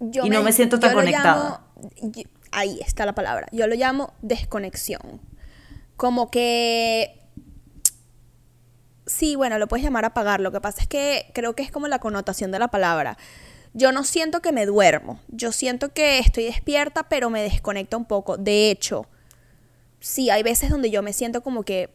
Yo 0.00 0.24
y 0.24 0.30
no 0.30 0.42
me 0.42 0.52
siento 0.52 0.80
tan 0.80 0.94
conectada. 0.94 1.62
llamo- 2.02 2.24
ahí 2.52 2.80
está 2.80 3.06
la 3.06 3.14
palabra. 3.14 3.46
Yo 3.52 3.66
lo 3.66 3.74
llamo 3.74 4.12
desconexión. 4.22 5.20
Como 5.96 6.30
que... 6.30 7.16
Sí, 9.06 9.34
bueno, 9.36 9.58
lo 9.58 9.66
puedes 9.68 9.84
llamar 9.84 10.04
apagar. 10.04 10.40
Lo 10.40 10.52
que 10.52 10.60
pasa 10.60 10.80
es 10.82 10.86
que 10.88 11.30
creo 11.34 11.54
que 11.54 11.62
es 11.62 11.70
como 11.70 11.88
la 11.88 11.98
connotación 11.98 12.50
de 12.50 12.58
la 12.58 12.68
palabra. 12.68 13.18
Yo 13.74 13.92
no 13.92 14.04
siento 14.04 14.40
que 14.40 14.52
me 14.52 14.66
duermo. 14.66 15.20
Yo 15.28 15.52
siento 15.52 15.92
que 15.92 16.18
estoy 16.18 16.44
despierta, 16.44 17.08
pero 17.08 17.28
me 17.30 17.42
desconecta 17.42 17.96
un 17.96 18.04
poco. 18.04 18.36
De 18.36 18.70
hecho, 18.70 19.06
sí, 20.00 20.30
hay 20.30 20.42
veces 20.42 20.70
donde 20.70 20.90
yo 20.90 21.02
me 21.02 21.12
siento 21.12 21.42
como 21.42 21.62
que 21.64 21.90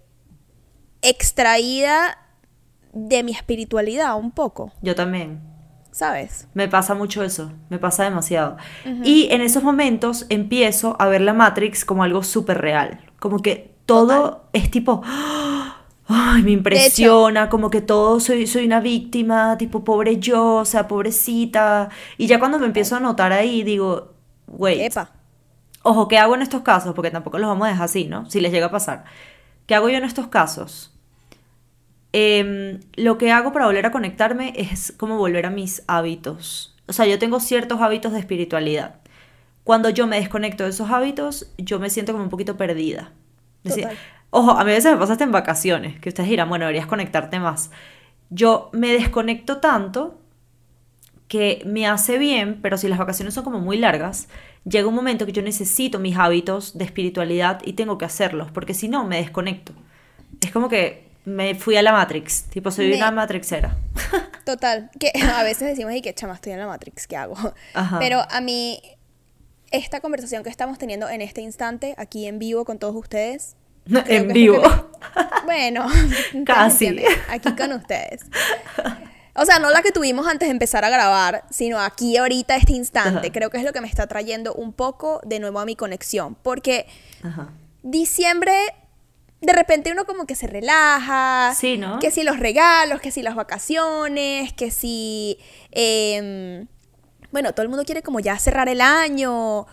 extraída 1.01 2.17
de 2.93 3.23
mi 3.23 3.31
espiritualidad 3.33 4.17
un 4.17 4.31
poco, 4.31 4.71
Yo 4.81 4.95
también. 4.95 5.41
¿Sabes? 5.95 6.49
Me 6.53 6.67
pasa 6.67 6.93
mucho 6.93 7.23
eso, 7.23 7.53
me 7.69 7.79
pasa 7.79 8.03
demasiado. 8.03 8.57
Y 9.05 9.29
en 9.31 9.39
esos 9.39 9.63
momentos 9.63 10.25
empiezo 10.27 10.97
a 10.99 11.07
ver 11.07 11.21
la 11.21 11.33
Matrix 11.33 11.85
como 11.85 12.03
algo 12.03 12.21
súper 12.21 12.59
real. 12.59 12.99
Como 13.17 13.41
que 13.41 13.73
todo 13.85 14.49
es 14.51 14.69
tipo, 14.69 15.01
ay, 15.05 16.43
me 16.43 16.51
impresiona, 16.51 17.47
como 17.47 17.69
que 17.69 17.79
todo 17.79 18.19
soy, 18.19 18.45
soy 18.45 18.65
una 18.65 18.81
víctima, 18.81 19.57
tipo 19.57 19.85
pobre 19.85 20.19
yo, 20.19 20.55
o 20.55 20.65
sea, 20.65 20.89
pobrecita. 20.89 21.87
Y 22.17 22.27
ya 22.27 22.39
cuando 22.39 22.59
me 22.59 22.65
empiezo 22.65 22.97
a 22.97 22.99
notar 22.99 23.31
ahí, 23.31 23.63
digo, 23.63 24.15
wait, 24.47 24.81
Epa. 24.81 25.11
Ojo, 25.81 26.09
¿qué 26.09 26.17
hago 26.17 26.35
en 26.35 26.41
estos 26.41 26.61
casos? 26.61 26.93
Porque 26.93 27.09
tampoco 27.09 27.37
los 27.37 27.47
vamos 27.47 27.67
a 27.67 27.69
dejar 27.69 27.85
así, 27.85 28.03
¿no? 28.03 28.29
Si 28.29 28.41
les 28.41 28.51
llega 28.51 28.65
a 28.65 28.71
pasar. 28.71 29.05
¿Qué 29.65 29.75
hago 29.75 29.87
yo 29.87 29.97
en 29.97 30.03
estos 30.03 30.27
casos? 30.27 30.94
Em, 32.17 32.79
lo 32.95 33.17
que 33.17 33.33
hago 33.33 33.51
para 33.51 33.65
volver 33.65 33.85
a 33.85 33.91
conectarme 33.91 34.53
es 34.55 34.93
como 34.95 35.17
volver 35.17 35.45
a 35.45 35.49
mis 35.49 35.83
hábitos. 35.85 36.73
O 36.87 36.93
sea, 36.93 37.05
yo 37.05 37.19
tengo 37.19 37.41
ciertos 37.41 37.81
hábitos 37.81 38.13
de 38.13 38.19
espiritualidad. 38.19 39.01
Cuando 39.65 39.89
yo 39.89 40.07
me 40.07 40.15
desconecto 40.15 40.63
de 40.63 40.69
esos 40.69 40.89
hábitos, 40.91 41.51
yo 41.57 41.77
me 41.77 41.89
siento 41.89 42.13
como 42.13 42.23
un 42.23 42.29
poquito 42.29 42.55
perdida. 42.55 43.11
Decir, 43.65 43.89
ojo, 44.29 44.51
a 44.51 44.63
mí 44.63 44.71
a 44.71 44.75
veces 44.75 44.93
me 44.93 44.97
pasa 44.97 45.11
hasta 45.11 45.25
en 45.25 45.33
vacaciones, 45.33 45.99
que 45.99 46.07
ustedes 46.07 46.29
dirán, 46.29 46.47
bueno, 46.47 46.63
deberías 46.63 46.87
conectarte 46.87 47.37
más. 47.37 47.69
Yo 48.29 48.69
me 48.71 48.93
desconecto 48.93 49.57
tanto 49.57 50.17
que 51.27 51.63
me 51.65 51.85
hace 51.85 52.17
bien, 52.17 52.59
pero 52.61 52.77
si 52.77 52.87
las 52.87 52.97
vacaciones 52.97 53.33
son 53.33 53.43
como 53.43 53.59
muy 53.59 53.77
largas, 53.77 54.29
llega 54.63 54.87
un 54.87 54.95
momento 54.95 55.25
que 55.25 55.33
yo 55.33 55.41
necesito 55.41 55.99
mis 55.99 56.15
hábitos 56.15 56.77
de 56.77 56.85
espiritualidad 56.85 57.61
y 57.65 57.73
tengo 57.73 57.97
que 57.97 58.05
hacerlos, 58.05 58.51
porque 58.51 58.73
si 58.73 58.87
no, 58.87 59.03
me 59.03 59.17
desconecto. 59.17 59.73
Es 60.39 60.51
como 60.53 60.69
que 60.69 61.04
me 61.25 61.55
fui 61.55 61.75
a 61.77 61.81
la 61.81 61.91
Matrix, 61.91 62.43
tipo, 62.43 62.71
soy 62.71 62.89
Me- 62.89 62.97
una 62.97 63.11
matrixera. 63.11 63.75
Total, 64.45 64.89
que 64.99 65.11
a 65.35 65.43
veces 65.43 65.67
decimos, 65.69 65.93
y 65.93 66.01
que 66.01 66.13
chama, 66.13 66.35
estoy 66.35 66.51
en 66.53 66.59
la 66.59 66.67
Matrix, 66.67 67.07
¿qué 67.07 67.17
hago? 67.17 67.35
Ajá. 67.73 67.97
Pero 67.99 68.21
a 68.29 68.41
mí, 68.41 68.79
esta 69.71 69.99
conversación 70.01 70.43
que 70.43 70.49
estamos 70.49 70.77
teniendo 70.77 71.09
en 71.09 71.21
este 71.21 71.41
instante, 71.41 71.95
aquí 71.97 72.27
en 72.27 72.37
vivo 72.39 72.63
con 72.65 72.77
todos 72.79 72.95
ustedes. 72.95 73.55
en 74.07 74.27
vivo. 74.29 74.61
me- 74.61 74.95
Bueno, 75.45 75.87
Casi. 76.45 77.03
aquí 77.29 77.55
con 77.55 77.71
ustedes. 77.73 78.21
O 79.35 79.45
sea, 79.45 79.59
no 79.59 79.69
la 79.69 79.81
que 79.83 79.91
tuvimos 79.91 80.27
antes 80.27 80.47
de 80.47 80.51
empezar 80.51 80.83
a 80.85 80.89
grabar, 80.89 81.43
sino 81.51 81.79
aquí 81.79 82.17
ahorita, 82.17 82.55
este 82.55 82.73
instante. 82.73 83.19
Ajá. 83.27 83.31
Creo 83.33 83.49
que 83.49 83.57
es 83.57 83.63
lo 83.63 83.73
que 83.73 83.81
me 83.81 83.87
está 83.87 84.07
trayendo 84.07 84.53
un 84.55 84.73
poco 84.73 85.21
de 85.25 85.39
nuevo 85.39 85.59
a 85.59 85.65
mi 85.65 85.75
conexión. 85.75 86.35
Porque 86.41 86.87
Ajá. 87.21 87.49
diciembre, 87.83 88.55
de 89.41 89.53
repente 89.53 89.91
uno 89.91 90.05
como 90.05 90.25
que 90.25 90.35
se 90.35 90.47
relaja. 90.47 91.53
Sí, 91.55 91.77
¿no? 91.77 91.99
Que 91.99 92.11
si 92.11 92.23
los 92.23 92.39
regalos, 92.39 92.99
que 93.01 93.11
si 93.11 93.21
las 93.21 93.35
vacaciones, 93.35 94.53
que 94.53 94.71
si... 94.71 95.37
em, 95.71 96.67
bueno, 97.31 97.51
todo 97.53 97.63
el 97.63 97.69
mundo 97.69 97.83
quiere 97.85 98.01
como 98.01 98.19
ya 98.19 98.37
cerrar 98.39 98.69
el 98.69 98.81
año. 98.81 99.65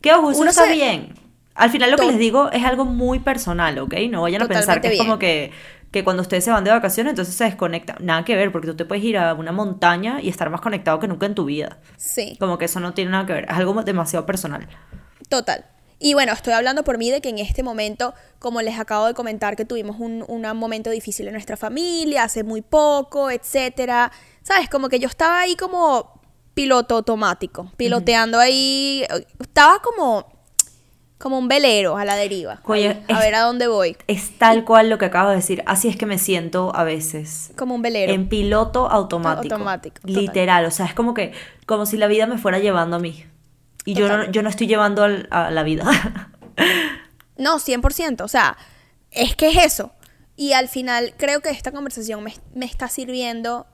Que 0.00 0.12
ojo, 0.12 0.28
Uno 0.28 0.50
está 0.50 0.64
se- 0.66 0.72
bien. 0.72 1.14
Al 1.54 1.70
final 1.70 1.92
lo 1.92 1.96
que 1.96 2.06
les 2.06 2.18
digo 2.18 2.50
es 2.50 2.64
algo 2.64 2.84
muy 2.84 3.20
personal, 3.20 3.78
¿ok? 3.78 3.94
No 4.10 4.22
vayan 4.22 4.42
a 4.42 4.48
pensar 4.48 4.80
que 4.80 4.88
es 4.88 4.98
como 4.98 5.20
que, 5.20 5.52
que 5.92 6.02
cuando 6.02 6.20
ustedes 6.22 6.42
se 6.44 6.50
van 6.50 6.64
de 6.64 6.72
vacaciones 6.72 7.12
entonces 7.12 7.36
se 7.36 7.44
desconectan. 7.44 7.98
Nada 8.00 8.24
que 8.24 8.34
ver, 8.34 8.50
porque 8.50 8.66
tú 8.66 8.74
te 8.76 8.84
puedes 8.84 9.04
ir 9.04 9.16
a 9.16 9.32
una 9.34 9.52
montaña 9.52 10.20
y 10.20 10.28
estar 10.28 10.50
más 10.50 10.60
conectado 10.60 10.98
que 10.98 11.06
nunca 11.06 11.26
en 11.26 11.36
tu 11.36 11.44
vida. 11.44 11.78
Sí, 11.96 12.36
Como 12.40 12.58
que 12.58 12.64
eso 12.64 12.80
no 12.80 12.92
tiene 12.92 13.12
nada 13.12 13.24
que 13.26 13.34
ver, 13.34 13.44
es 13.44 13.50
algo 13.56 13.80
demasiado 13.84 14.26
personal. 14.26 14.66
total. 15.28 15.64
Y 16.04 16.12
bueno, 16.12 16.34
estoy 16.34 16.52
hablando 16.52 16.84
por 16.84 16.98
mí 16.98 17.10
de 17.10 17.22
que 17.22 17.30
en 17.30 17.38
este 17.38 17.62
momento, 17.62 18.12
como 18.38 18.60
les 18.60 18.78
acabo 18.78 19.06
de 19.06 19.14
comentar, 19.14 19.56
que 19.56 19.64
tuvimos 19.64 19.96
un, 19.98 20.22
un 20.28 20.42
momento 20.58 20.90
difícil 20.90 21.26
en 21.28 21.32
nuestra 21.32 21.56
familia, 21.56 22.24
hace 22.24 22.44
muy 22.44 22.60
poco, 22.60 23.30
etcétera. 23.30 24.12
¿Sabes? 24.42 24.68
Como 24.68 24.90
que 24.90 24.98
yo 24.98 25.08
estaba 25.08 25.40
ahí 25.40 25.56
como 25.56 26.20
piloto 26.52 26.96
automático, 26.96 27.72
piloteando 27.78 28.38
ahí. 28.38 29.02
Estaba 29.40 29.78
como, 29.80 30.26
Como 31.16 31.38
un 31.38 31.48
velero 31.48 31.96
a 31.96 32.04
la 32.04 32.16
deriva. 32.16 32.60
Coño, 32.62 32.90
Ahí, 32.90 33.04
a 33.08 33.12
es- 33.14 33.18
ver 33.20 33.34
a 33.36 33.40
dónde 33.40 33.66
voy. 33.66 33.96
Es 34.06 34.36
tal 34.36 34.66
cual 34.66 34.90
lo 34.90 34.98
que 34.98 35.06
acabas 35.06 35.30
de 35.30 35.36
decir. 35.36 35.62
Así 35.64 35.88
es 35.88 35.96
que 35.96 36.04
me 36.04 36.18
siento 36.18 36.70
a 36.76 36.84
veces. 36.84 37.50
Como 37.56 37.74
un 37.74 37.80
velero. 37.80 38.12
En 38.12 38.28
piloto 38.28 38.90
automático. 38.90 39.54
Automático, 39.54 40.00
total. 40.02 40.14
Literal. 40.16 40.66
O 40.66 40.70
sea, 40.70 40.84
es 40.84 40.92
como 40.92 41.14
que, 41.14 41.32
como 41.64 41.86
si 41.86 41.96
la 41.96 42.08
vida 42.08 42.26
me 42.26 42.36
fuera 42.36 42.58
llevando 42.58 42.96
a 42.96 42.98
mí. 42.98 43.24
Y 43.84 43.94
yo 43.94 44.08
no, 44.08 44.30
yo 44.30 44.42
no 44.42 44.48
estoy 44.48 44.66
llevando 44.66 45.02
al- 45.04 45.28
a 45.30 45.50
la 45.50 45.62
vida. 45.62 45.84
No, 47.36 47.58
100%. 47.58 48.20
O 48.22 48.28
sea, 48.28 48.56
es 49.10 49.34
que 49.34 49.48
es 49.48 49.56
eso. 49.64 49.92
Y 50.36 50.52
al 50.52 50.68
final 50.68 51.14
creo 51.16 51.40
que 51.40 51.50
esta 51.50 51.72
conversación 51.72 52.22
me, 52.22 52.32
me 52.54 52.64
está 52.64 52.88
sirviendo 52.88 53.66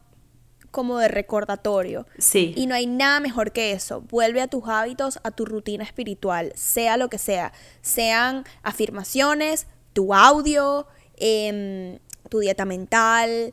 como 0.70 0.98
de 0.98 1.08
recordatorio. 1.08 2.06
sí. 2.18 2.54
Y 2.56 2.66
no 2.66 2.74
hay 2.74 2.86
nada 2.86 3.20
mejor 3.20 3.52
que 3.52 3.72
eso. 3.72 4.00
Vuelve 4.02 4.40
a 4.40 4.46
tus 4.46 4.66
hábitos, 4.68 5.18
a 5.24 5.30
tu 5.30 5.44
rutina 5.44 5.84
espiritual, 5.84 6.52
sea 6.54 6.96
lo 6.96 7.10
que 7.10 7.18
sea. 7.18 7.52
Sean 7.82 8.44
afirmaciones, 8.62 9.66
tu 9.92 10.14
audio, 10.14 10.86
em, 11.16 11.98
tu 12.30 12.38
dieta 12.38 12.64
mental, 12.64 13.52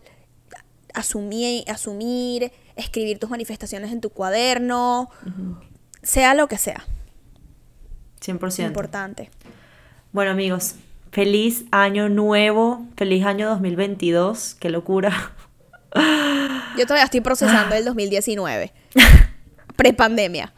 asumir, 0.93 1.69
asumir, 1.69 2.51
escribir 2.75 3.19
tus 3.19 3.29
manifestaciones 3.29 3.91
en 3.91 3.99
tu 4.01 4.09
cuaderno, 4.11 5.09
sea 6.07 6.33
lo 6.33 6.47
que 6.47 6.57
sea. 6.57 6.85
100%. 8.21 8.65
Importante. 8.65 9.29
Bueno, 10.13 10.31
amigos. 10.31 10.75
Feliz 11.11 11.65
año 11.71 12.07
nuevo. 12.07 12.85
Feliz 12.95 13.25
año 13.25 13.49
2022. 13.49 14.55
Qué 14.55 14.69
locura. 14.69 15.33
Yo 16.77 16.85
todavía 16.85 17.03
estoy 17.03 17.21
procesando 17.21 17.75
el 17.75 17.83
2019. 17.83 18.71
Prepandemia. 19.75 20.53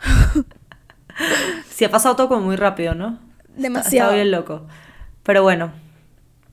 Sí, 1.70 1.84
ha 1.84 1.90
pasado 1.90 2.16
todo 2.16 2.30
como 2.30 2.42
muy 2.42 2.56
rápido, 2.56 2.94
¿no? 2.94 3.20
Demasiado. 3.56 4.12
Está 4.12 4.16
bien 4.16 4.32
loco. 4.32 4.68
Pero 5.24 5.42
bueno, 5.42 5.72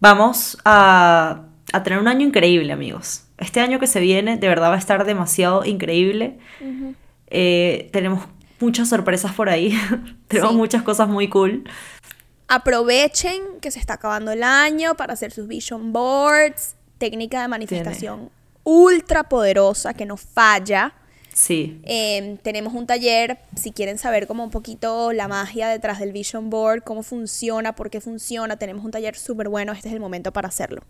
vamos 0.01 0.57
a, 0.64 1.42
a 1.72 1.82
tener 1.82 1.99
un 1.99 2.09
año 2.09 2.26
increíble, 2.26 2.72
amigos. 2.72 3.24
Este 3.36 3.61
año 3.61 3.78
que 3.78 3.86
se 3.86 4.01
viene, 4.01 4.38
de 4.38 4.49
verdad 4.49 4.70
va 4.70 4.76
a 4.76 4.78
estar 4.78 5.05
demasiado 5.05 5.64
increíble. 5.66 6.38
Eh, 7.28 7.90
tenemos 7.92 8.26
muchas 8.61 8.88
sorpresas 8.88 9.32
por 9.34 9.48
ahí. 9.48 9.72
tenemos 10.28 10.50
Sí. 10.52 10.57
muchas 10.57 10.82
cosas 10.82 11.09
muy 11.09 11.28
cool. 11.28 11.64
Aprovechen 12.48 13.42
que 13.61 13.70
se 13.70 13.78
está 13.80 13.94
acabando 13.94 14.30
el 14.30 14.42
año 14.42 14.94
para 14.96 15.14
hacer 15.14 15.32
sus 15.32 15.48
vision 15.48 15.92
boards. 15.92 16.76
Técnica 16.98 17.42
de 17.42 17.48
manifestación 17.48 18.30
ultra 18.64 19.24
poderosa 19.24 19.94
que 19.94 20.07
no 20.07 20.16
falla. 20.16 20.94
Sí, 21.34 21.80
Eh, 21.84 22.38
tenemos 22.42 22.72
un 22.72 22.86
taller, 22.86 23.36
si 23.57 23.70
quieren 23.70 23.98
saber 23.98 24.26
como 24.26 24.42
un 24.42 24.50
poquito 24.50 25.12
la 25.12 25.28
magia 25.28 25.68
detrás 25.68 25.98
del 25.98 26.12
vision 26.12 26.48
board, 26.48 26.82
cómo 26.82 27.02
funciona, 27.02 27.74
por 27.76 27.90
qué 27.90 28.00
funciona, 28.00 28.57
tenemos 28.57 28.82
un 28.86 28.90
taller 28.90 29.16
súper 29.16 29.50
bueno, 29.50 29.72
este 29.72 29.88
es 29.88 29.94
el 29.94 30.00
momento 30.00 30.32
para 30.32 30.48
hacerlo. 30.48 30.82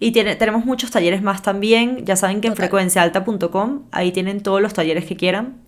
Y 0.00 0.12
tiene, 0.12 0.34
tenemos 0.36 0.64
muchos 0.64 0.90
talleres 0.90 1.20
más 1.22 1.42
también. 1.42 2.06
Ya 2.06 2.16
saben 2.16 2.40
que 2.40 2.48
en 2.48 2.54
Total. 2.54 2.68
frecuenciaalta.com 2.68 3.82
ahí 3.92 4.12
tienen 4.12 4.42
todos 4.42 4.62
los 4.62 4.72
talleres 4.72 5.04
que 5.04 5.16
quieran 5.16 5.60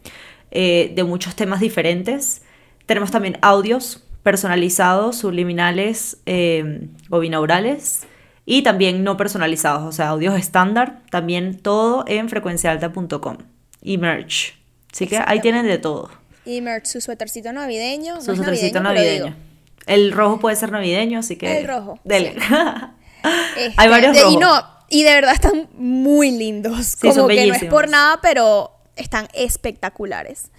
eh, 0.51 0.93
de 0.95 1.05
muchos 1.05 1.35
temas 1.37 1.61
diferentes. 1.61 2.43
Tenemos 2.87 3.11
también 3.11 3.39
audios 3.43 4.05
personalizados, 4.23 5.17
subliminales 5.17 6.19
eh, 6.27 6.89
o 7.11 7.19
binaurales 7.21 8.03
y 8.47 8.63
también 8.63 9.05
no 9.05 9.17
personalizados, 9.17 9.83
o 9.85 9.93
sea, 9.93 10.09
audios 10.09 10.39
estándar. 10.39 11.01
También 11.11 11.59
todo 11.59 12.05
en 12.07 12.29
frecuenciaalta.com 12.29 13.37
y 13.83 13.99
merch. 13.99 14.57
Así 14.93 15.07
que 15.07 15.21
ahí 15.25 15.41
tienen 15.41 15.67
de 15.67 15.79
todo. 15.79 16.11
Y 16.45 16.61
merch, 16.63 16.87
su 16.87 17.01
suétercito 17.01 17.53
navideño. 17.53 18.15
no 18.17 18.21
Su 18.23 18.33
es 18.33 18.37
suétercito 18.39 18.81
navideño. 18.81 19.25
digo, 19.27 19.37
El 19.87 20.13
rojo 20.13 20.41
puede 20.41 20.57
ser 20.57 20.73
navideño, 20.73 21.19
así 21.19 21.37
que. 21.37 21.59
El 21.61 21.69
rojo, 21.69 21.99
Dele. 22.05 22.37
Este, 22.37 22.45
Hay 23.77 23.89
varios 23.89 24.13
de- 24.15 24.21
Y 24.21 24.23
rojos. 24.23 24.41
no, 24.41 24.63
y 24.89 25.03
de 25.05 25.13
verdad 25.15 25.35
están 25.35 25.69
muy 25.75 26.31
lindos. 26.31 26.87
Sí, 27.01 27.09
como 27.09 27.29
que 27.29 27.47
no 27.47 27.55
es 27.55 27.65
por 27.65 27.89
nada, 27.91 28.19
pero 28.23 28.71
están 28.99 29.29
espectaculares. 29.33 30.51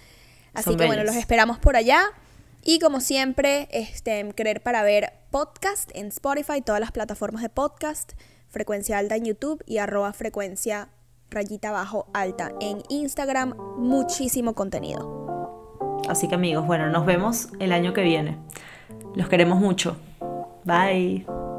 Así 0.52 0.64
Son 0.64 0.76
que 0.76 0.86
bueno, 0.86 1.04
los 1.04 1.16
esperamos 1.16 1.58
por 1.58 1.76
allá. 1.76 2.02
Y 2.62 2.78
como 2.78 3.00
siempre, 3.00 3.68
este, 3.70 4.32
querer 4.34 4.62
para 4.62 4.82
ver 4.82 5.12
podcast 5.30 5.90
en 5.94 6.08
Spotify, 6.08 6.60
todas 6.60 6.80
las 6.80 6.92
plataformas 6.92 7.42
de 7.42 7.48
podcast, 7.48 8.12
frecuencia 8.48 8.98
alta 8.98 9.16
en 9.16 9.24
YouTube 9.24 9.62
y 9.66 9.78
arroba 9.78 10.12
frecuencia 10.12 10.88
rayita 11.30 11.70
abajo 11.70 12.08
alta 12.12 12.52
en 12.60 12.82
Instagram. 12.88 13.54
Muchísimo 13.78 14.54
contenido. 14.54 15.20
Así 16.08 16.28
que 16.28 16.34
amigos, 16.34 16.66
bueno, 16.66 16.88
nos 16.90 17.06
vemos 17.06 17.48
el 17.60 17.72
año 17.72 17.92
que 17.92 18.02
viene. 18.02 18.38
Los 19.14 19.28
queremos 19.28 19.58
mucho. 19.58 19.96
Bye. 20.64 21.49